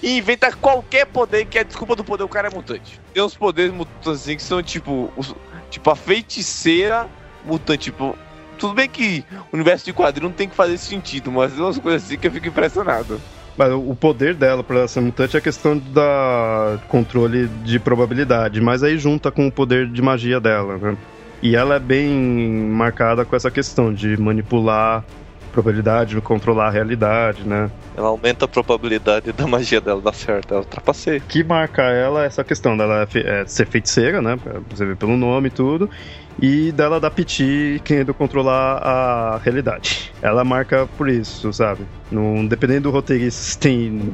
e 0.00 0.16
inventa 0.16 0.52
qualquer 0.52 1.04
poder 1.04 1.46
que 1.46 1.58
é 1.58 1.64
desculpa 1.64 1.96
do 1.96 2.04
poder, 2.04 2.22
o 2.22 2.28
cara 2.28 2.46
é 2.46 2.54
mutante. 2.54 3.00
Tem 3.12 3.20
uns 3.20 3.34
poderes 3.34 3.74
mutantes 3.74 4.08
assim 4.08 4.36
que 4.36 4.42
são 4.42 4.62
tipo, 4.62 5.12
os, 5.16 5.34
tipo 5.68 5.90
a 5.90 5.96
feiticeira 5.96 7.08
mutante, 7.44 7.90
tipo, 7.90 8.16
tudo 8.56 8.72
bem 8.72 8.88
que 8.88 9.24
o 9.52 9.56
universo 9.56 9.84
de 9.84 9.92
quadrinho 9.92 10.28
não 10.28 10.34
tem 10.34 10.48
que 10.48 10.54
fazer 10.54 10.78
sentido, 10.78 11.32
mas 11.32 11.52
tem 11.52 11.60
umas 11.60 11.78
coisas 11.78 12.04
assim 12.04 12.16
que 12.16 12.28
eu 12.28 12.30
fico 12.30 12.46
impressionado. 12.46 13.20
Mas 13.56 13.72
o 13.72 13.94
poder 13.94 14.34
dela 14.34 14.62
para 14.62 14.86
ser 14.86 15.00
mutante 15.00 15.36
é 15.36 15.38
a 15.40 15.42
questão 15.42 15.76
da 15.76 16.78
controle 16.88 17.48
de 17.64 17.80
probabilidade, 17.80 18.60
mas 18.60 18.84
aí 18.84 18.96
junta 18.96 19.30
com 19.30 19.48
o 19.48 19.52
poder 19.52 19.88
de 19.88 20.00
magia 20.00 20.40
dela, 20.40 20.78
né? 20.78 20.96
E 21.42 21.54
ela 21.56 21.74
é 21.76 21.80
bem 21.80 22.08
marcada 22.10 23.24
com 23.24 23.34
essa 23.36 23.50
questão 23.50 23.92
de 23.92 24.16
manipular 24.16 25.04
probabilidade 25.54 26.14
de 26.14 26.20
controlar 26.20 26.66
a 26.66 26.70
realidade, 26.70 27.46
né? 27.46 27.70
Ela 27.96 28.08
aumenta 28.08 28.44
a 28.44 28.48
probabilidade 28.48 29.32
da 29.32 29.46
magia 29.46 29.80
dela 29.80 30.00
dar 30.00 30.12
certo, 30.12 30.52
ela 30.52 30.64
trapaceia. 30.64 31.18
O 31.18 31.22
que 31.22 31.44
marca 31.44 31.82
ela 31.82 32.24
é 32.24 32.26
essa 32.26 32.42
questão 32.42 32.76
dela 32.76 33.08
é 33.14 33.44
ser 33.46 33.66
feiticeira, 33.66 34.20
né? 34.20 34.36
Você 34.68 34.84
vê 34.84 34.96
pelo 34.96 35.16
nome 35.16 35.48
e 35.48 35.50
tudo. 35.50 35.88
E 36.42 36.72
dela 36.72 36.98
dar 36.98 37.12
piti 37.12 37.80
querendo 37.84 38.12
controlar 38.12 38.78
a 38.82 39.38
realidade. 39.38 40.12
Ela 40.20 40.42
marca 40.42 40.88
por 40.98 41.08
isso, 41.08 41.52
sabe? 41.52 41.82
Não, 42.10 42.44
dependendo 42.44 42.82
do 42.82 42.90
roteirista, 42.90 43.60
tem 43.60 44.12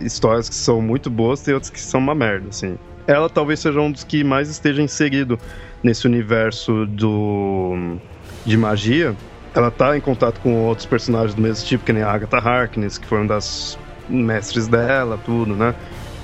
histórias 0.00 0.48
que 0.48 0.56
são 0.56 0.82
muito 0.82 1.08
boas, 1.08 1.40
tem 1.40 1.54
outras 1.54 1.70
que 1.70 1.80
são 1.80 2.00
uma 2.00 2.14
merda, 2.14 2.48
assim. 2.48 2.76
Ela 3.06 3.30
talvez 3.30 3.60
seja 3.60 3.80
um 3.80 3.92
dos 3.92 4.02
que 4.02 4.24
mais 4.24 4.50
esteja 4.50 4.82
inserido 4.82 5.38
nesse 5.82 6.06
universo 6.06 6.84
do 6.86 7.96
de 8.44 8.56
magia, 8.56 9.14
ela 9.54 9.70
tá 9.70 9.96
em 9.96 10.00
contato 10.00 10.40
com 10.40 10.54
outros 10.64 10.86
personagens 10.86 11.34
do 11.34 11.42
mesmo 11.42 11.66
tipo, 11.66 11.84
que 11.84 11.92
nem 11.92 12.02
a 12.02 12.10
Agatha 12.10 12.38
Harkness, 12.38 12.98
que 12.98 13.06
foi 13.06 13.18
uma 13.18 13.28
das 13.28 13.78
mestres 14.08 14.66
dela, 14.68 15.18
tudo, 15.24 15.54
né? 15.54 15.74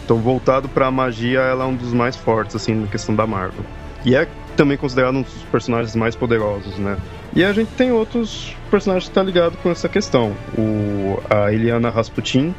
Então, 0.05 0.19
voltado 0.19 0.69
pra 0.69 0.91
magia, 0.91 1.41
ela 1.41 1.65
é 1.65 1.67
um 1.67 1.75
dos 1.75 1.93
mais 1.93 2.15
fortes, 2.15 2.55
assim, 2.55 2.75
na 2.75 2.87
questão 2.87 3.15
da 3.15 3.27
Marvel. 3.27 3.65
E 4.05 4.15
é 4.15 4.29
também 4.55 4.77
considerado 4.77 5.17
um 5.17 5.23
dos 5.23 5.33
personagens 5.51 5.97
mais 5.97 6.15
poderosos, 6.15 6.79
né? 6.79 6.97
E 7.35 7.45
a 7.45 7.53
gente 7.53 7.73
tem 7.73 7.91
outros 7.91 8.55
personagens 8.71 9.09
que 9.09 9.15
tá 9.15 9.23
ligados 9.23 9.59
com 9.61 9.71
essa 9.71 9.89
questão. 9.89 10.33
O, 10.57 11.19
a 11.29 11.53
Eliana 11.53 11.91
Rasputin, 11.91 12.55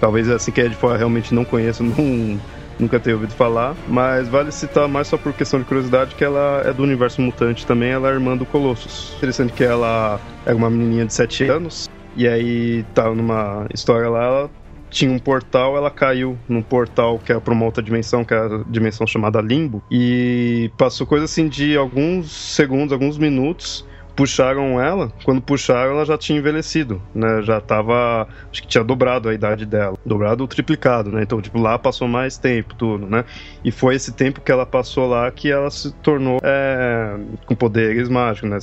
talvez 0.00 0.28
assim 0.28 0.52
que 0.52 0.60
é 0.60 0.68
de 0.68 0.76
fora 0.76 0.96
realmente 0.96 1.34
não 1.34 1.44
conheça, 1.44 1.82
não, 1.82 2.38
nunca 2.78 2.98
tenha 2.98 3.16
ouvido 3.16 3.32
falar, 3.32 3.74
mas 3.88 4.28
vale 4.28 4.50
citar 4.50 4.88
mais 4.88 5.08
só 5.08 5.16
por 5.16 5.32
questão 5.32 5.60
de 5.60 5.66
curiosidade 5.66 6.14
que 6.14 6.24
ela 6.24 6.62
é 6.64 6.72
do 6.72 6.82
universo 6.82 7.20
mutante 7.20 7.66
também, 7.66 7.90
ela 7.90 8.08
é 8.08 8.12
irmã 8.12 8.36
do 8.36 8.44
Colossus. 8.46 9.14
Interessante 9.16 9.52
que 9.52 9.64
ela 9.64 10.20
é 10.46 10.54
uma 10.54 10.70
menininha 10.70 11.06
de 11.06 11.12
7 11.12 11.44
anos, 11.44 11.88
e 12.16 12.28
aí 12.28 12.84
tá 12.94 13.10
numa 13.10 13.66
história 13.72 14.08
lá, 14.08 14.24
ela 14.24 14.50
tinha 14.90 15.10
um 15.10 15.18
portal, 15.18 15.76
ela 15.76 15.90
caiu 15.90 16.38
num 16.48 16.62
portal 16.62 17.18
que 17.18 17.32
é 17.32 17.40
para 17.40 17.52
uma 17.52 17.64
outra 17.64 17.82
dimensão, 17.82 18.24
que 18.24 18.32
é 18.32 18.38
a 18.38 18.62
dimensão 18.68 19.06
chamada 19.06 19.40
Limbo, 19.40 19.82
e 19.90 20.70
passou 20.78 21.04
coisa 21.06 21.24
assim 21.24 21.48
de 21.48 21.76
alguns 21.76 22.30
segundos, 22.30 22.92
alguns 22.92 23.18
minutos, 23.18 23.84
puxaram 24.14 24.80
ela, 24.80 25.12
quando 25.24 25.40
puxaram 25.40 25.92
ela 25.92 26.04
já 26.04 26.16
tinha 26.16 26.38
envelhecido, 26.38 27.00
né? 27.14 27.42
Já 27.42 27.60
tava, 27.60 28.28
acho 28.50 28.62
que 28.62 28.68
tinha 28.68 28.84
dobrado 28.84 29.28
a 29.28 29.34
idade 29.34 29.66
dela, 29.66 29.96
dobrado 30.04 30.42
ou 30.42 30.48
triplicado, 30.48 31.10
né? 31.10 31.22
Então, 31.22 31.40
tipo, 31.40 31.58
lá 31.58 31.78
passou 31.78 32.08
mais 32.08 32.38
tempo, 32.38 32.74
tudo, 32.74 33.06
né? 33.06 33.24
E 33.64 33.70
foi 33.70 33.94
esse 33.94 34.12
tempo 34.12 34.40
que 34.40 34.52
ela 34.52 34.66
passou 34.66 35.08
lá 35.08 35.30
que 35.30 35.50
ela 35.50 35.70
se 35.70 35.92
tornou 35.94 36.40
é, 36.42 37.16
com 37.46 37.54
poderes 37.54 38.08
mágicos, 38.08 38.50
né? 38.50 38.58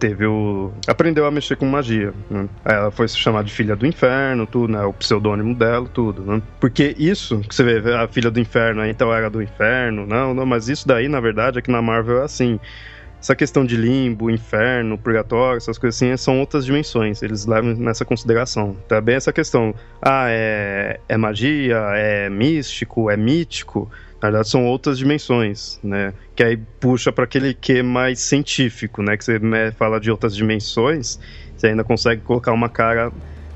teve 0.00 0.26
o. 0.26 0.72
aprendeu 0.86 1.26
a 1.26 1.30
mexer 1.30 1.56
com 1.56 1.66
magia. 1.66 2.12
Né? 2.30 2.48
Ela 2.64 2.90
foi 2.90 3.06
se 3.06 3.18
chamar 3.18 3.44
de 3.44 3.52
filha 3.52 3.76
do 3.76 3.86
inferno, 3.86 4.46
tudo, 4.46 4.72
né? 4.72 4.82
O 4.82 4.94
pseudônimo 4.94 5.54
dela, 5.54 5.86
tudo, 5.92 6.22
né? 6.22 6.42
Porque 6.58 6.96
isso, 6.98 7.40
que 7.40 7.54
você 7.54 7.62
vê, 7.62 7.94
a 7.94 8.08
filha 8.08 8.30
do 8.30 8.40
inferno, 8.40 8.84
então 8.86 9.12
era 9.12 9.28
do 9.28 9.42
inferno, 9.42 10.06
não, 10.06 10.32
não, 10.32 10.46
mas 10.46 10.68
isso 10.68 10.88
daí, 10.88 11.06
na 11.06 11.20
verdade, 11.20 11.58
é 11.58 11.62
que 11.62 11.70
na 11.70 11.82
Marvel 11.82 12.22
é 12.22 12.24
assim. 12.24 12.58
Essa 13.20 13.36
questão 13.36 13.64
de 13.64 13.76
limbo, 13.76 14.30
inferno, 14.30 14.96
purgatório, 14.96 15.58
essas 15.58 15.76
coisas 15.76 16.02
assim, 16.02 16.16
são 16.16 16.40
outras 16.40 16.64
dimensões. 16.64 17.22
Eles 17.22 17.44
levam 17.44 17.74
nessa 17.74 18.04
consideração. 18.04 18.76
Também 18.88 19.14
essa 19.14 19.32
questão, 19.32 19.74
ah, 20.00 20.26
é, 20.28 20.98
é 21.06 21.16
magia, 21.16 21.76
é 21.94 22.30
místico, 22.30 23.10
é 23.10 23.16
mítico 23.16 23.90
na 24.20 24.28
verdade, 24.28 24.50
são 24.50 24.66
outras 24.66 24.98
dimensões, 24.98 25.80
né? 25.82 26.12
Que 26.36 26.42
aí 26.44 26.56
puxa 26.78 27.10
para 27.10 27.24
aquele 27.24 27.54
que 27.54 27.82
mais 27.82 28.20
científico, 28.20 29.02
né? 29.02 29.16
Que 29.16 29.24
você 29.24 29.38
né, 29.38 29.72
fala 29.72 29.98
de 29.98 30.10
outras 30.10 30.36
dimensões, 30.36 31.18
você 31.56 31.68
ainda 31.68 31.82
consegue 31.82 32.20
colocar 32.20 32.52
uma 32.52 32.68
cara 32.68 33.10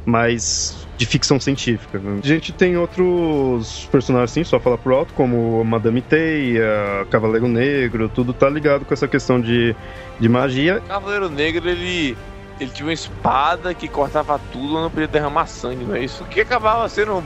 mais 0.04 0.86
de 0.96 1.06
ficção 1.06 1.40
científica. 1.40 1.98
Né? 1.98 2.20
A 2.22 2.26
gente 2.26 2.52
tem 2.52 2.76
outros 2.76 3.88
personagens, 3.90 4.30
sim, 4.30 4.44
só 4.44 4.60
falar 4.60 4.78
pro 4.78 4.94
alto, 4.94 5.12
como 5.14 5.64
Madame 5.64 6.00
Teia, 6.00 7.06
Cavaleiro 7.10 7.48
Negro, 7.48 8.08
tudo 8.08 8.32
tá 8.32 8.48
ligado 8.48 8.84
com 8.84 8.94
essa 8.94 9.08
questão 9.08 9.40
de, 9.40 9.74
de 10.20 10.28
magia. 10.28 10.80
Cavaleiro 10.86 11.28
Negro, 11.28 11.68
ele 11.68 12.16
ele 12.60 12.70
tinha 12.70 12.86
uma 12.86 12.92
espada 12.92 13.74
que 13.74 13.88
cortava 13.88 14.40
tudo, 14.52 14.74
não 14.74 14.88
podia 14.88 15.08
derramar 15.08 15.46
sangue, 15.46 15.84
não 15.84 15.96
é 15.96 16.04
isso? 16.04 16.24
Que 16.26 16.40
acabava 16.40 16.88
sendo 16.88 17.22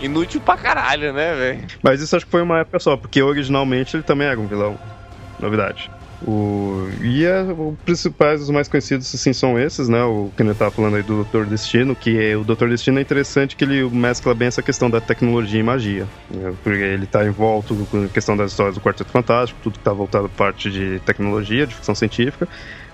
inútil 0.00 0.40
pra 0.40 0.56
caralho, 0.56 1.12
né, 1.12 1.34
velho? 1.34 1.66
Mas 1.82 2.00
isso 2.00 2.16
acho 2.16 2.24
que 2.24 2.30
foi 2.30 2.40
uma 2.40 2.60
época 2.60 2.78
só, 2.78 2.96
porque 2.96 3.22
originalmente 3.22 3.96
ele 3.96 4.02
também 4.02 4.26
era 4.26 4.40
um 4.40 4.46
vilão. 4.46 4.78
Novidade. 5.38 5.90
O... 6.26 6.88
E 7.00 7.24
é, 7.24 7.42
os 7.42 7.78
principais, 7.84 8.42
os 8.42 8.50
mais 8.50 8.68
conhecidos, 8.68 9.12
assim, 9.14 9.32
são 9.32 9.58
esses, 9.58 9.88
né? 9.88 10.02
O 10.04 10.30
que 10.36 10.42
ele 10.42 10.54
tava 10.54 10.70
falando 10.70 10.96
aí 10.96 11.02
do 11.02 11.16
Doutor 11.16 11.46
Destino, 11.46 11.96
que 11.96 12.18
é, 12.18 12.36
o 12.36 12.44
Doutor 12.44 12.68
Destino 12.68 12.98
é 12.98 13.02
interessante 13.02 13.56
que 13.56 13.64
ele 13.64 13.82
mescla 13.90 14.34
bem 14.34 14.48
essa 14.48 14.62
questão 14.62 14.88
da 14.88 15.00
tecnologia 15.00 15.60
e 15.60 15.62
magia. 15.62 16.06
Né? 16.30 16.52
Porque 16.62 16.78
ele 16.78 17.06
tá 17.06 17.24
envolto 17.24 17.74
com 17.90 18.04
a 18.04 18.08
questão 18.08 18.36
das 18.36 18.52
histórias 18.52 18.74
do 18.74 18.80
Quarteto 18.80 19.10
Fantástico, 19.10 19.58
tudo 19.62 19.78
que 19.78 19.84
tá 19.84 19.92
voltado 19.92 20.28
para 20.28 20.46
parte 20.46 20.70
de 20.70 21.00
tecnologia, 21.00 21.66
de 21.66 21.74
ficção 21.74 21.94
científica 21.94 22.48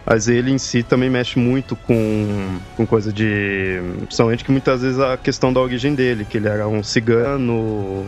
mas 0.09 0.27
ele 0.27 0.51
em 0.51 0.57
si 0.57 0.83
também 0.83 1.11
mexe 1.11 1.39
muito 1.39 1.77
com, 1.77 2.59
com 2.77 2.87
coisa 2.87 3.13
de. 3.13 3.79
Principalmente 4.07 4.43
que 4.43 4.51
muitas 4.51 4.81
vezes 4.81 4.99
a 4.99 5.19
questão 5.19 5.53
da 5.53 5.61
origem 5.61 5.95
dele, 5.95 6.25
que 6.25 6.39
ele 6.39 6.49
era 6.49 6.67
um 6.67 6.83
cigano, 6.83 8.07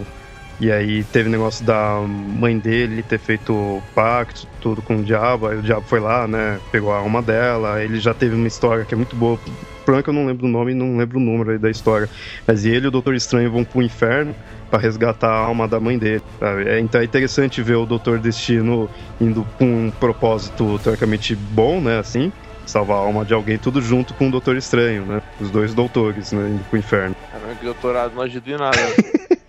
e 0.61 0.71
aí 0.71 1.03
teve 1.05 1.29
o 1.29 1.33
negócio 1.33 1.65
da 1.65 1.99
mãe 2.01 2.59
dele 2.59 3.03
ter 3.03 3.19
feito 3.19 3.83
pacto, 3.95 4.47
tudo 4.61 4.83
com 4.83 4.97
o 4.97 5.03
diabo, 5.03 5.47
aí 5.47 5.57
o 5.57 5.63
diabo 5.63 5.87
foi 5.87 6.01
lá, 6.01 6.29
né? 6.29 6.61
Pegou 6.71 6.93
a 6.93 6.99
alma 6.99 7.23
dela, 7.23 7.83
ele 7.83 7.99
já 7.99 8.13
teve 8.13 8.35
uma 8.35 8.47
história 8.47 8.85
que 8.85 8.93
é 8.93 8.97
muito 8.97 9.17
boa. 9.17 9.39
Problema 9.85 10.03
que 10.03 10.11
eu 10.11 10.15
não 10.15 10.27
lembro 10.27 10.43
do 10.43 10.49
nome 10.49 10.73
e 10.73 10.75
não 10.75 10.99
lembro 10.99 11.19
o 11.19 11.21
número 11.21 11.59
da 11.59 11.71
história. 11.71 12.11
Mas 12.47 12.67
ele 12.67 12.85
e 12.85 12.89
o 12.89 12.91
Doutor 12.91 13.15
Estranho 13.15 13.51
vão 13.51 13.65
pro 13.65 13.81
inferno 13.81 14.35
para 14.71 14.79
resgatar 14.79 15.31
a 15.31 15.39
alma 15.47 15.67
da 15.67 15.81
mãe 15.81 15.99
dele. 15.99 16.23
Sabe? 16.39 16.69
É, 16.69 16.79
então 16.79 17.01
é 17.01 17.05
interessante 17.05 17.63
ver 17.63 17.77
o 17.77 17.87
Doutor 17.87 18.19
Destino 18.19 18.89
indo 19.19 19.47
com 19.59 19.65
um 19.65 19.91
propósito 19.91 20.79
teoricamente 20.85 21.35
bom, 21.35 21.81
né? 21.81 21.99
Assim, 21.99 22.31
salvar 22.67 22.99
a 22.99 23.01
alma 23.01 23.25
de 23.25 23.33
alguém, 23.33 23.57
tudo 23.57 23.81
junto 23.81 24.13
com 24.13 24.29
o 24.29 24.31
Doutor 24.31 24.57
Estranho, 24.57 25.07
né? 25.07 25.23
Os 25.41 25.51
dois 25.51 25.73
doutores, 25.73 26.33
né? 26.33 26.51
Indo 26.51 26.65
pro 26.65 26.79
inferno. 26.79 27.17
Caramba, 27.33 27.55
que 27.55 27.65
doutorado 27.65 28.15
não 28.15 28.23
ajuda 28.23 28.51
em 28.51 28.57
nada. 28.59 28.79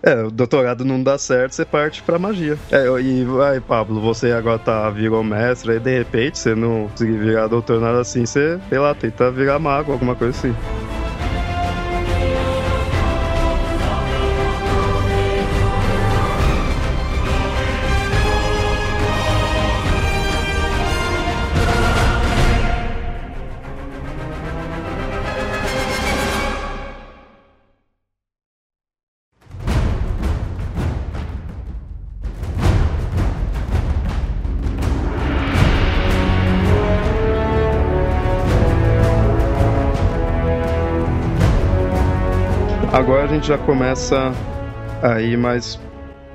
É, 0.00 0.22
o 0.22 0.30
doutorado 0.30 0.84
não 0.84 1.02
dá 1.02 1.18
certo, 1.18 1.52
você 1.52 1.64
parte 1.64 2.02
pra 2.02 2.18
magia. 2.18 2.56
É, 2.70 2.86
e 3.00 3.24
vai, 3.24 3.60
Pablo, 3.60 4.00
você 4.00 4.30
agora 4.30 4.58
tá 4.58 4.88
virou 4.90 5.24
mestre, 5.24 5.72
aí 5.72 5.80
de 5.80 5.98
repente 5.98 6.38
você 6.38 6.54
não 6.54 6.88
conseguir 6.88 7.18
virar 7.18 7.48
doutor 7.48 7.80
nada 7.80 8.00
assim, 8.00 8.24
você, 8.24 8.60
sei 8.68 8.78
lá, 8.78 8.94
tenta 8.94 9.30
virar 9.30 9.58
mago, 9.58 9.90
alguma 9.90 10.14
coisa 10.14 10.38
assim. 10.38 10.97
Gente 43.38 43.48
já 43.48 43.58
começa 43.58 44.32
a 45.00 45.20
ir 45.20 45.38
mais 45.38 45.78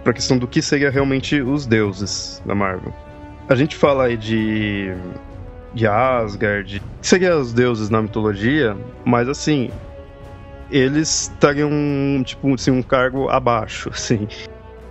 para 0.03 0.11
a 0.11 0.13
questão 0.13 0.37
do 0.37 0.47
que 0.47 0.61
seria 0.61 0.89
realmente 0.89 1.41
os 1.41 1.65
deuses 1.65 2.41
da 2.45 2.55
Marvel. 2.55 2.93
A 3.49 3.55
gente 3.55 3.75
fala 3.75 4.05
aí 4.05 4.15
de 4.15 4.93
de 5.73 5.85
Asgard, 5.85 6.79
que 6.79 7.07
seriam 7.07 7.41
os 7.41 7.51
deuses 7.51 7.89
na 7.89 8.01
mitologia, 8.01 8.77
mas 9.03 9.27
assim, 9.27 9.69
eles 10.71 11.23
estariam 11.23 11.69
tipo 12.23 12.53
assim, 12.53 12.71
um 12.71 12.81
cargo 12.81 13.27
abaixo, 13.27 13.89
assim 13.93 14.27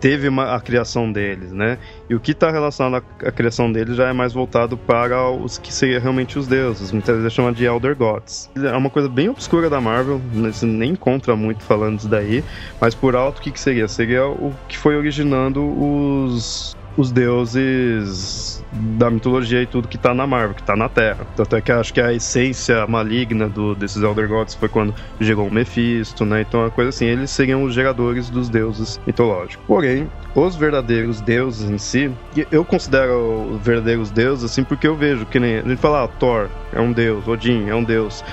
teve 0.03 0.29
uma, 0.29 0.57
a 0.57 0.61
criação 0.61 1.11
deles, 1.13 1.53
né? 1.53 1.79
E 2.11 2.15
o 2.15 2.19
que 2.19 2.33
está 2.33 2.51
relacionado 2.51 3.05
à, 3.23 3.29
à, 3.29 3.31
criação 3.31 3.71
deles 3.71 3.97
já 3.97 4.09
é 4.09 4.13
mais 4.13 4.33
voltado 4.33 4.77
para 4.77 5.31
os 5.31 5.59
que 5.59 5.73
seriam 5.73 6.01
realmente 6.01 6.37
os 6.37 6.49
deuses, 6.49 6.91
muitas 6.91 7.17
vezes 7.17 7.33
chama 7.33 7.53
de 7.53 7.65
Elder 7.65 7.97
Gods. 7.97 8.51
É 8.57 8.77
uma 8.77 8.91
coisa 8.91 9.09
bem 9.09 9.29
obscura 9.29 9.71
da 9.71 9.81
Marvel, 9.81 10.21
você 10.33 10.67
nem 10.67 10.91
encontra 10.91 11.37
muito 11.37 11.63
falando 11.63 11.97
disso 11.97 12.09
daí, 12.09 12.43
mas 12.81 12.97
por 12.97 13.15
alto 13.15 13.39
o 13.39 13.43
que, 13.43 13.53
que 13.53 13.61
seria? 13.61 13.87
Seria 13.87 14.27
o 14.27 14.53
que 14.69 14.77
foi 14.77 14.97
originando 14.97 15.63
os 15.63 16.75
os 16.97 17.11
deuses 17.11 18.63
da 18.73 19.11
mitologia 19.11 19.63
e 19.63 19.67
tudo 19.67 19.87
que 19.87 19.99
tá 19.99 20.15
na 20.15 20.27
Marvel, 20.27 20.55
que 20.55 20.63
tá 20.63 20.75
na 20.75 20.89
Terra. 20.89 21.27
Tanto 21.37 21.57
é 21.57 21.61
que 21.61 21.71
acho 21.71 21.93
que 21.93 22.01
a 22.01 22.13
essência 22.13 22.87
maligna 22.87 23.49
do, 23.49 23.75
desses 23.75 24.03
Elder 24.03 24.29
Gods 24.29 24.55
foi 24.55 24.69
quando 24.69 24.95
gerou 25.21 25.49
o 25.49 25.53
Mephisto, 25.53 26.25
né? 26.25 26.43
Então 26.43 26.61
é 26.61 26.65
uma 26.65 26.71
coisa 26.71 26.89
assim, 26.91 27.07
eles 27.07 27.31
seriam 27.31 27.63
os 27.65 27.75
geradores 27.75 28.31
dos 28.31 28.49
deuses 28.49 29.01
mitológicos. 29.07 29.65
Porém, 29.67 30.09
os 30.35 30.57
verdadeiros 30.57 31.21
deuses 31.21 31.69
em 31.69 31.79
si, 31.79 32.11
eu 32.51 32.65
considero 32.65 33.55
os 33.55 33.63
verdadeiros 33.63 34.11
deuses 34.11 34.45
assim 34.45 34.65
porque 34.65 34.87
eu 34.87 34.97
vejo 34.97 35.27
que 35.27 35.39
nem 35.39 35.59
a 35.59 35.63
gente 35.63 35.77
fala, 35.77 36.05
ah, 36.05 36.09
Thor 36.09 36.49
é 36.73 36.81
um 36.81 36.93
deus, 36.93 37.29
Odin 37.29 37.69
é 37.69 37.75
um 37.75 37.85
deus. 37.85 38.25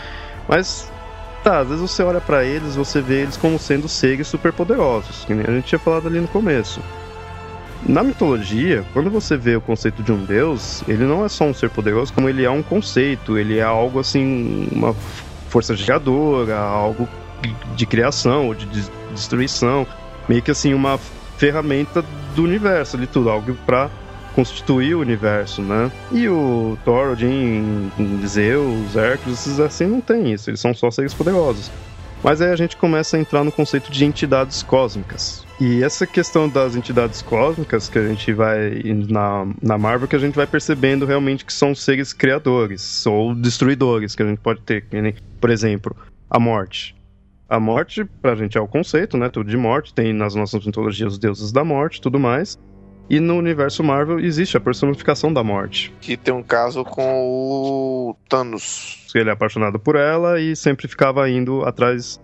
Mas 0.47 0.91
tá, 1.43 1.59
às 1.59 1.67
vezes 1.67 1.81
você 1.81 2.01
olha 2.03 2.21
para 2.21 2.43
eles, 2.43 2.75
você 2.75 3.01
vê 3.01 3.21
eles 3.21 3.35
como 3.35 3.59
sendo 3.59 3.87
seres 3.87 4.27
superpoderosos, 4.27 5.25
que 5.25 5.33
nem 5.33 5.45
a 5.45 5.51
gente 5.51 5.65
tinha 5.65 5.79
falado 5.79 6.07
ali 6.07 6.19
no 6.19 6.27
começo. 6.27 6.81
Na 7.85 8.03
mitologia, 8.03 8.85
quando 8.93 9.09
você 9.09 9.37
vê 9.37 9.55
o 9.55 9.61
conceito 9.61 10.03
de 10.03 10.11
um 10.11 10.25
deus, 10.25 10.83
ele 10.87 11.05
não 11.05 11.23
é 11.23 11.29
só 11.29 11.45
um 11.45 11.53
ser 11.53 11.69
poderoso, 11.69 12.11
como 12.13 12.27
ele 12.27 12.43
é 12.43 12.49
um 12.49 12.61
conceito, 12.61 13.37
ele 13.37 13.57
é 13.57 13.63
algo 13.63 13.99
assim, 13.99 14.67
uma 14.71 14.93
força 15.47 15.75
geradora, 15.75 16.57
algo 16.57 17.07
de 17.75 17.85
criação 17.85 18.47
ou 18.47 18.53
de 18.53 18.65
destruição, 19.11 19.87
meio 20.27 20.41
que 20.41 20.51
assim 20.51 20.73
uma 20.73 20.99
ferramenta 21.37 22.03
do 22.35 22.43
universo, 22.43 22.97
de 22.97 23.07
tudo, 23.07 23.29
algo 23.29 23.55
para 23.65 23.89
constituir 24.35 24.95
o 24.95 24.99
universo, 24.99 25.61
né? 25.61 25.91
E 26.11 26.27
o 26.27 26.77
Thor, 26.85 27.13
Odin, 27.13 27.91
Zeus, 28.27 28.95
Hércules, 28.95 29.39
esses 29.39 29.59
assim 29.59 29.87
não 29.87 30.01
tem 30.01 30.33
isso, 30.33 30.49
eles 30.49 30.59
são 30.59 30.73
só 30.73 30.91
seres 30.91 31.13
poderosos. 31.13 31.71
Mas 32.21 32.41
aí 32.41 32.51
a 32.51 32.55
gente 32.55 32.75
começa 32.75 33.15
a 33.15 33.19
entrar 33.19 33.43
no 33.43 33.51
conceito 33.51 33.89
de 33.89 34.03
entidades 34.03 34.61
cósmicas. 34.61 35.45
E 35.59 35.83
essa 35.83 36.07
questão 36.07 36.47
das 36.47 36.75
entidades 36.75 37.21
cósmicas 37.21 37.89
que 37.89 37.99
a 37.99 38.07
gente 38.07 38.31
vai 38.31 38.81
na, 39.09 39.45
na 39.61 39.77
Marvel, 39.77 40.07
que 40.07 40.15
a 40.15 40.19
gente 40.19 40.35
vai 40.35 40.47
percebendo 40.47 41.05
realmente 41.05 41.43
que 41.43 41.51
são 41.51 41.75
seres 41.75 42.13
criadores 42.13 43.05
ou 43.05 43.35
destruidores 43.35 44.15
que 44.15 44.23
a 44.23 44.25
gente 44.25 44.39
pode 44.39 44.61
ter. 44.61 44.85
Por 45.41 45.49
exemplo, 45.49 45.93
a 46.29 46.39
morte. 46.39 46.95
A 47.49 47.59
morte, 47.59 48.05
pra 48.05 48.35
gente, 48.35 48.57
é 48.57 48.61
o 48.61 48.67
conceito, 48.67 49.17
né? 49.17 49.27
Tudo 49.27 49.49
de 49.49 49.57
morte. 49.57 49.93
Tem 49.93 50.13
nas 50.13 50.33
nossas 50.33 50.65
mitologias 50.65 51.13
os 51.13 51.19
deuses 51.19 51.51
da 51.51 51.63
morte 51.63 51.99
tudo 51.99 52.17
mais. 52.17 52.57
E 53.09 53.19
no 53.19 53.35
universo 53.35 53.83
Marvel 53.83 54.19
existe 54.19 54.55
a 54.55 54.59
personificação 54.59 55.33
da 55.33 55.43
morte. 55.43 55.91
Que 55.99 56.15
tem 56.15 56.33
um 56.33 56.43
caso 56.43 56.85
com 56.85 57.25
o 57.25 58.15
Thanos. 58.29 59.07
Ele 59.15 59.29
é 59.29 59.33
apaixonado 59.33 59.79
por 59.79 59.95
ela 59.95 60.39
e 60.39 60.55
sempre 60.55 60.87
ficava 60.87 61.27
indo 61.27 61.63
atrás 61.63 62.21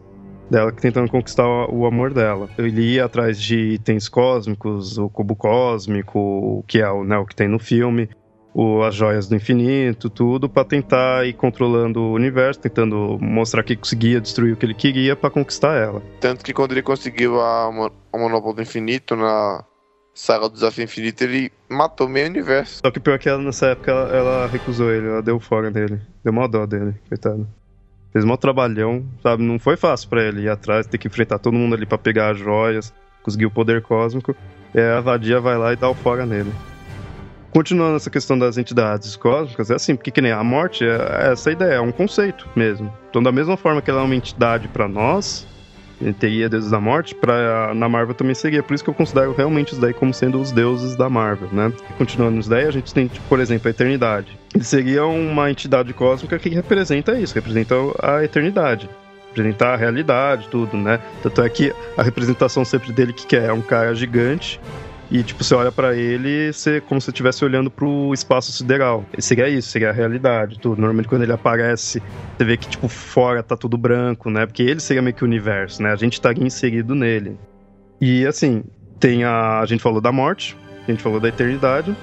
dela, 0.50 0.72
tentando 0.72 1.10
conquistar 1.10 1.46
o 1.70 1.86
amor 1.86 2.14
dela. 2.14 2.50
Ele 2.58 2.94
ia 2.94 3.06
atrás 3.06 3.40
de 3.40 3.74
itens 3.74 4.08
cósmicos, 4.08 4.98
o 4.98 5.10
cubo 5.10 5.36
cósmico, 5.36 6.64
que 6.68 6.80
é 6.80 6.90
o, 6.90 7.04
né, 7.04 7.18
o 7.18 7.26
que 7.26 7.36
tem 7.36 7.48
no 7.48 7.60
filme, 7.60 8.10
o, 8.54 8.84
as 8.84 8.96
joias 8.96 9.28
do 9.28 9.36
infinito, 9.36 10.10
tudo, 10.10 10.48
para 10.48 10.64
tentar 10.64 11.28
ir 11.28 11.34
controlando 11.34 12.00
o 12.02 12.14
universo, 12.14 12.60
tentando 12.60 13.18
mostrar 13.20 13.64
que 13.64 13.76
conseguia 13.76 14.22
destruir 14.22 14.54
o 14.54 14.58
que 14.58 14.66
ele 14.66 14.74
queria 14.74 15.16
para 15.16 15.30
conquistar 15.30 15.76
ela. 15.76 16.02
Tanto 16.22 16.44
que 16.44 16.54
quando 16.54 16.72
ele 16.72 16.82
conseguiu 16.82 17.42
a, 17.42 17.68
a 17.68 18.18
Monopólio 18.18 18.56
do 18.56 18.62
Infinito 18.62 19.16
na 19.16 19.64
saga 20.14 20.48
do 20.48 20.54
Desafio 20.54 20.86
Infinito, 20.86 21.22
ele 21.24 21.52
matou 21.70 22.08
meio 22.08 22.28
universo. 22.28 22.80
Só 22.84 22.90
que 22.90 23.00
pior 23.00 23.20
que 23.20 23.28
ela, 23.28 23.44
nessa 23.44 23.68
época, 23.68 23.92
ela, 23.92 24.16
ela 24.16 24.48
recusou 24.48 24.90
ele, 24.90 25.08
ela 25.08 25.22
deu 25.22 25.38
fora 25.40 25.70
dele. 25.70 26.00
Deu 26.24 26.32
uma 26.32 26.48
dó 26.48 26.66
dele, 26.66 26.96
coitado. 27.10 27.46
Fez 28.16 28.24
um 28.24 28.38
trabalhão, 28.38 29.04
sabe? 29.22 29.44
Não 29.44 29.60
foi 29.60 29.76
fácil 29.76 30.08
para 30.08 30.24
ele 30.24 30.44
ir 30.44 30.50
atrás, 30.50 30.88
ter 30.88 30.98
que 30.98 31.06
enfrentar 31.06 31.38
todo 31.38 31.54
mundo 31.54 31.76
ali 31.76 31.86
para 31.86 31.98
pegar 31.98 32.30
as 32.30 32.38
joias, 32.40 32.94
conseguir 33.22 33.46
o 33.46 33.52
poder 33.52 33.82
cósmico. 33.82 34.34
E 34.74 34.80
a 34.80 35.02
vadia 35.02 35.42
vai 35.42 35.58
lá 35.58 35.74
e 35.74 35.76
dá 35.76 35.90
o 35.90 35.94
fora 35.94 36.26
nele. 36.26 36.50
Continuando 37.52 37.98
essa 37.98 38.10
questão 38.10 38.40
das 38.40 38.58
entidades 38.58 39.18
cósmicas, 39.18 39.70
é 39.70 39.76
assim, 39.76 39.98
porque 39.98 40.12
que 40.12 40.22
nem 40.22 40.32
a 40.32 40.42
morte 40.46 40.86
é, 40.86 41.26
é 41.28 41.32
essa 41.34 41.52
ideia, 41.52 41.74
é 41.74 41.82
um 41.82 41.92
conceito 41.92 42.48
mesmo. 42.56 42.90
Então, 43.10 43.22
da 43.22 43.34
mesma 43.34 43.58
forma 43.58 43.82
que 43.82 43.92
ela 43.92 44.00
é 44.00 44.06
uma 44.06 44.16
entidade 44.16 44.70
para 44.70 44.88
nós, 44.88 45.46
teria 46.18 46.48
deuses 46.48 46.72
da 46.72 46.80
morte, 46.80 47.14
pra, 47.14 47.74
na 47.74 47.90
Marvel 47.90 48.16
também 48.16 48.34
seria. 48.34 48.64
Por 48.64 48.76
isso 48.76 48.84
que 48.84 48.90
eu 48.90 48.94
considero 48.94 49.34
realmente 49.34 49.74
os 49.74 49.78
daí 49.78 49.94
como 49.94 50.14
sendo 50.14 50.40
os 50.40 50.54
deuses 50.54 50.96
da 50.96 51.10
Marvel, 51.10 51.50
né? 51.52 51.74
Continuando 51.98 52.40
os 52.40 52.48
daí, 52.48 52.66
a 52.66 52.72
gente 52.72 52.94
tem, 52.94 53.08
tipo, 53.08 53.28
por 53.28 53.42
exemplo, 53.42 53.68
a 53.68 53.72
eternidade. 53.72 54.40
Ele 54.56 54.64
seria 54.64 55.06
uma 55.06 55.52
entidade 55.52 55.94
cósmica 55.94 56.40
que 56.40 56.48
representa 56.48 57.14
isso, 57.20 57.36
representa 57.36 57.76
a 58.02 58.24
eternidade. 58.24 58.90
Representar 59.28 59.74
a 59.74 59.76
realidade, 59.76 60.48
tudo, 60.50 60.78
né? 60.78 60.98
Tanto 61.22 61.42
é 61.42 61.50
que 61.50 61.76
a 61.98 62.02
representação 62.02 62.64
sempre 62.64 62.94
dele 62.94 63.12
que 63.12 63.36
é 63.36 63.52
um 63.52 63.62
cara 63.62 63.94
gigante 63.94 64.62
e, 65.12 65.22
tipo, 65.24 65.44
você 65.44 65.54
olha 65.54 65.74
para 65.74 65.94
ele 65.94 66.54
você, 66.54 66.80
como 66.80 67.02
se 67.02 67.10
estivesse 67.10 67.44
olhando 67.44 67.70
pro 67.70 68.14
espaço 68.14 68.52
sideral. 68.54 69.06
Seria 69.20 69.50
isso, 69.50 69.68
seria 69.68 69.90
a 69.90 69.94
realidade, 69.94 70.58
tudo. 70.58 70.78
Normalmente 70.80 71.10
quando 71.10 71.24
ele 71.24 71.34
aparece, 71.34 72.02
você 72.38 72.46
vê 72.46 72.56
que, 72.56 72.70
tipo, 72.70 72.88
fora 72.88 73.44
tá 73.44 73.58
tudo 73.58 73.78
branco, 73.78 74.30
né? 74.30 74.46
Porque 74.46 74.64
ele 74.64 74.80
seria 74.80 75.02
meio 75.02 75.14
que 75.14 75.24
o 75.24 75.28
universo, 75.28 75.84
né? 75.84 75.92
A 75.92 75.98
gente 75.98 76.14
estaria 76.14 76.44
inserido 76.44 76.96
nele. 76.96 77.38
E, 78.00 78.26
assim, 78.26 78.64
tem 79.00 79.26
a... 79.26 79.60
A 79.60 79.66
gente 79.66 79.84
falou 79.84 80.00
da 80.00 80.14
morte, 80.14 80.56
a 80.88 80.92
gente 80.92 81.04
falou 81.04 81.20
da 81.20 81.28
eternidade. 81.28 81.94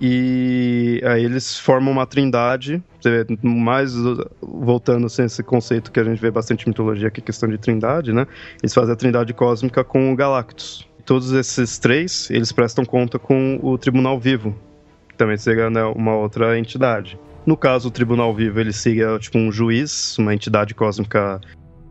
E 0.00 1.02
aí 1.04 1.24
eles 1.24 1.58
formam 1.58 1.92
uma 1.92 2.06
trindade, 2.06 2.82
mais 3.42 3.92
voltando 4.40 5.06
assim, 5.06 5.24
esse 5.24 5.42
conceito 5.42 5.92
que 5.92 6.00
a 6.00 6.04
gente 6.04 6.20
vê 6.20 6.30
bastante 6.30 6.64
em 6.64 6.70
mitologia, 6.70 7.10
que 7.10 7.20
é 7.20 7.22
questão 7.22 7.48
de 7.48 7.58
trindade, 7.58 8.12
né? 8.12 8.26
Eles 8.62 8.72
fazem 8.72 8.92
a 8.92 8.96
trindade 8.96 9.34
cósmica 9.34 9.84
com 9.84 10.12
o 10.12 10.16
Galactus 10.16 10.88
todos 11.10 11.32
esses 11.32 11.76
três, 11.76 12.30
eles 12.30 12.52
prestam 12.52 12.84
conta 12.84 13.18
com 13.18 13.58
o 13.64 13.76
Tribunal 13.76 14.16
Vivo, 14.20 14.54
que 15.08 15.16
também 15.16 15.36
seria 15.36 15.68
né, 15.68 15.82
uma 15.82 16.14
outra 16.14 16.56
entidade. 16.56 17.18
No 17.44 17.56
caso, 17.56 17.88
o 17.88 17.90
Tribunal 17.90 18.32
Vivo, 18.32 18.60
ele 18.60 18.72
seria 18.72 19.18
tipo 19.18 19.36
um 19.36 19.50
juiz, 19.50 20.16
uma 20.18 20.32
entidade 20.32 20.72
cósmica, 20.72 21.40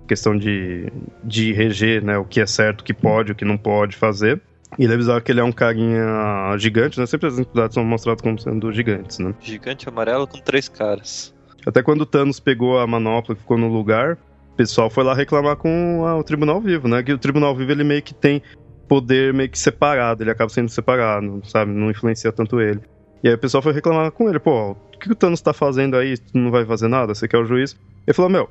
questão 0.08 0.38
de, 0.38 0.90
de 1.22 1.52
reger 1.52 2.02
né, 2.02 2.18
o 2.18 2.24
que 2.24 2.40
é 2.40 2.46
certo, 2.46 2.80
o 2.80 2.84
que 2.86 2.94
pode, 2.94 3.34
o 3.34 3.36
que 3.36 3.44
não 3.44 3.58
pode 3.58 3.98
fazer. 3.98 4.42
E 4.78 4.84
ele 4.84 4.94
avisava 4.94 5.20
que 5.22 5.32
ele 5.32 5.40
é 5.40 5.44
um 5.44 5.52
carinha 5.52 6.56
gigante, 6.58 7.00
né? 7.00 7.06
Sempre 7.06 7.28
as 7.28 7.40
entidades 7.40 7.74
são 7.74 7.84
mostradas 7.84 8.22
como 8.22 8.40
sendo 8.40 8.72
gigantes, 8.72 9.20
né? 9.20 9.34
Gigante 9.42 9.90
amarelo 9.90 10.28
com 10.28 10.40
três 10.40 10.70
caras. 10.70 11.34
Até 11.66 11.82
quando 11.82 12.02
o 12.02 12.06
Thanos 12.06 12.40
pegou 12.40 12.80
a 12.80 12.88
manopla 12.88 13.36
e 13.36 13.38
ficou 13.38 13.58
no 13.58 13.68
lugar, 13.68 14.18
o 14.54 14.56
pessoal 14.56 14.90
foi 14.90 15.04
lá 15.04 15.14
reclamar 15.14 15.56
com 15.58 16.06
a, 16.06 16.16
o 16.18 16.24
Tribunal 16.24 16.62
Vivo, 16.62 16.88
né? 16.88 17.02
Que 17.04 17.14
o 17.14 17.18
Tribunal 17.18 17.56
Vivo 17.56 17.72
ele 17.72 17.84
meio 17.84 18.02
que 18.02 18.14
tem 18.14 18.42
poder 18.88 19.34
meio 19.34 19.50
que 19.50 19.60
separado, 19.60 20.24
ele 20.24 20.32
acaba 20.32 20.50
sendo 20.50 20.70
separado, 20.70 21.42
sabe? 21.46 21.72
Não 21.72 21.92
influencia 21.92 22.32
tanto 22.32 22.60
ele. 22.60 22.82
E 23.24 23.28
aí 23.28 23.36
o 23.36 23.38
pessoal 23.38 23.62
foi 23.62 23.74
reclamar 23.74 24.12
com 24.12 24.30
ele, 24.30 24.40
pô, 24.40 24.72
o 24.72 24.76
que 25.00 25.12
o 25.12 25.16
Thanos 25.16 25.42
tá 25.42 25.54
fazendo 25.54 25.96
aí? 25.96 26.18
Tu 26.18 26.38
não 26.38 26.50
vai 26.50 26.66
fazer 26.66 26.88
nada? 26.88 27.14
Você 27.14 27.28
quer 27.28 27.38
o 27.38 27.46
juiz? 27.46 27.78
Ele 28.08 28.14
falou, 28.14 28.32
meu, 28.32 28.50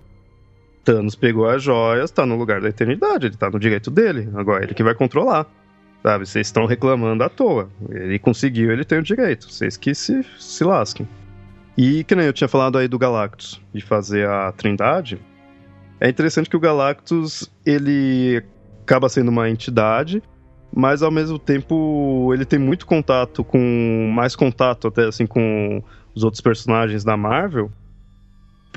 Thanos 0.84 1.16
pegou 1.16 1.48
as 1.48 1.62
joias, 1.62 2.10
tá 2.10 2.24
no 2.24 2.36
lugar 2.36 2.60
da 2.60 2.68
eternidade, 2.68 3.26
ele 3.26 3.36
tá 3.36 3.50
no 3.50 3.58
direito 3.58 3.90
dele, 3.90 4.30
agora 4.34 4.64
ele 4.64 4.74
que 4.74 4.82
vai 4.82 4.94
controlar. 4.94 5.46
Sabe, 6.02 6.26
vocês 6.26 6.46
estão 6.46 6.64
reclamando 6.64 7.24
à 7.24 7.28
toa. 7.28 7.68
Ele 7.90 8.18
conseguiu, 8.18 8.70
ele 8.70 8.84
tem 8.84 8.98
o 8.98 9.02
direito. 9.02 9.50
Vocês 9.50 9.76
que 9.76 9.94
se, 9.94 10.24
se 10.38 10.64
lasquem. 10.64 11.08
E 11.76 12.04
que 12.04 12.14
nem 12.14 12.26
eu 12.26 12.32
tinha 12.32 12.48
falado 12.48 12.78
aí 12.78 12.88
do 12.88 12.98
Galactus, 12.98 13.60
de 13.72 13.80
fazer 13.80 14.28
a 14.28 14.52
trindade. 14.52 15.20
É 16.00 16.08
interessante 16.08 16.48
que 16.48 16.56
o 16.56 16.60
Galactus, 16.60 17.50
ele 17.66 18.42
acaba 18.82 19.08
sendo 19.08 19.28
uma 19.28 19.50
entidade, 19.50 20.22
mas 20.74 21.02
ao 21.02 21.10
mesmo 21.10 21.38
tempo 21.38 22.32
ele 22.32 22.44
tem 22.44 22.58
muito 22.58 22.86
contato 22.86 23.42
com. 23.44 24.10
mais 24.12 24.36
contato 24.36 24.88
até 24.88 25.06
assim 25.06 25.26
com 25.26 25.82
os 26.14 26.24
outros 26.24 26.40
personagens 26.40 27.04
da 27.04 27.16
Marvel 27.16 27.70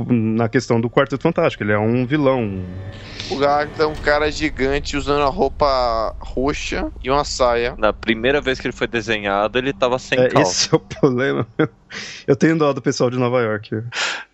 na 0.10 0.50
questão 0.50 0.80
do 0.80 0.90
Quarteto 0.90 1.22
Fantástico. 1.22 1.64
Ele 1.64 1.72
é 1.72 1.80
um 1.80 2.06
vilão. 2.06 2.64
O 3.30 3.38
Galactus 3.38 3.80
é 3.80 3.86
um 3.86 3.96
cara 3.96 4.32
gigante 4.32 4.98
usando 4.98 5.22
a 5.22 5.30
roupa 5.30 6.16
roxa 6.20 6.92
e 7.04 7.10
uma 7.10 7.24
saia. 7.24 7.76
Na 7.78 7.94
primeira 7.94 8.42
vez 8.42 8.60
que 8.60 8.68
ele 8.68 8.74
foi 8.74 8.88
desenhado, 8.88 9.58
ele 9.58 9.72
tava 9.72 9.98
sem 10.00 10.20
é, 10.20 10.28
calça. 10.28 10.52
Esse 10.52 10.74
é 10.74 10.78
o 10.78 10.80
problema. 11.00 11.48
Eu 12.28 12.36
tenho 12.36 12.58
dó 12.58 12.74
do 12.74 12.82
pessoal 12.82 13.10
de 13.10 13.18
Nova 13.18 13.42
York. 13.42 13.70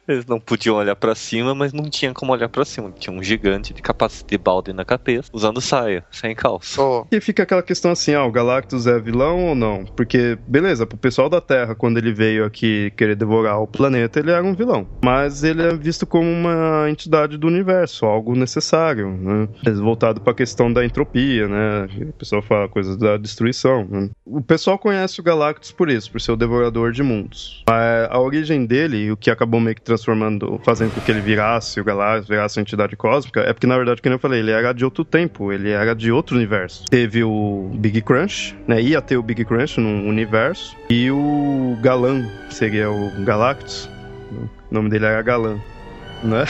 Eles 0.08 0.26
não 0.26 0.40
podiam 0.40 0.76
olhar 0.76 0.96
para 0.96 1.14
cima, 1.16 1.54
mas 1.54 1.74
não 1.74 1.90
tinha 1.90 2.14
como 2.14 2.32
olhar 2.32 2.50
para 2.50 2.66
cima. 2.66 2.92
Tinha 2.98 3.16
um 3.16 3.22
gigante 3.22 3.74
de 3.74 3.82
capacete 3.82 4.28
de 4.30 4.38
balde 4.38 4.74
na 4.74 4.86
cabeça, 4.86 5.30
usando 5.34 5.62
saia, 5.62 6.04
sem 6.12 6.36
calça. 6.36 6.82
Oh. 6.82 7.06
E 7.12 7.20
fica 7.20 7.44
aquela 7.44 7.64
questão 7.64 7.92
assim, 7.92 8.14
ah, 8.14 8.26
o 8.26 8.32
Galactus 8.32 8.88
é 8.88 9.00
vilão 9.00 9.46
ou 9.46 9.56
não? 9.56 9.86
Porque, 9.86 10.38
beleza, 10.48 10.86
pro 10.86 10.98
pessoal 10.98 11.30
da 11.30 11.42
Terra, 11.42 11.76
quando 11.76 11.98
ele 11.98 12.14
veio 12.14 12.46
aqui 12.46 12.92
querer 12.96 13.16
devorar 13.16 13.62
o 13.62 13.68
planeta, 13.68 14.20
ele 14.20 14.32
era 14.32 14.44
um 14.44 14.54
vilão. 14.54 14.88
Mas 15.04 15.44
ele 15.44 15.62
é 15.62 15.76
visto 15.76 16.06
como 16.06 16.30
uma 16.30 16.90
entidade 16.90 17.38
do 17.38 17.48
universo, 17.48 18.06
algo 18.06 18.36
necessário, 18.36 19.10
né? 19.10 19.48
Voltado 19.76 20.22
pra 20.22 20.34
questão 20.34 20.72
da 20.72 20.86
entropia, 20.86 21.48
né? 21.48 21.88
O 22.10 22.14
pessoal 22.14 22.42
fala 22.42 22.70
coisas 22.70 22.98
da 22.98 23.18
destruição. 23.18 23.86
Né? 23.90 24.10
O 24.26 24.42
pessoal 24.42 24.78
conhece 24.78 25.20
o 25.20 25.24
Galactus 25.24 25.72
por 25.72 25.90
isso, 25.90 26.12
por 26.12 26.22
ser 26.22 26.32
o 26.32 26.38
devorador 26.38 26.92
de 26.92 27.04
mundos. 27.04 27.64
Mas 27.68 28.08
a 28.10 28.20
origem 28.20 28.66
dele, 28.66 29.12
o 29.12 29.18
que 29.18 29.30
acabou 29.30 29.60
meio 29.60 29.76
que 29.76 29.82
transformando, 29.98 30.60
fazendo 30.64 30.94
com 30.94 31.02
que 31.02 31.12
ele 31.12 31.20
virasse 31.20 31.82
o 31.82 31.84
Galactus, 31.84 32.30
virasse 32.30 32.60
a 32.60 32.62
entidade 32.62 32.96
cósmica, 32.96 33.42
é 33.42 33.52
porque, 33.52 33.68
na 33.68 33.76
verdade, 33.76 34.02
como 34.02 34.16
eu 34.16 34.20
falei, 34.20 34.40
ele 34.40 34.52
era 34.52 34.72
de 34.72 34.86
outro 34.86 35.04
tempo, 35.04 35.52
ele 35.52 35.72
era 35.72 35.94
de 35.96 36.12
outro 36.12 36.36
universo. 36.36 36.86
Teve 36.86 37.24
o 37.24 37.72
Big 37.76 38.02
Crunch, 38.02 38.56
né? 38.68 38.82
Ia 38.82 39.02
ter 39.02 39.18
o 39.18 39.24
Big 39.24 39.44
Crunch 39.44 39.80
num 39.80 40.08
universo, 40.08 40.76
e 40.90 41.10
o 41.12 41.78
Galan, 41.82 42.26
que 42.48 42.54
seria 42.54 42.90
o 42.90 43.12
Galactus, 43.24 43.90
o 44.32 44.74
nome 44.74 44.90
dele 44.90 45.06
era 45.06 45.22
Galan, 45.22 45.60
né? 46.24 46.46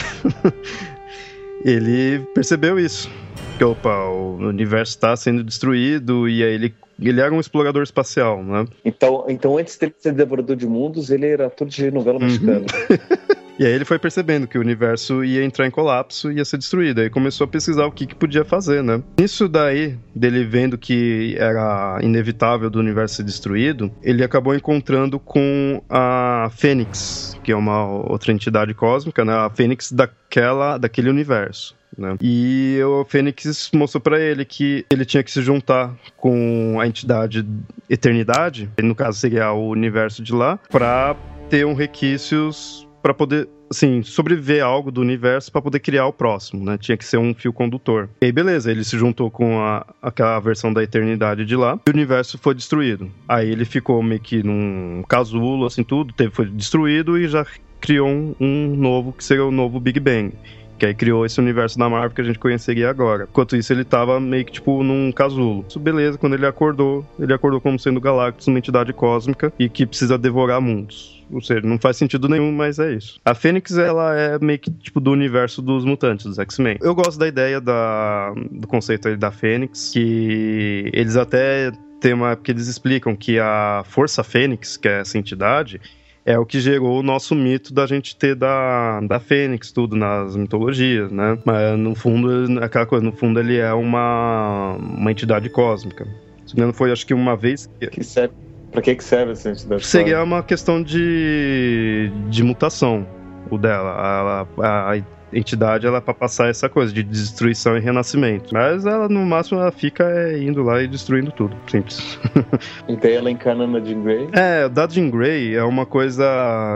ele 1.64 2.20
percebeu 2.34 2.78
isso. 2.78 3.10
Que, 3.56 3.64
opa, 3.64 4.04
o 4.04 4.36
universo 4.36 4.92
está 4.92 5.16
sendo 5.16 5.42
destruído, 5.42 6.28
e 6.28 6.44
aí 6.44 6.52
ele 6.52 6.74
ele 7.00 7.20
era 7.20 7.32
um 7.32 7.38
explorador 7.38 7.82
espacial, 7.82 8.42
né? 8.42 8.66
Então, 8.84 9.24
então 9.28 9.56
antes 9.56 9.76
dele 9.76 9.94
ser 9.98 10.12
devorador 10.12 10.56
de 10.56 10.66
mundos, 10.66 11.10
ele 11.10 11.26
era 11.26 11.46
ator 11.46 11.68
de 11.68 11.90
novela 11.90 12.18
uhum. 12.18 12.28
E 13.58 13.66
aí 13.66 13.72
ele 13.72 13.84
foi 13.84 13.98
percebendo 13.98 14.46
que 14.46 14.56
o 14.56 14.60
universo 14.60 15.24
ia 15.24 15.44
entrar 15.44 15.66
em 15.66 15.70
colapso 15.70 16.30
e 16.30 16.36
ia 16.36 16.44
ser 16.44 16.58
destruído. 16.58 17.00
Aí 17.00 17.10
começou 17.10 17.44
a 17.44 17.48
pesquisar 17.48 17.86
o 17.86 17.92
que, 17.92 18.06
que 18.06 18.14
podia 18.14 18.44
fazer, 18.44 18.84
né? 18.84 19.02
Isso 19.18 19.48
daí, 19.48 19.98
dele 20.14 20.44
vendo 20.44 20.78
que 20.78 21.34
era 21.38 21.98
inevitável 22.00 22.70
do 22.70 22.78
universo 22.78 23.16
ser 23.16 23.24
destruído, 23.24 23.90
ele 24.02 24.22
acabou 24.22 24.54
encontrando 24.54 25.18
com 25.18 25.82
a 25.90 26.50
Fênix, 26.54 27.36
que 27.42 27.50
é 27.50 27.56
uma 27.56 27.84
outra 27.84 28.32
entidade 28.32 28.72
cósmica, 28.74 29.24
né? 29.24 29.32
A 29.32 29.50
Fênix 29.50 29.90
daquela, 29.90 30.78
daquele 30.78 31.10
universo. 31.10 31.76
Né? 31.96 32.16
E 32.20 32.78
o 32.84 33.04
Fênix 33.04 33.70
mostrou 33.74 34.00
para 34.00 34.20
ele 34.20 34.44
que 34.44 34.84
ele 34.90 35.04
tinha 35.04 35.22
que 35.22 35.30
se 35.30 35.42
juntar 35.42 35.96
com 36.16 36.78
a 36.80 36.86
entidade 36.86 37.44
Eternidade, 37.90 38.70
no 38.80 38.94
caso 38.94 39.18
seria 39.18 39.50
o 39.50 39.68
universo 39.68 40.22
de 40.22 40.32
lá, 40.32 40.58
para 40.70 41.16
ter 41.48 41.66
um 41.66 41.72
requisitos 41.72 42.86
para 43.02 43.14
poder 43.14 43.48
assim, 43.70 44.02
sobreviver 44.02 44.64
algo 44.64 44.90
do 44.90 45.00
universo 45.00 45.52
para 45.52 45.62
poder 45.62 45.80
criar 45.80 46.06
o 46.06 46.12
próximo, 46.12 46.64
né? 46.64 46.78
Tinha 46.78 46.96
que 46.96 47.04
ser 47.04 47.18
um 47.18 47.34
fio 47.34 47.52
condutor. 47.52 48.08
E 48.20 48.26
aí, 48.26 48.32
beleza, 48.32 48.70
ele 48.70 48.84
se 48.84 48.96
juntou 48.96 49.30
com 49.30 49.60
a, 49.60 49.86
aquela 50.02 50.38
versão 50.40 50.72
da 50.72 50.82
eternidade 50.82 51.44
de 51.44 51.56
lá 51.56 51.78
e 51.86 51.90
o 51.90 51.94
universo 51.94 52.38
foi 52.38 52.54
destruído. 52.54 53.10
Aí 53.28 53.50
ele 53.50 53.64
ficou 53.64 54.02
meio 54.02 54.20
que 54.20 54.42
num 54.42 55.02
casulo, 55.08 55.66
assim, 55.66 55.82
tudo, 55.82 56.12
teve, 56.12 56.30
foi 56.30 56.46
destruído 56.46 57.18
e 57.18 57.28
já 57.28 57.46
criou 57.80 58.08
um, 58.08 58.34
um 58.40 58.76
novo, 58.76 59.12
que 59.12 59.22
seria 59.22 59.44
o 59.44 59.50
novo 59.50 59.78
Big 59.78 60.00
Bang. 60.00 60.32
Que 60.78 60.86
aí 60.86 60.94
criou 60.94 61.26
esse 61.26 61.40
universo 61.40 61.76
da 61.76 61.88
Marvel 61.88 62.10
que 62.10 62.20
a 62.20 62.24
gente 62.24 62.38
conheceria 62.38 62.88
agora. 62.88 63.26
Enquanto 63.28 63.56
isso, 63.56 63.72
ele 63.72 63.84
tava 63.84 64.20
meio 64.20 64.44
que 64.44 64.52
tipo 64.52 64.82
num 64.84 65.10
casulo. 65.10 65.64
Isso, 65.68 65.80
beleza, 65.80 66.16
quando 66.16 66.34
ele 66.34 66.46
acordou, 66.46 67.04
ele 67.18 67.34
acordou 67.34 67.60
como 67.60 67.78
sendo 67.78 68.00
Galactus, 68.00 68.46
uma 68.46 68.58
entidade 68.58 68.92
cósmica 68.92 69.52
e 69.58 69.68
que 69.68 69.84
precisa 69.84 70.16
devorar 70.16 70.60
mundos. 70.60 71.17
Ou 71.30 71.40
seja, 71.40 71.60
não 71.66 71.78
faz 71.78 71.96
sentido 71.96 72.28
nenhum, 72.28 72.52
mas 72.52 72.78
é 72.78 72.92
isso. 72.92 73.20
A 73.24 73.34
Fênix, 73.34 73.76
ela 73.76 74.16
é 74.16 74.38
meio 74.38 74.58
que 74.58 74.70
tipo 74.70 75.00
do 75.00 75.10
universo 75.10 75.60
dos 75.60 75.84
mutantes, 75.84 76.26
dos 76.26 76.38
X-Men. 76.38 76.78
Eu 76.80 76.94
gosto 76.94 77.18
da 77.18 77.28
ideia 77.28 77.60
da, 77.60 78.32
do 78.50 78.66
conceito 78.66 79.16
da 79.16 79.30
Fênix, 79.30 79.90
que 79.92 80.90
eles 80.92 81.16
até 81.16 81.72
tem 82.00 82.14
uma 82.14 82.36
que 82.36 82.50
eles 82.50 82.68
explicam 82.68 83.14
que 83.16 83.38
a 83.38 83.82
Força 83.86 84.22
Fênix, 84.22 84.76
que 84.76 84.88
é 84.88 85.00
essa 85.00 85.18
entidade, 85.18 85.80
é 86.24 86.38
o 86.38 86.44
que 86.44 86.60
gerou 86.60 87.00
o 87.00 87.02
nosso 87.02 87.34
mito 87.34 87.72
da 87.72 87.86
gente 87.86 88.14
ter 88.14 88.34
da, 88.34 89.00
da 89.00 89.18
Fênix, 89.18 89.72
tudo 89.72 89.96
nas 89.96 90.36
mitologias, 90.36 91.10
né? 91.10 91.38
Mas 91.44 91.78
no 91.78 91.94
fundo, 91.94 92.62
aquela 92.62 92.84
coisa, 92.84 93.04
no 93.04 93.12
fundo 93.12 93.40
ele 93.40 93.56
é 93.56 93.72
uma, 93.72 94.74
uma 94.74 95.10
entidade 95.10 95.48
cósmica. 95.48 96.06
Se 96.46 96.56
não 96.56 96.72
foi, 96.72 96.92
acho 96.92 97.06
que 97.06 97.14
uma 97.14 97.36
vez. 97.36 97.68
Que 97.92 98.02
serve, 98.04 98.34
pra 98.70 98.82
que, 98.82 98.94
que 98.94 99.04
serve 99.04 99.32
essa 99.32 99.50
entidade 99.50 99.84
Seria 99.86 100.16
cósmica? 100.16 100.24
uma 100.24 100.42
questão 100.42 100.82
de, 100.82 102.10
de 102.28 102.42
mutação, 102.42 103.06
o 103.50 103.58
dela. 103.58 104.46
A, 104.60 104.92
a, 104.92 105.02
entidade 105.32 105.86
ela 105.86 105.98
é 105.98 106.00
para 106.00 106.14
passar 106.14 106.48
essa 106.48 106.68
coisa 106.68 106.92
de 106.92 107.02
destruição 107.02 107.76
e 107.76 107.80
renascimento. 107.80 108.52
Mas 108.52 108.86
ela 108.86 109.08
no 109.08 109.24
máximo 109.24 109.60
ela 109.60 109.70
fica 109.70 110.04
é, 110.04 110.38
indo 110.38 110.62
lá 110.62 110.82
e 110.82 110.88
destruindo 110.88 111.30
tudo, 111.30 111.56
simples. 111.66 112.18
e 112.88 112.96
daí 112.96 113.14
ela 113.14 113.30
encarna 113.30 113.66
na 113.66 113.80
Jean 113.80 114.02
Grey? 114.02 114.28
É, 114.32 114.68
da 114.68 114.86
Jean 114.88 115.10
Grey 115.10 115.54
é 115.54 115.64
uma 115.64 115.84
coisa, 115.84 116.24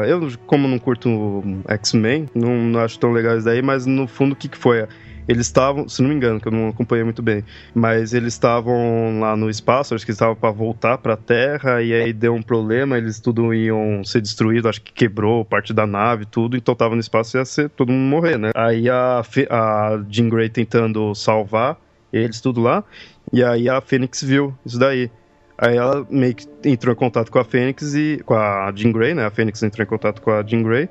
eu 0.07 0.29
como 0.47 0.69
não 0.69 0.79
curto 0.79 1.43
X-Men, 1.69 2.29
não, 2.35 2.55
não 2.57 2.81
acho 2.81 2.99
tão 2.99 3.13
legal 3.13 3.37
isso 3.37 3.47
daí, 3.47 3.63
mas 3.63 3.87
no 3.87 4.07
fundo 4.07 4.33
o 4.33 4.37
que 4.37 4.49
que 4.49 4.59
foi? 4.59 4.87
Eles 5.29 5.47
estavam, 5.47 5.89
se 5.89 6.03
não 6.03 6.09
me 6.09 6.15
engano, 6.15 6.41
que 6.41 6.49
eu 6.49 6.53
não 6.53 6.69
acompanhei 6.69 7.05
muito 7.05 7.23
bem, 7.23 7.45
mas 7.75 8.13
eles 8.13 8.35
estavam 8.35 9.21
lá 9.21 9.37
no 9.37 9.49
espaço, 9.49 9.95
acho 9.95 10.05
que 10.05 10.13
estavam 10.13 10.35
para 10.35 10.51
voltar 10.51 10.99
para 10.99 11.15
a 11.15 11.17
Terra 11.17 11.83
e 11.83 11.93
aí 11.93 12.13
deu 12.13 12.35
um 12.35 12.43
problema, 12.43 12.99
eles 12.99 13.21
tudo 13.21 13.55
iam 13.55 14.03
ser 14.05 14.21
destruídos, 14.21 14.69
acho 14.69 14.83
que 14.83 14.93
quebrou 14.93 15.45
parte 15.45 15.73
da 15.73 15.87
nave, 15.87 16.27
tudo, 16.27 16.57
então 16.57 16.75
tava 16.75 16.95
no 16.95 17.01
espaço 17.01 17.37
e 17.37 17.39
ia 17.39 17.45
ser 17.45 17.71
todo 17.71 17.93
mundo 17.93 18.11
morrer, 18.11 18.39
né? 18.39 18.51
Aí 18.55 18.89
a, 18.89 19.23
a 19.51 20.05
Jean 20.09 20.29
Grey 20.29 20.49
tentando 20.49 21.15
salvar 21.15 21.79
eles 22.13 22.41
tudo 22.41 22.61
lá, 22.61 22.85
e 23.33 23.43
aí 23.43 23.69
a 23.69 23.81
Fênix 23.81 24.23
viu 24.23 24.55
isso 24.67 24.79
daí. 24.79 25.11
Aí 25.57 25.77
ela 25.77 26.05
meio 26.11 26.35
que 26.35 26.47
entrou 26.65 26.93
em 26.93 26.97
contato 26.97 27.31
com 27.31 27.39
a 27.39 27.45
Fênix 27.45 27.95
e 27.95 28.21
com 28.25 28.35
a 28.35 28.73
Jean 28.75 28.91
Grey, 28.91 29.15
né? 29.15 29.25
A 29.25 29.31
Fênix 29.31 29.63
entrou 29.63 29.85
em 29.85 29.89
contato 29.89 30.21
com 30.21 30.31
a 30.31 30.43
Jean 30.43 30.63
Grey 30.63 30.89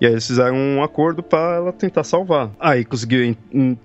e 0.00 0.06
aí 0.06 0.12
eles 0.12 0.26
fizeram 0.26 0.56
um 0.56 0.82
acordo 0.82 1.22
para 1.22 1.56
ela 1.56 1.72
tentar 1.72 2.04
salvar. 2.04 2.50
Aí 2.58 2.84
conseguiu, 2.84 3.36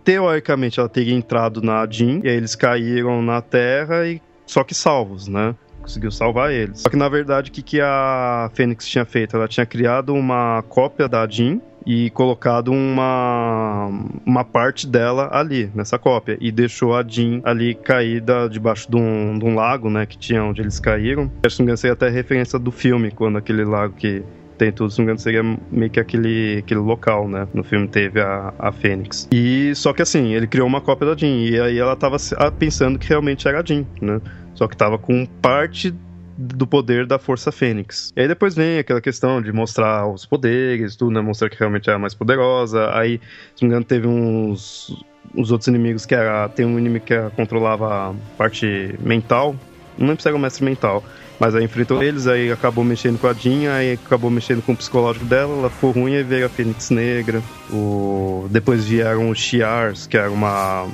teoricamente, 0.03 0.79
ela 0.79 0.89
teria 0.89 1.13
entrado 1.13 1.61
na 1.61 1.85
Jean, 1.89 2.21
e 2.23 2.29
aí 2.29 2.35
eles 2.35 2.55
caíram 2.55 3.21
na 3.21 3.41
Terra 3.41 4.07
e 4.07 4.21
só 4.45 4.63
que 4.63 4.73
salvos, 4.73 5.27
né? 5.27 5.55
Conseguiu 5.81 6.11
salvar 6.11 6.51
eles. 6.51 6.81
Só 6.81 6.89
que 6.89 6.97
na 6.97 7.07
verdade, 7.07 7.49
o 7.49 7.53
que, 7.53 7.61
que 7.61 7.81
a 7.81 8.49
Fênix 8.53 8.87
tinha 8.87 9.05
feito? 9.05 9.35
Ela 9.35 9.47
tinha 9.47 9.65
criado 9.65 10.13
uma 10.13 10.63
cópia 10.67 11.07
da 11.07 11.27
Jean 11.27 11.61
e 11.85 12.09
colocado 12.11 12.71
uma, 12.71 13.89
uma 14.25 14.43
parte 14.43 14.85
dela 14.85 15.29
ali, 15.31 15.71
nessa 15.73 15.97
cópia, 15.97 16.37
e 16.39 16.51
deixou 16.51 16.95
a 16.95 17.03
Jean 17.03 17.41
ali 17.43 17.73
caída 17.73 18.49
debaixo 18.49 18.89
de 18.89 18.97
um, 18.97 19.39
de 19.39 19.45
um 19.45 19.55
lago, 19.55 19.89
né, 19.89 20.05
que 20.05 20.17
tinha 20.17 20.43
onde 20.43 20.61
eles 20.61 20.79
caíram. 20.79 21.31
Acho 21.43 21.57
que 21.57 21.63
não 21.63 21.77
sei 21.77 21.91
até 21.91 22.09
referência 22.09 22.59
do 22.59 22.71
filme, 22.71 23.11
quando 23.11 23.37
aquele 23.37 23.63
lago 23.63 23.93
que 23.95 24.23
tem 24.59 24.71
tudo, 24.71 24.91
se 24.91 24.99
não 24.99 25.05
me 25.05 25.11
engano, 25.11 25.19
seria 25.19 25.41
meio 25.71 25.89
que 25.89 25.99
aquele, 25.99 26.57
aquele 26.59 26.81
local, 26.81 27.27
né? 27.27 27.47
No 27.53 27.63
filme 27.63 27.87
teve 27.87 28.19
a, 28.19 28.53
a 28.59 28.71
Fênix. 28.71 29.27
E 29.31 29.73
só 29.73 29.93
que 29.93 30.01
assim, 30.01 30.33
ele 30.33 30.45
criou 30.45 30.67
uma 30.67 30.81
cópia 30.81 31.07
da 31.07 31.15
Jean, 31.15 31.49
e 31.49 31.59
aí 31.59 31.79
ela 31.79 31.95
tava 31.95 32.17
pensando 32.59 32.99
que 32.99 33.07
realmente 33.07 33.47
era 33.47 33.61
a 33.61 33.65
Jean, 33.65 33.85
né? 34.01 34.19
Só 34.53 34.67
que 34.67 34.75
tava 34.75 34.97
com 34.97 35.25
parte 35.41 35.95
do 36.37 36.67
poder 36.67 37.05
da 37.05 37.17
Força 37.17 37.51
Fênix. 37.51 38.13
E 38.15 38.21
aí 38.21 38.27
depois 38.27 38.53
vem 38.53 38.77
aquela 38.77 39.01
questão 39.01 39.41
de 39.41 39.51
mostrar 39.51 40.07
os 40.07 40.25
poderes, 40.25 40.95
tudo, 40.95 41.11
né? 41.11 41.21
Mostrar 41.21 41.49
que 41.49 41.57
realmente 41.57 41.89
era 41.89 41.97
mais 41.97 42.13
poderosa. 42.13 42.91
Aí, 42.93 43.19
se 43.55 43.63
não 43.63 43.69
me 43.69 43.73
engano, 43.73 43.85
teve 43.85 44.07
uns 44.07 44.93
os 45.35 45.51
outros 45.51 45.67
inimigos 45.67 46.05
que 46.05 46.15
era. 46.15 46.49
Tem 46.49 46.65
um 46.65 46.77
inimigo 46.77 47.05
que 47.05 47.15
controlava 47.35 48.11
a 48.11 48.13
parte 48.37 48.95
mental. 48.99 49.55
Não 49.97 50.07
lembro 50.07 50.21
se 50.21 50.27
era 50.27 50.35
o 50.35 50.39
mestre 50.39 50.63
mental. 50.63 51.03
Mas 51.39 51.55
aí 51.55 51.63
enfrentou 51.63 52.03
eles, 52.03 52.27
aí 52.27 52.51
acabou 52.51 52.83
mexendo 52.83 53.17
com 53.17 53.27
a 53.27 53.33
Jean, 53.33 53.71
aí 53.73 53.93
acabou 53.93 54.29
mexendo 54.29 54.61
com 54.61 54.73
o 54.73 54.75
psicológico 54.75 55.25
dela, 55.25 55.57
ela 55.57 55.69
ficou 55.69 55.91
ruim 55.91 56.13
e 56.13 56.23
veio 56.23 56.45
a 56.45 56.49
Fênix 56.49 56.89
Negra. 56.89 57.41
O... 57.71 58.47
Depois 58.49 58.85
vieram 58.85 59.29
os 59.29 59.39
Shi'ars, 59.39 60.05
que 60.05 60.17
era 60.17 60.29
uma 60.29 60.85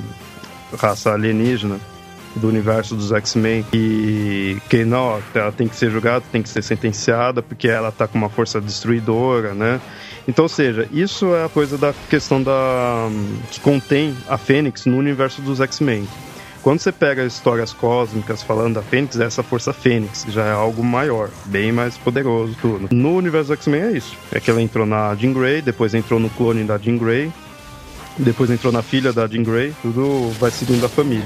raça 0.78 1.12
alienígena 1.14 1.80
do 2.36 2.48
universo 2.48 2.96
dos 2.96 3.12
X-Men 3.12 3.66
e 3.74 4.58
que 4.70 4.84
não, 4.84 5.20
ela 5.34 5.52
tem 5.52 5.68
que 5.68 5.76
ser 5.76 5.90
julgada, 5.90 6.24
tem 6.32 6.44
que 6.44 6.50
ser 6.50 6.62
sentenciada 6.62 7.42
porque 7.42 7.68
ela 7.68 7.92
tá 7.92 8.08
com 8.08 8.18
uma 8.18 8.30
força 8.30 8.60
destruidora, 8.60 9.54
né? 9.54 9.80
Então, 10.28 10.46
ou 10.46 10.50
seja, 10.50 10.88
isso 10.92 11.34
é 11.34 11.46
a 11.46 11.50
coisa 11.50 11.78
da 11.78 11.94
questão 12.10 12.42
da 12.44 13.10
que 13.52 13.60
contém 13.60 14.16
a 14.28 14.38
Fênix 14.38 14.86
no 14.86 14.98
universo 14.98 15.42
dos 15.42 15.62
X-Men. 15.62 16.08
Quando 16.66 16.80
você 16.80 16.92
pega 16.92 17.24
histórias 17.24 17.72
cósmicas 17.72 18.42
falando 18.42 18.74
da 18.74 18.82
Fênix, 18.82 19.20
essa 19.20 19.44
força 19.44 19.72
Fênix 19.72 20.26
já 20.30 20.46
é 20.46 20.52
algo 20.52 20.84
maior, 20.84 21.30
bem 21.46 21.72
mais 21.72 21.96
poderoso 21.96 22.58
tudo. 22.60 22.90
No 22.92 23.16
universo 23.16 23.54
X-Men 23.54 23.82
é 23.82 23.92
isso. 23.92 24.18
É 24.32 24.40
que 24.40 24.50
ela 24.50 24.60
entrou 24.60 24.84
na 24.84 25.14
Jean 25.14 25.32
Grey, 25.32 25.62
depois 25.62 25.94
entrou 25.94 26.20
no 26.20 26.28
clone 26.28 26.64
da 26.64 26.80
Jean 26.80 26.98
Grey, 26.98 27.32
depois 28.18 28.50
entrou 28.50 28.74
na 28.74 28.82
filha 28.82 29.14
da 29.14 29.28
Jean 29.28 29.44
Grey, 29.44 29.76
tudo 29.80 30.32
vai 30.40 30.50
seguindo 30.50 30.84
a 30.84 30.90
família. 30.90 31.24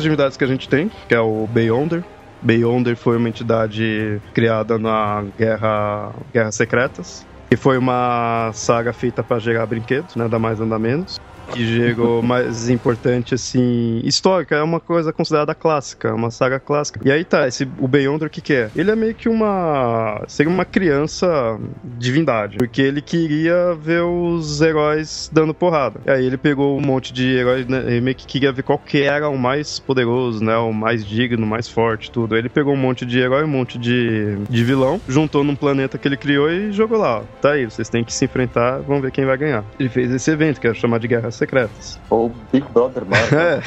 Outras 0.00 0.04
divindades 0.04 0.36
que 0.38 0.44
a 0.44 0.46
gente 0.46 0.66
tem, 0.66 0.90
que 1.08 1.14
é 1.14 1.20
o 1.20 1.46
Beyonder. 1.46 2.02
Beyonder 2.40 2.96
foi 2.96 3.18
uma 3.18 3.28
entidade 3.28 4.18
criada 4.32 4.78
na 4.78 5.22
Guerra, 5.36 6.14
Guerras 6.32 6.54
Secretas. 6.54 7.26
E 7.50 7.56
foi 7.56 7.76
uma 7.76 8.50
saga 8.54 8.94
feita 8.94 9.22
para 9.22 9.38
gerar 9.38 9.66
brinquedos, 9.66 10.16
né? 10.16 10.26
Da 10.26 10.38
mais 10.38 10.58
anda 10.58 10.78
menos 10.78 11.20
que 11.50 11.66
gerou 11.66 12.22
mais 12.22 12.68
importante, 12.68 13.34
assim, 13.34 14.00
histórica, 14.04 14.56
é 14.56 14.62
uma 14.62 14.80
coisa 14.80 15.12
considerada 15.12 15.54
clássica, 15.54 16.14
uma 16.14 16.30
saga 16.30 16.58
clássica. 16.58 17.00
E 17.04 17.10
aí 17.10 17.24
tá, 17.24 17.46
esse, 17.46 17.68
o 17.78 17.88
Beyonder, 17.88 18.28
o 18.28 18.30
que 18.30 18.40
que 18.40 18.54
é? 18.54 18.70
Ele 18.74 18.90
é 18.90 18.96
meio 18.96 19.14
que 19.14 19.28
uma... 19.28 20.22
seria 20.26 20.52
uma 20.52 20.64
criança 20.64 21.58
divindade, 21.84 22.58
porque 22.58 22.82
ele 22.82 23.00
queria 23.00 23.74
ver 23.74 24.02
os 24.02 24.60
heróis 24.60 25.30
dando 25.32 25.52
porrada. 25.52 26.00
E 26.06 26.10
aí 26.10 26.26
ele 26.26 26.36
pegou 26.36 26.78
um 26.78 26.80
monte 26.80 27.12
de 27.12 27.36
heróis, 27.36 27.66
né, 27.66 27.82
ele 27.86 28.00
meio 28.00 28.16
que 28.16 28.26
queria 28.26 28.52
ver 28.52 28.62
qual 28.62 28.78
que 28.78 29.02
era 29.02 29.28
o 29.28 29.38
mais 29.38 29.78
poderoso, 29.78 30.42
né, 30.42 30.56
o 30.56 30.72
mais 30.72 31.04
digno, 31.04 31.44
o 31.44 31.48
mais 31.48 31.68
forte, 31.68 32.10
tudo. 32.10 32.34
Aí 32.34 32.40
ele 32.40 32.48
pegou 32.48 32.72
um 32.74 32.76
monte 32.76 33.04
de 33.04 33.18
herói, 33.18 33.44
um 33.44 33.48
monte 33.48 33.78
de, 33.78 34.36
de 34.48 34.64
vilão, 34.64 35.00
juntou 35.08 35.42
num 35.44 35.56
planeta 35.56 35.98
que 35.98 36.06
ele 36.06 36.16
criou 36.16 36.50
e 36.50 36.72
jogou 36.72 36.98
lá. 36.98 37.22
Tá 37.40 37.52
aí, 37.52 37.64
vocês 37.64 37.88
têm 37.88 38.04
que 38.04 38.12
se 38.12 38.24
enfrentar, 38.24 38.78
vamos 38.78 39.02
ver 39.02 39.10
quem 39.10 39.24
vai 39.24 39.36
ganhar. 39.36 39.64
Ele 39.78 39.88
fez 39.88 40.10
esse 40.12 40.30
evento, 40.30 40.60
que 40.60 40.68
é 40.68 40.74
chamado 40.74 41.00
de 41.00 41.08
Guerra 41.08 41.30
secretas. 41.40 41.98
Ou 42.08 42.32
Big 42.52 42.66
Brother 42.72 43.04
Marvel. 43.04 43.40
é, 43.40 43.62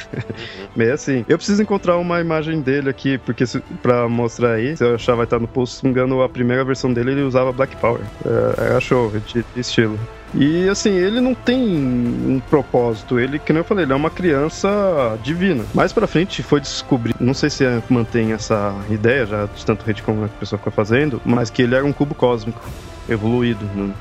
meio 0.75 0.93
assim. 0.93 1.25
Eu 1.27 1.37
preciso 1.37 1.61
encontrar 1.61 1.97
uma 1.97 2.21
imagem 2.21 2.61
dele 2.61 2.89
aqui, 2.89 3.17
porque 3.17 3.45
se, 3.45 3.59
pra 3.81 4.07
mostrar 4.07 4.53
aí, 4.53 4.77
se 4.77 4.83
eu 4.83 4.95
achar 4.95 5.15
vai 5.15 5.25
estar 5.25 5.39
no 5.39 5.47
post, 5.47 5.77
se 5.77 5.83
não 5.83 5.91
me 5.91 5.99
engano, 5.99 6.21
a 6.21 6.29
primeira 6.29 6.63
versão 6.63 6.93
dele 6.93 7.11
ele 7.11 7.21
usava 7.23 7.51
Black 7.51 7.75
Power. 7.77 8.01
É, 8.25 8.69
era 8.69 8.79
show 8.79 9.11
de, 9.11 9.43
de 9.53 9.59
estilo. 9.59 9.99
E 10.35 10.67
assim, 10.67 10.89
ele 10.89 11.21
não 11.21 11.35
tem 11.35 11.59
um 11.61 12.41
propósito, 12.49 13.19
ele, 13.19 13.37
que 13.37 13.53
nem 13.53 13.59
eu 13.59 13.63
falei, 13.63 13.85
ele 13.85 13.93
é 13.93 13.95
uma 13.95 14.09
criança 14.09 15.17
divina. 15.21 15.63
Mais 15.75 15.93
pra 15.93 16.07
frente 16.07 16.41
foi 16.41 16.59
descobrir, 16.59 17.13
não 17.19 17.35
sei 17.35 17.51
se 17.51 17.63
é, 17.63 17.81
mantém 17.87 18.31
essa 18.31 18.75
ideia, 18.89 19.27
já 19.27 19.45
de 19.45 19.63
tanto 19.63 19.85
retcon 19.85 20.17
que 20.17 20.25
a 20.25 20.39
pessoa 20.39 20.57
fica 20.57 20.71
fazendo, 20.71 21.21
mas 21.23 21.51
que 21.51 21.61
ele 21.61 21.75
era 21.75 21.85
um 21.85 21.93
cubo 21.93 22.15
cósmico, 22.15 22.59
evoluído. 23.07 23.63
Né? 23.75 23.93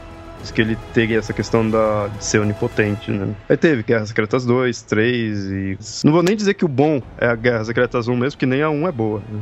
Diz 0.43 0.51
que 0.51 0.61
ele 0.61 0.76
teria 0.93 1.18
essa 1.18 1.32
questão 1.32 1.68
da, 1.68 2.09
de 2.09 2.24
ser 2.24 2.40
onipotente, 2.40 3.11
né? 3.11 3.34
Aí 3.49 3.57
teve 3.57 3.82
Guerras 3.82 4.09
Secretas 4.09 4.45
2, 4.45 4.82
3 4.82 5.38
e. 5.51 5.78
Não 6.05 6.12
vou 6.12 6.22
nem 6.22 6.36
dizer 6.36 6.55
que 6.55 6.64
o 6.64 6.68
bom 6.68 7.01
é 7.16 7.26
a 7.26 7.36
Guerras 7.36 7.68
Secretas 7.68 8.09
1 8.09 8.16
mesmo, 8.16 8.38
que 8.38 8.47
nem 8.47 8.61
a 8.61 8.68
1 8.68 8.88
é 8.88 8.93
boa. 8.93 9.20
Né? 9.20 9.40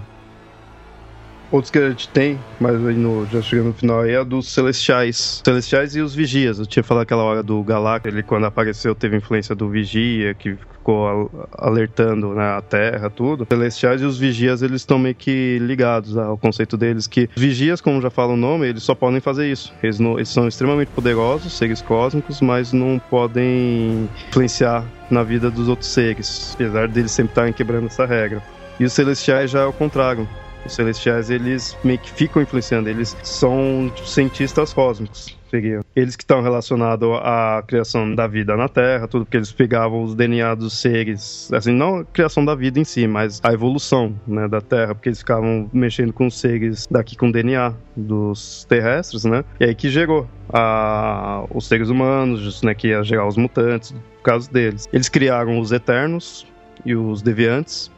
Outros 1.51 1.71
que 1.71 1.79
a 1.79 1.89
gente 1.89 2.09
tem, 2.11 2.39
mas 2.61 2.75
aí 2.87 2.95
no, 2.95 3.27
já 3.27 3.43
chegando 3.43 3.69
no 3.69 3.73
final 3.73 4.01
aí, 4.03 4.13
é 4.13 4.19
a 4.19 4.23
dos 4.23 4.53
Celestiais. 4.53 5.43
Celestiais 5.45 5.97
e 5.97 6.01
os 6.01 6.15
Vigias. 6.15 6.61
Eu 6.61 6.67
tinha 6.67 6.83
falado 6.83 7.03
aquela 7.03 7.25
hora 7.25 7.43
do 7.43 7.61
Galacta, 7.65 8.09
ele 8.09 8.23
quando 8.23 8.47
apareceu 8.47 8.95
teve 8.95 9.17
influência 9.17 9.55
do 9.55 9.69
Vigia, 9.69 10.33
que 10.33 10.55
ficou 10.55 11.29
alertando 11.53 12.35
né, 12.35 12.57
a 12.57 12.61
Terra, 12.63 13.11
tudo. 13.11 13.47
Celestiais 13.51 14.01
e 14.01 14.05
os 14.05 14.17
Vigias, 14.17 14.63
eles 14.63 14.83
estão 14.83 14.97
meio 14.97 15.15
que 15.15 15.59
ligados 15.61 16.17
ao 16.17 16.39
conceito 16.39 16.77
deles, 16.77 17.09
que 17.09 17.29
Vigias, 17.35 17.81
como 17.81 18.01
já 18.01 18.11
fala 18.11 18.35
o 18.35 18.37
nome, 18.37 18.69
eles 18.69 18.85
só 18.85 18.95
podem 18.95 19.21
fazer 19.21 19.51
isso. 19.51 19.73
Eles, 19.83 19.99
eles 19.99 20.29
são 20.29 20.47
extremamente 20.47 20.89
poderosos, 20.89 21.53
seres 21.53 21.83
cósmicos, 21.83 22.41
mas 22.41 22.73
não 22.73 23.01
podem 23.11 24.09
influenciar 24.29 24.85
na 25.11 25.25
vida 25.25 25.51
dos 25.51 25.69
outros 25.69 25.91
seres, 25.91 26.53
apesar 26.55 26.87
deles 26.87 27.11
sempre 27.11 27.33
estarem 27.33 27.53
quebrando 27.53 27.87
essa 27.87 28.07
regra. 28.07 28.41
E 28.79 28.85
os 28.85 28.93
Celestiais 28.93 29.51
já 29.51 29.63
é 29.63 29.67
o 29.67 29.73
contrário 29.73 30.29
os 30.65 30.75
celestiais, 30.75 31.31
eles 31.31 31.77
meio 31.83 31.99
que 31.99 32.11
ficam 32.11 32.43
influenciando, 32.43 32.89
eles 32.89 33.17
são 33.23 33.93
cientistas 34.05 34.73
cósmicos. 34.73 35.39
Seriam. 35.51 35.83
Eles 35.97 36.15
que 36.15 36.23
estão 36.23 36.43
relacionados 36.43 37.09
à 37.23 37.63
criação 37.67 38.15
da 38.15 38.29
vida 38.29 38.57
na 38.57 38.69
Terra, 38.69 39.09
tudo 39.09 39.27
que 39.27 39.37
eles 39.37 39.51
pegavam 39.51 40.05
os 40.05 40.15
DNA 40.15 40.55
dos 40.55 40.79
seres, 40.81 41.53
assim, 41.53 41.73
não 41.73 41.97
a 41.97 42.05
criação 42.05 42.45
da 42.45 42.55
vida 42.55 42.79
em 42.79 42.85
si, 42.85 43.09
mas 43.09 43.41
a 43.43 43.53
evolução 43.53 44.15
né, 44.29 44.47
da 44.47 44.61
Terra, 44.61 44.95
porque 44.95 45.09
eles 45.09 45.19
ficavam 45.19 45.69
mexendo 45.73 46.13
com 46.13 46.29
os 46.29 46.39
seres 46.39 46.87
daqui 46.89 47.17
com 47.17 47.33
DNA 47.33 47.75
dos 47.97 48.65
terrestres, 48.69 49.25
né? 49.25 49.45
E 49.59 49.65
aí 49.65 49.75
que 49.75 49.91
gerou 49.91 50.29
a, 50.53 51.45
os 51.53 51.67
seres 51.67 51.89
humanos, 51.89 52.63
né, 52.63 52.73
que 52.73 52.89
ia 52.89 53.03
gerar 53.03 53.27
os 53.27 53.37
mutantes, 53.37 53.93
por 54.19 54.23
causa 54.23 54.49
deles. 54.51 54.89
Eles 54.93 55.09
criaram 55.09 55.59
os 55.59 55.73
Eternos 55.73 56.47
e 56.85 56.95
os 56.95 57.23
Deviantes, 57.23 57.91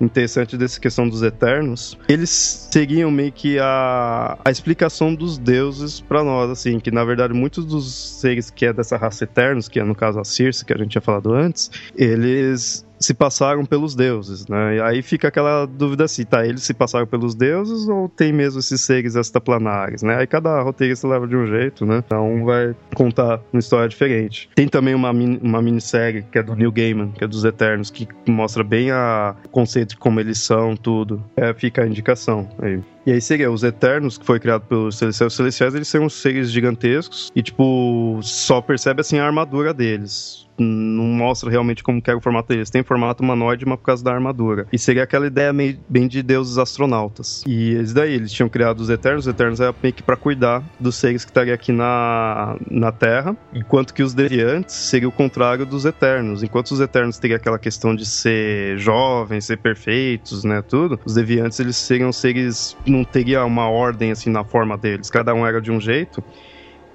interessante 0.00 0.56
dessa 0.56 0.80
questão 0.80 1.08
dos 1.08 1.22
Eternos, 1.22 1.98
eles 2.08 2.30
seguiam 2.70 3.10
meio 3.10 3.32
que 3.32 3.58
a, 3.58 4.38
a 4.44 4.50
explicação 4.50 5.14
dos 5.14 5.38
deuses 5.38 6.00
para 6.00 6.22
nós, 6.22 6.50
assim, 6.50 6.78
que 6.78 6.90
na 6.90 7.04
verdade 7.04 7.32
muitos 7.32 7.64
dos 7.64 8.20
seres 8.20 8.50
que 8.50 8.66
é 8.66 8.72
dessa 8.72 8.96
raça 8.96 9.24
Eternos, 9.24 9.68
que 9.68 9.80
é 9.80 9.84
no 9.84 9.94
caso 9.94 10.18
a 10.20 10.24
Circe, 10.24 10.64
que 10.64 10.72
a 10.72 10.76
gente 10.76 10.90
tinha 10.90 11.02
falado 11.02 11.32
antes, 11.32 11.70
eles 11.96 12.86
se 12.98 13.14
passaram 13.14 13.64
pelos 13.64 13.94
deuses, 13.94 14.46
né? 14.46 14.76
E 14.76 14.80
aí 14.80 15.02
fica 15.02 15.28
aquela 15.28 15.66
dúvida 15.66 16.04
assim, 16.04 16.24
tá, 16.24 16.46
eles 16.46 16.62
se 16.62 16.74
passaram 16.74 17.06
pelos 17.06 17.34
deuses 17.34 17.88
ou 17.88 18.08
tem 18.08 18.32
mesmo 18.32 18.60
esses 18.60 18.80
seres 18.80 19.14
extraplanares, 19.14 20.02
né? 20.02 20.16
Aí 20.16 20.26
cada 20.26 20.60
roteirista 20.62 21.06
leva 21.06 21.26
de 21.26 21.36
um 21.36 21.46
jeito, 21.46 21.84
né? 21.84 22.02
Então 22.04 22.32
um 22.32 22.44
vai 22.44 22.74
contar 22.94 23.40
uma 23.52 23.60
história 23.60 23.88
diferente. 23.88 24.48
Tem 24.54 24.68
também 24.68 24.94
uma, 24.94 25.10
uma 25.10 25.62
minissérie 25.62 26.24
que 26.30 26.38
é 26.38 26.42
do 26.42 26.54
Neil 26.54 26.72
Gaiman, 26.72 27.12
que 27.12 27.24
é 27.24 27.26
dos 27.26 27.44
Eternos, 27.44 27.90
que 27.90 28.08
mostra 28.26 28.64
bem 28.64 28.90
a, 28.90 29.34
o 29.44 29.48
conceito 29.48 29.90
de 29.90 29.96
como 29.96 30.20
eles 30.20 30.38
são, 30.38 30.76
tudo. 30.76 31.22
É, 31.36 31.52
fica 31.54 31.82
a 31.82 31.86
indicação 31.86 32.48
aí. 32.60 32.80
E 33.06 33.12
aí 33.12 33.20
seria 33.20 33.50
os 33.50 33.62
Eternos, 33.62 34.18
que 34.18 34.26
foi 34.26 34.40
criado 34.40 34.62
pelos 34.62 34.98
Celestiais. 34.98 35.32
Os 35.32 35.36
Celestiais, 35.36 35.74
eles 35.76 35.86
são 35.86 36.08
seres 36.08 36.50
gigantescos 36.50 37.30
e, 37.36 37.42
tipo, 37.42 38.18
só 38.20 38.60
percebe, 38.60 39.00
assim, 39.00 39.18
a 39.18 39.24
armadura 39.24 39.72
deles 39.72 40.46
não 40.58 41.04
mostra 41.04 41.50
realmente 41.50 41.82
como 41.82 42.00
que 42.00 42.10
é 42.10 42.14
o 42.14 42.20
formato 42.20 42.48
deles. 42.48 42.70
Tem 42.70 42.82
formato 42.82 43.22
humanoide, 43.22 43.66
mas 43.66 43.78
por 43.78 43.84
causa 43.84 44.04
da 44.04 44.12
armadura. 44.12 44.66
E 44.72 44.78
seria 44.78 45.02
aquela 45.02 45.26
ideia 45.26 45.52
meio, 45.52 45.78
bem 45.88 46.08
de 46.08 46.22
deuses 46.22 46.58
astronautas. 46.58 47.44
E 47.46 47.74
eles 47.74 47.92
daí, 47.92 48.14
eles 48.14 48.32
tinham 48.32 48.48
criado 48.48 48.80
os 48.80 48.90
Eternos. 48.90 49.26
Os 49.26 49.32
Eternos 49.32 49.60
era 49.60 49.74
meio 49.82 49.94
que 49.94 50.02
pra 50.02 50.16
cuidar 50.16 50.62
dos 50.78 50.96
seres 50.96 51.24
que 51.24 51.30
estariam 51.30 51.54
aqui 51.54 51.72
na, 51.72 52.56
na 52.70 52.92
Terra, 52.92 53.36
enquanto 53.52 53.92
que 53.92 54.02
os 54.02 54.14
Deviantes 54.14 54.74
seria 54.74 55.08
o 55.08 55.12
contrário 55.12 55.66
dos 55.66 55.84
Eternos. 55.84 56.42
Enquanto 56.42 56.70
os 56.70 56.80
Eternos 56.80 57.18
teriam 57.18 57.36
aquela 57.36 57.58
questão 57.58 57.94
de 57.94 58.06
ser 58.06 58.78
jovens, 58.78 59.44
ser 59.44 59.58
perfeitos, 59.58 60.44
né, 60.44 60.62
tudo, 60.62 60.98
os 61.04 61.14
Deviantes, 61.14 61.60
eles 61.60 61.76
seriam 61.76 62.12
seres, 62.12 62.76
não 62.96 63.04
teria 63.04 63.44
uma 63.44 63.68
ordem, 63.68 64.10
assim, 64.10 64.30
na 64.30 64.44
forma 64.44 64.76
deles. 64.76 65.10
Cada 65.10 65.34
um 65.34 65.46
era 65.46 65.60
de 65.60 65.70
um 65.70 65.80
jeito 65.80 66.22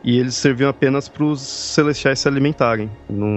e 0.03 0.19
eles 0.19 0.35
serviam 0.35 0.69
apenas 0.69 1.07
para 1.07 1.23
os 1.23 1.41
celestiais 1.41 2.19
se 2.19 2.27
alimentarem. 2.27 2.89
Não, 3.09 3.27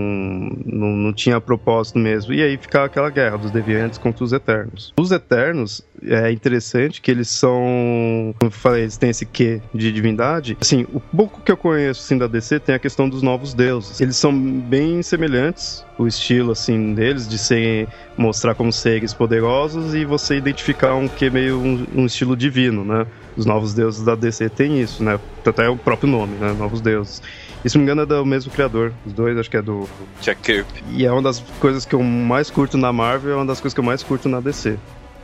não, 0.64 0.88
não 0.88 1.12
tinha 1.12 1.40
propósito 1.40 1.98
mesmo. 1.98 2.32
E 2.32 2.42
aí 2.42 2.56
ficava 2.56 2.86
aquela 2.86 3.10
guerra 3.10 3.36
dos 3.36 3.50
deviantes 3.50 3.98
contra 3.98 4.24
os 4.24 4.32
eternos. 4.32 4.92
Os 4.98 5.10
eternos, 5.10 5.82
é 6.06 6.30
interessante 6.30 7.00
que 7.00 7.10
eles 7.10 7.28
são, 7.28 8.34
como 8.38 8.48
eu 8.48 8.50
falei, 8.50 8.82
eles 8.82 8.96
têm 8.96 9.10
esse 9.10 9.24
quê 9.24 9.60
de 9.72 9.92
divindade. 9.92 10.56
Assim, 10.60 10.86
o 10.92 11.00
pouco 11.00 11.40
que 11.40 11.50
eu 11.50 11.56
conheço 11.56 12.02
assim, 12.02 12.18
da 12.18 12.26
DC 12.26 12.60
tem 12.60 12.74
a 12.74 12.78
questão 12.78 13.08
dos 13.08 13.22
novos 13.22 13.54
deuses. 13.54 14.00
Eles 14.00 14.16
são 14.16 14.32
bem 14.32 15.02
semelhantes 15.02 15.84
o 15.96 16.06
estilo 16.06 16.50
assim 16.50 16.92
deles 16.92 17.28
de 17.28 17.38
ser 17.38 17.86
mostrar 18.16 18.54
como 18.54 18.72
seres 18.72 19.14
poderosos 19.14 19.94
e 19.94 20.04
você 20.04 20.36
identificar 20.36 20.94
um 20.94 21.06
que 21.06 21.30
meio 21.30 21.58
um, 21.58 21.86
um, 21.94 22.06
estilo 22.06 22.36
divino, 22.36 22.84
né? 22.84 23.06
Os 23.36 23.46
novos 23.46 23.74
deuses 23.74 24.04
da 24.04 24.14
DC 24.14 24.48
tem 24.48 24.80
isso, 24.80 25.02
né? 25.02 25.18
Até 25.44 25.68
o 25.68 25.76
próprio 25.76 26.10
nome, 26.10 26.36
né? 26.36 26.52
Novos 26.52 26.80
deuses. 26.80 27.22
E 27.64 27.70
se 27.70 27.76
não 27.76 27.84
me 27.84 27.90
engano 27.90 28.02
é 28.02 28.06
do 28.06 28.26
mesmo 28.26 28.52
criador, 28.52 28.92
os 29.06 29.12
dois 29.12 29.38
acho 29.38 29.50
que 29.50 29.56
é 29.56 29.62
do 29.62 29.88
Jack 30.20 30.42
Kirby. 30.42 30.84
E 30.90 31.06
é 31.06 31.12
uma 31.12 31.22
das 31.22 31.40
coisas 31.60 31.84
que 31.86 31.94
eu 31.94 32.02
mais 32.02 32.50
curto 32.50 32.76
na 32.76 32.92
Marvel, 32.92 33.32
é 33.32 33.36
uma 33.36 33.46
das 33.46 33.60
coisas 33.60 33.72
que 33.72 33.80
eu 33.80 33.84
mais 33.84 34.02
curto 34.02 34.28
na 34.28 34.40
DC 34.40 34.76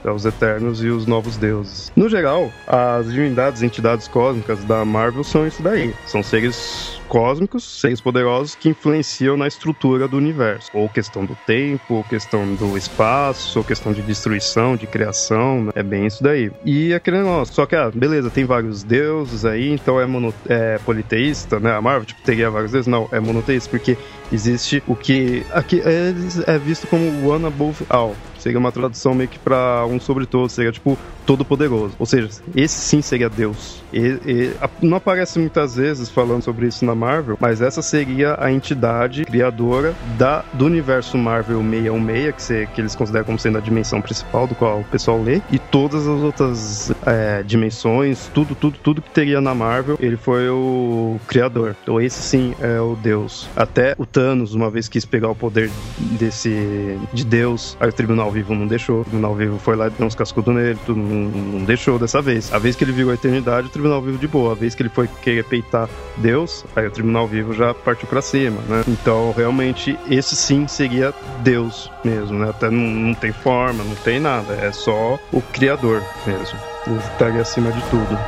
os 0.05 0.24
Eternos 0.24 0.82
e 0.82 0.88
os 0.88 1.07
Novos 1.07 1.36
Deuses. 1.36 1.92
No 1.94 2.09
geral, 2.09 2.51
as 2.66 3.12
divindades, 3.12 3.62
entidades 3.62 4.09
cósmicas 4.09 4.64
da 4.64 4.84
Marvel 4.84 5.24
são 5.24 5.46
isso 5.46 5.62
daí. 5.62 5.94
São 6.07 6.22
seres 6.22 7.01
cósmicos, 7.09 7.80
seres 7.80 8.01
poderosos 8.01 8.55
que 8.55 8.68
influenciam 8.68 9.36
na 9.36 9.48
estrutura 9.48 10.07
do 10.07 10.16
universo. 10.16 10.70
Ou 10.72 10.88
questão 10.88 11.24
do 11.24 11.36
tempo, 11.46 11.94
ou 11.94 12.05
questão 12.05 12.55
do 12.55 12.78
espaço, 12.78 13.59
ou 13.59 13.64
questão 13.64 13.92
de 13.92 14.01
destruição, 14.01 14.76
de 14.76 14.86
criação. 14.86 15.64
Né? 15.64 15.72
É 15.74 15.82
bem 15.82 16.07
isso 16.07 16.22
daí. 16.22 16.53
E 16.64 16.94
aquele 16.94 17.18
negócio. 17.18 17.55
Só 17.55 17.66
que, 17.66 17.74
ah, 17.74 17.90
beleza, 17.92 18.30
tem 18.30 18.44
vários 18.44 18.82
deuses 18.82 19.44
aí, 19.44 19.70
então 19.72 20.01
é, 20.01 20.07
mono, 20.07 20.32
é 20.48 20.78
politeísta, 20.78 21.59
né? 21.59 21.72
A 21.74 21.82
Marvel 21.82 22.07
tipo, 22.07 22.22
teria 22.22 22.48
vários 22.48 22.70
deuses. 22.70 22.86
Não, 22.86 23.09
é 23.11 23.18
monoteísta, 23.18 23.68
porque 23.68 23.98
existe 24.32 24.82
o 24.86 24.94
que 24.94 25.44
aqui 25.53 25.82
é, 25.84 26.14
é 26.46 26.59
visto 26.59 26.86
como 26.86 27.28
one 27.28 27.46
above 27.46 27.84
all. 27.88 28.14
Seria 28.41 28.59
uma 28.59 28.72
tradução 28.72 29.14
meio 29.14 29.28
que 29.28 29.38
para 29.38 29.86
um 29.86 30.01
sobre 30.01 30.26
todos, 30.26 30.53
seria 30.53 30.72
tipo 30.72 30.99
todo 31.26 31.45
poderoso. 31.45 31.95
Ou 31.99 32.07
seja, 32.07 32.28
esse 32.57 32.74
sim 32.74 33.03
seria 33.03 33.28
Deus. 33.28 33.82
E, 33.93 34.18
e, 34.26 34.57
não 34.82 34.97
aparece 34.97 35.38
muitas 35.38 35.76
vezes 35.76 36.09
falando 36.09 36.43
sobre 36.43 36.66
isso 36.66 36.84
na 36.84 36.95
Marvel, 36.95 37.36
mas 37.41 37.61
essa 37.61 37.82
seria 37.82 38.36
a 38.38 38.51
entidade 38.51 39.24
criadora 39.24 39.95
da, 40.18 40.45
do 40.53 40.64
universo 40.64 41.18
Marvel 41.18 41.61
616, 41.61 42.34
que, 42.34 42.43
se, 42.43 42.68
que 42.74 42.80
eles 42.80 42.95
consideram 42.95 43.24
como 43.24 43.38
sendo 43.38 43.59
a 43.59 43.61
dimensão 43.61 44.01
principal 44.01 44.47
do 44.47 44.55
qual 44.55 44.80
o 44.80 44.84
pessoal 44.84 45.22
lê, 45.22 45.41
e 45.51 45.59
todas 45.59 46.07
as 46.07 46.20
outras 46.20 46.93
é, 47.07 47.43
dimensões, 47.43 48.30
tudo, 48.32 48.55
tudo, 48.55 48.78
tudo 48.82 49.03
que 49.03 49.11
teria 49.11 49.41
na 49.41 49.55
Marvel, 49.55 49.97
ele 50.01 50.16
foi 50.16 50.49
o 50.49 51.18
criador. 51.26 51.76
Então 51.82 52.01
esse 52.01 52.20
sim 52.22 52.55
é 52.61 52.80
o 52.80 52.97
Deus. 52.97 53.49
Até 53.55 53.95
o 53.99 54.07
Thanos, 54.07 54.55
uma 54.55 54.70
vez 54.70 54.88
quis 54.88 55.05
pegar 55.05 55.28
o 55.30 55.34
poder 55.34 55.70
desse 55.99 56.99
de 57.12 57.24
Deus, 57.24 57.76
aí 57.80 57.88
o 57.88 57.93
Tribunal 57.93 58.30
Vivo 58.31 58.55
não 58.55 58.66
deixou. 58.66 59.01
O 59.01 59.05
Tribunal 59.05 59.35
Vivo 59.35 59.59
foi 59.59 59.76
lá 59.76 59.87
e 59.87 59.91
deu 59.91 60.07
uns 60.07 60.14
cascudos 60.14 60.55
nele, 60.55 60.78
tudo, 60.87 61.01
não, 61.01 61.31
não 61.31 61.64
deixou 61.64 61.99
dessa 61.99 62.20
vez. 62.20 62.53
A 62.53 62.59
vez 62.59 62.76
que 62.76 62.85
ele 62.85 62.93
viu 62.93 63.11
a 63.11 63.14
eternidade, 63.14 63.66
o 63.68 63.70
Tribunal 63.70 64.01
Vivo 64.03 64.18
de 64.18 64.28
boa. 64.28 64.53
A 64.53 64.55
vez 64.55 64.74
que 64.74 64.83
ele 64.83 64.89
foi 64.89 65.09
querer 65.22 65.45
peitar 65.45 65.89
Deus, 66.16 66.64
aí 66.74 66.87
o 66.87 66.91
Tribunal 66.91 67.26
Vivo 67.26 67.53
já 67.53 67.74
partiu 67.74 68.09
para 68.09 68.22
cima, 68.22 68.61
né? 68.68 68.83
Então, 68.87 69.33
realmente, 69.37 69.99
esse 70.09 70.37
sim 70.37 70.66
seria 70.66 71.14
Deus 71.41 71.91
mesmo, 72.05 72.39
né? 72.39 72.51
Até 72.51 72.70
não, 72.70 72.83
não 72.83 73.14
tem 73.14 73.33
forma, 73.33 73.83
não 73.85 73.95
tem 73.97 74.20
nada, 74.20 74.55
é 74.55 74.72
só 74.72 75.18
o 75.33 75.41
Criador 75.41 76.03
mesmo. 76.26 76.59
Ele 76.87 76.99
estaria 76.99 77.41
acima 77.41 77.70
de 77.70 77.83
tudo. 77.91 78.18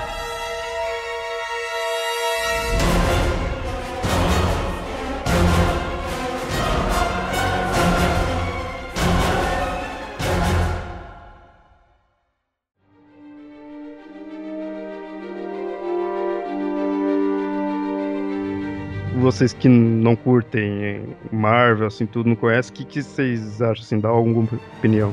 Vocês 19.33 19.53
que 19.53 19.69
não 19.69 20.15
curtem 20.15 21.17
Marvel, 21.31 21.87
assim, 21.87 22.07
tudo, 22.07 22.29
não 22.29 22.37
conhecem, 22.37 22.73
o 22.73 22.75
que, 22.77 22.85
que 22.85 23.03
vocês 23.03 23.61
acham, 23.61 23.83
assim, 23.83 23.99
dá 23.99 24.09
alguma 24.09 24.49
opinião? 24.79 25.13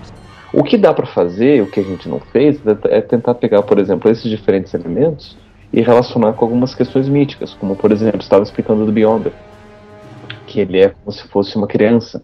O 0.52 0.64
que 0.64 0.78
dá 0.78 0.94
para 0.94 1.06
fazer, 1.06 1.62
o 1.62 1.68
que 1.68 1.80
a 1.80 1.84
gente 1.84 2.10
não 2.10 2.20
fez, 2.20 2.60
é 2.90 3.02
tentar 3.02 3.36
pegar, 3.36 3.62
por 3.64 3.78
exemplo, 3.80 4.10
esses 4.10 4.30
diferentes 4.30 4.74
elementos 4.74 5.38
e 5.72 5.82
relacionar 5.82 6.34
com 6.34 6.46
algumas 6.46 6.74
questões 6.74 7.08
míticas, 7.08 7.54
como, 7.54 7.76
por 7.76 7.92
exemplo, 7.92 8.20
estava 8.20 8.44
explicando 8.44 8.86
do 8.86 8.92
Beyonder, 8.92 9.32
que 10.48 10.60
ele 10.60 10.80
é 10.80 10.90
como 10.90 11.12
se 11.12 11.28
fosse 11.28 11.56
uma 11.56 11.68
criança. 11.68 12.24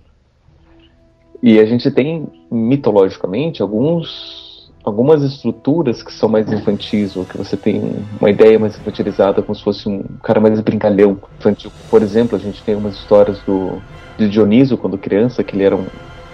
E 1.41 1.59
a 1.59 1.65
gente 1.65 1.91
tem, 1.91 2.27
mitologicamente, 2.51 3.61
alguns 3.61 4.44
algumas 4.85 5.23
estruturas 5.23 6.03
que 6.03 6.13
são 6.13 6.29
mais 6.29 6.51
infantis, 6.51 7.15
ou 7.17 7.25
que 7.25 7.37
você 7.37 7.57
tem 7.57 7.81
uma 8.19 8.29
ideia 8.29 8.59
mais 8.59 8.77
infantilizada, 8.77 9.41
como 9.41 9.55
se 9.55 9.63
fosse 9.63 9.89
um 9.89 10.03
cara 10.21 10.39
mais 10.39 10.61
brincalhão 10.61 11.17
infantil. 11.39 11.71
Por 11.89 12.03
exemplo, 12.03 12.35
a 12.35 12.39
gente 12.39 12.63
tem 12.63 12.75
umas 12.75 12.95
histórias 12.95 13.41
do 13.41 13.81
de 14.17 14.29
Dionísio 14.29 14.77
quando 14.77 14.97
criança, 14.97 15.43
que 15.43 15.55
ele 15.55 15.63
era 15.63 15.75
um 15.75 15.85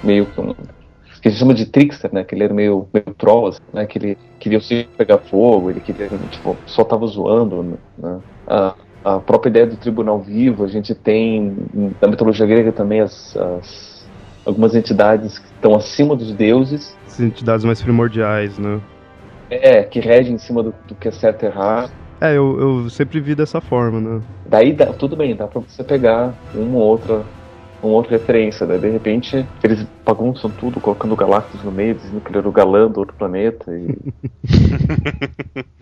meio 0.03 0.25
que 0.27 0.39
um 0.39 0.53
que 1.21 1.27
a 1.27 1.31
gente 1.31 1.39
chama 1.39 1.53
de 1.53 1.67
trickster, 1.67 2.11
né? 2.11 2.23
Que 2.23 2.33
ele 2.33 2.43
era 2.43 2.53
meio, 2.53 2.87
meio 2.91 3.15
troll, 3.15 3.47
assim, 3.47 3.59
né? 3.71 3.85
Que 3.85 3.99
ele 3.99 4.17
queria 4.39 4.59
se 4.59 4.87
pegar 4.97 5.19
fogo, 5.19 5.69
ele 5.69 5.79
queria, 5.79 6.09
tipo, 6.31 6.57
só 6.65 6.83
tava 6.83 7.05
zoando, 7.05 7.77
né? 7.97 8.19
A, 8.47 8.75
a 9.03 9.19
própria 9.19 9.49
ideia 9.49 9.67
do 9.67 9.77
tribunal 9.77 10.19
vivo, 10.19 10.63
a 10.63 10.67
gente 10.67 10.95
tem 10.95 11.55
na 12.01 12.07
mitologia 12.07 12.45
grega 12.45 12.71
também 12.71 13.01
as, 13.01 13.37
as 13.37 14.00
algumas 14.45 14.75
entidades 14.75 15.39
que 15.39 15.47
estão 15.47 15.75
acima 15.75 16.15
dos 16.15 16.31
deuses. 16.33 16.95
As 17.07 17.19
entidades 17.19 17.65
mais 17.65 17.81
primordiais, 17.81 18.57
né? 18.57 18.79
É, 19.49 19.83
que 19.83 19.99
regem 19.99 20.35
em 20.35 20.37
cima 20.37 20.63
do, 20.63 20.73
do 20.87 20.95
que 20.95 21.07
é 21.07 21.11
certo 21.11 21.43
e 21.43 21.45
errado. 21.47 21.91
É, 22.19 22.37
eu, 22.37 22.59
eu 22.59 22.89
sempre 22.89 23.19
vi 23.19 23.35
dessa 23.35 23.59
forma, 23.59 23.99
né? 23.99 24.21
Daí 24.45 24.73
dá, 24.73 24.87
tudo 24.93 25.15
bem, 25.15 25.35
dá 25.35 25.47
pra 25.47 25.61
você 25.61 25.83
pegar 25.83 26.33
uma 26.53 26.77
ou 26.77 26.83
outra 26.83 27.23
uma 27.83 27.93
outra 27.93 28.11
referência, 28.11 28.65
né? 28.65 28.77
De 28.77 28.89
repente, 28.89 29.45
eles 29.63 29.85
bagunçam 30.05 30.51
tudo, 30.51 30.79
colocando 30.79 31.15
Galactus 31.15 31.63
no 31.63 31.71
meio, 31.71 31.95
dizendo 31.95 32.21
que 32.21 32.29
ele 32.29 32.37
era 32.37 32.47
o 32.47 32.51
galã 32.51 32.87
do 32.87 32.99
outro 32.99 33.15
planeta 33.15 33.75
e... 33.75 33.97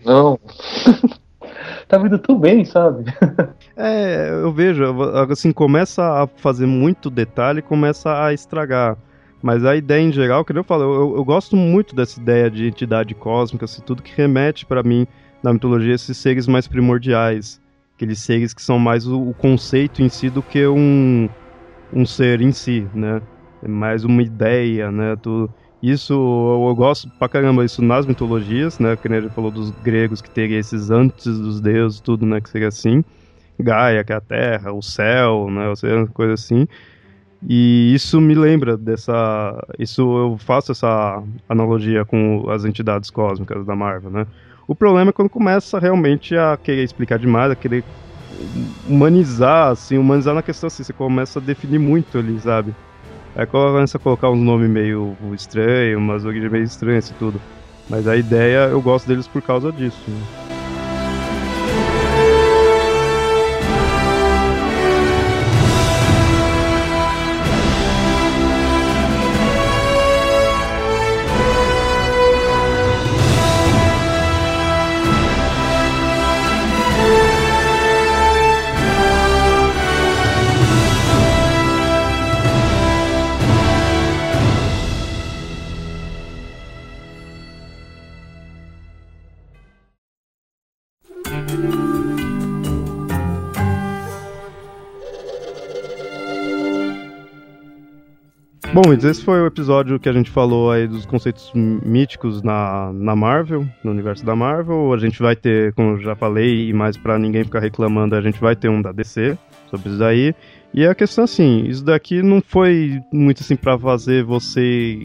Não. 0.02 0.38
tá 1.90 1.98
vindo 1.98 2.18
tão 2.18 2.38
bem, 2.38 2.64
sabe? 2.64 3.04
é, 3.76 4.30
eu 4.30 4.52
vejo, 4.52 4.84
assim, 5.30 5.52
começa 5.52 6.22
a 6.22 6.26
fazer 6.26 6.66
muito 6.66 7.10
detalhe, 7.10 7.60
começa 7.60 8.24
a 8.24 8.32
estragar. 8.32 8.96
Mas 9.42 9.64
a 9.64 9.74
ideia 9.74 10.00
em 10.00 10.12
geral, 10.12 10.44
que 10.44 10.52
eu 10.52 10.62
falo, 10.62 10.84
eu, 10.84 11.16
eu 11.16 11.24
gosto 11.24 11.56
muito 11.56 11.94
dessa 11.94 12.20
ideia 12.20 12.50
de 12.50 12.66
entidade 12.66 13.14
cósmica, 13.14 13.64
assim, 13.64 13.82
tudo 13.82 14.02
que 14.02 14.14
remete 14.14 14.64
para 14.64 14.82
mim 14.82 15.06
na 15.42 15.52
mitologia 15.52 15.94
esses 15.94 16.16
seres 16.16 16.46
mais 16.46 16.68
primordiais. 16.68 17.60
Aqueles 17.96 18.20
seres 18.20 18.54
que 18.54 18.62
são 18.62 18.78
mais 18.78 19.06
o, 19.06 19.20
o 19.20 19.34
conceito 19.34 20.02
em 20.02 20.08
si 20.08 20.30
do 20.30 20.42
que 20.42 20.66
um, 20.66 21.28
um 21.92 22.06
ser 22.06 22.40
em 22.40 22.52
si, 22.52 22.86
né? 22.94 23.20
É 23.62 23.68
mais 23.68 24.04
uma 24.04 24.22
ideia, 24.22 24.90
né? 24.92 25.16
Tudo. 25.16 25.52
Isso 25.82 26.12
eu, 26.12 26.74
gosto 26.74 27.08
pra 27.18 27.28
caramba 27.28 27.64
isso 27.64 27.80
nas 27.82 28.04
mitologias, 28.04 28.78
né? 28.78 28.96
Que 28.96 29.08
gente 29.08 29.30
falou 29.30 29.50
dos 29.50 29.70
gregos 29.70 30.20
que 30.20 30.30
teria 30.30 30.58
esses 30.58 30.90
antes 30.90 31.38
dos 31.38 31.60
deuses, 31.60 32.00
tudo, 32.00 32.26
né? 32.26 32.40
Que 32.40 32.50
seria 32.50 32.68
assim. 32.68 33.02
Gaia, 33.58 34.04
que 34.04 34.12
é 34.12 34.16
a 34.16 34.20
terra, 34.20 34.72
o 34.72 34.82
céu, 34.82 35.50
né? 35.50 35.68
Ou 35.68 35.76
seja, 35.76 36.06
coisa 36.08 36.34
assim. 36.34 36.66
E 37.48 37.94
isso 37.94 38.20
me 38.20 38.34
lembra 38.34 38.76
dessa. 38.76 39.66
Isso 39.78 40.02
eu 40.02 40.38
faço 40.38 40.72
essa 40.72 41.22
analogia 41.48 42.04
com 42.04 42.48
as 42.50 42.64
entidades 42.64 43.10
cósmicas 43.10 43.64
da 43.64 43.74
Marvel, 43.74 44.10
né? 44.10 44.26
O 44.68 44.74
problema 44.74 45.10
é 45.10 45.12
quando 45.12 45.30
começa 45.30 45.78
realmente 45.78 46.36
a 46.36 46.56
querer 46.56 46.84
explicar 46.84 47.18
demais, 47.18 47.50
a 47.50 47.56
querer 47.56 47.84
humanizar, 48.88 49.70
assim, 49.70 49.98
humanizar 49.98 50.34
na 50.34 50.42
questão 50.42 50.68
assim, 50.68 50.84
você 50.84 50.92
começa 50.92 51.38
a 51.38 51.42
definir 51.42 51.78
muito 51.78 52.18
ali, 52.18 52.38
sabe? 52.38 52.74
Aí 53.40 53.46
começa 53.46 53.96
a 53.96 54.00
colocar 54.00 54.28
uns 54.28 54.38
nomes 54.38 54.68
meio 54.68 55.16
estranhos, 55.32 55.96
umas 55.96 56.26
origens 56.26 56.52
meio 56.52 56.64
estranhas 56.64 57.08
e 57.08 57.14
tudo. 57.14 57.40
Mas 57.88 58.06
a 58.06 58.14
ideia, 58.14 58.68
eu 58.68 58.82
gosto 58.82 59.06
deles 59.06 59.26
por 59.26 59.40
causa 59.40 59.72
disso. 59.72 59.98
Né? 60.06 60.49
Bom, 98.72 98.92
esse 98.92 99.24
foi 99.24 99.40
o 99.40 99.46
episódio 99.46 99.98
que 99.98 100.08
a 100.08 100.12
gente 100.12 100.30
falou 100.30 100.70
aí 100.70 100.86
dos 100.86 101.04
conceitos 101.04 101.50
míticos 101.54 102.40
na, 102.40 102.92
na 102.92 103.16
Marvel, 103.16 103.66
no 103.82 103.90
universo 103.90 104.24
da 104.24 104.36
Marvel. 104.36 104.92
A 104.92 104.96
gente 104.96 105.20
vai 105.20 105.34
ter, 105.34 105.72
como 105.74 105.98
já 105.98 106.14
falei, 106.14 106.68
e 106.68 106.72
mais 106.72 106.96
para 106.96 107.18
ninguém 107.18 107.42
ficar 107.42 107.58
reclamando, 107.58 108.14
a 108.14 108.20
gente 108.20 108.40
vai 108.40 108.54
ter 108.54 108.68
um 108.68 108.80
da 108.80 108.92
DC 108.92 109.36
sobre 109.68 109.88
isso 109.88 109.98
daí. 109.98 110.32
E 110.72 110.86
a 110.86 110.94
questão 110.94 111.24
assim, 111.24 111.64
isso 111.64 111.84
daqui 111.84 112.22
não 112.22 112.40
foi 112.40 113.00
muito 113.12 113.42
assim 113.42 113.56
para 113.56 113.76
fazer 113.76 114.22
você 114.22 115.00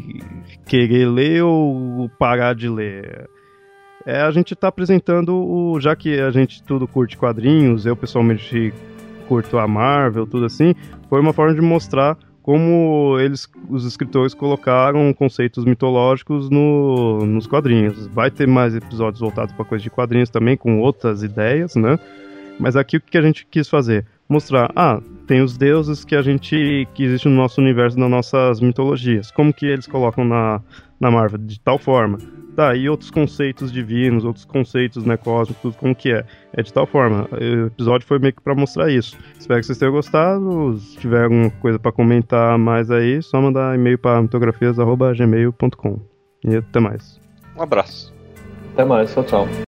querer 0.68 1.08
ler 1.08 1.44
ou 1.44 2.08
parar 2.20 2.54
de 2.54 2.70
ler. 2.70 3.28
É, 4.06 4.22
a 4.22 4.30
gente 4.30 4.56
tá 4.56 4.68
apresentando 4.68 5.36
o. 5.36 5.80
Já 5.80 5.96
que 5.96 6.20
a 6.20 6.30
gente 6.30 6.62
tudo 6.62 6.88
curte 6.88 7.18
quadrinhos, 7.18 7.88
eu 7.88 7.96
pessoalmente 7.96 8.72
curto 9.28 9.58
a 9.58 9.68
Marvel, 9.68 10.28
tudo 10.28 10.46
assim, 10.46 10.76
foi 11.10 11.20
uma 11.20 11.34
forma 11.34 11.56
de 11.56 11.62
mostrar 11.62 12.16
como 12.46 13.18
eles, 13.20 13.50
os 13.72 13.86
escritores 13.86 14.36
colocaram 14.36 15.12
conceitos 15.16 15.66
mitológicos 15.66 16.48
no, 16.48 17.26
nos 17.26 17.48
quadrinhos. 17.48 18.06
Vai 18.06 18.30
ter 18.30 18.48
mais 18.48 18.76
episódios 18.76 19.20
voltados 19.20 19.52
para 19.52 19.66
coisas 19.66 19.82
de 19.82 19.90
quadrinhos 19.90 20.30
também, 20.30 20.56
com 20.56 20.80
outras 20.80 21.24
ideias, 21.24 21.76
né? 21.76 21.98
Mas 22.60 22.76
aqui 22.76 22.98
o 22.98 23.02
que 23.02 23.18
a 23.18 23.22
gente 23.24 23.48
quis 23.50 23.68
fazer? 23.68 24.06
Mostrar, 24.30 24.72
ah, 24.76 25.02
tem 25.26 25.42
os 25.42 25.58
deuses 25.58 26.06
que 26.06 26.16
a 26.16 26.22
gente 26.22 26.88
que 26.94 27.04
existe 27.04 27.28
no 27.28 27.34
nosso 27.34 27.60
universo, 27.60 27.98
nas 27.98 28.12
nossas 28.12 28.62
mitologias. 28.62 29.32
Como 29.32 29.52
que 29.52 29.66
eles 29.66 29.88
colocam 29.88 30.24
na, 30.24 30.62
na 31.00 31.10
Marvel 31.10 31.40
de 31.40 31.60
tal 31.60 31.80
forma? 31.80 32.20
Tá, 32.56 32.74
e 32.74 32.88
outros 32.88 33.12
conceitos 33.12 33.70
divinos, 33.70 34.24
outros 34.24 34.46
conceitos 34.46 35.06
né, 35.06 35.18
cósmicos, 35.18 35.76
como 35.76 35.94
que 35.94 36.14
é? 36.14 36.26
É 36.54 36.64
de 36.64 36.72
tal 36.72 36.88
forma. 36.88 37.28
O 37.32 37.68
episódio 37.68 38.08
foi 38.08 38.18
meio 38.18 38.34
que 38.34 38.42
pra 38.42 38.56
mostrar 38.56 38.90
isso. 38.90 39.18
Espero 39.38 39.60
que 39.60 39.66
vocês 39.66 39.78
tenham 39.78 39.92
gostado. 39.92 40.78
Se 40.78 40.98
tiver 40.98 41.24
alguma 41.24 41.50
coisa 41.50 41.78
para 41.78 41.92
comentar 41.92 42.58
mais 42.58 42.90
aí, 42.90 43.22
só 43.22 43.42
mandar 43.42 43.76
e-mail 43.76 43.98
para 43.98 44.22
mitografias.gmail.com. 44.22 46.00
E 46.46 46.56
até 46.56 46.80
mais. 46.80 47.20
Um 47.58 47.62
abraço. 47.62 48.14
Até 48.74 48.86
mais, 48.86 49.14
tchau, 49.14 49.24
tchau. 49.24 49.65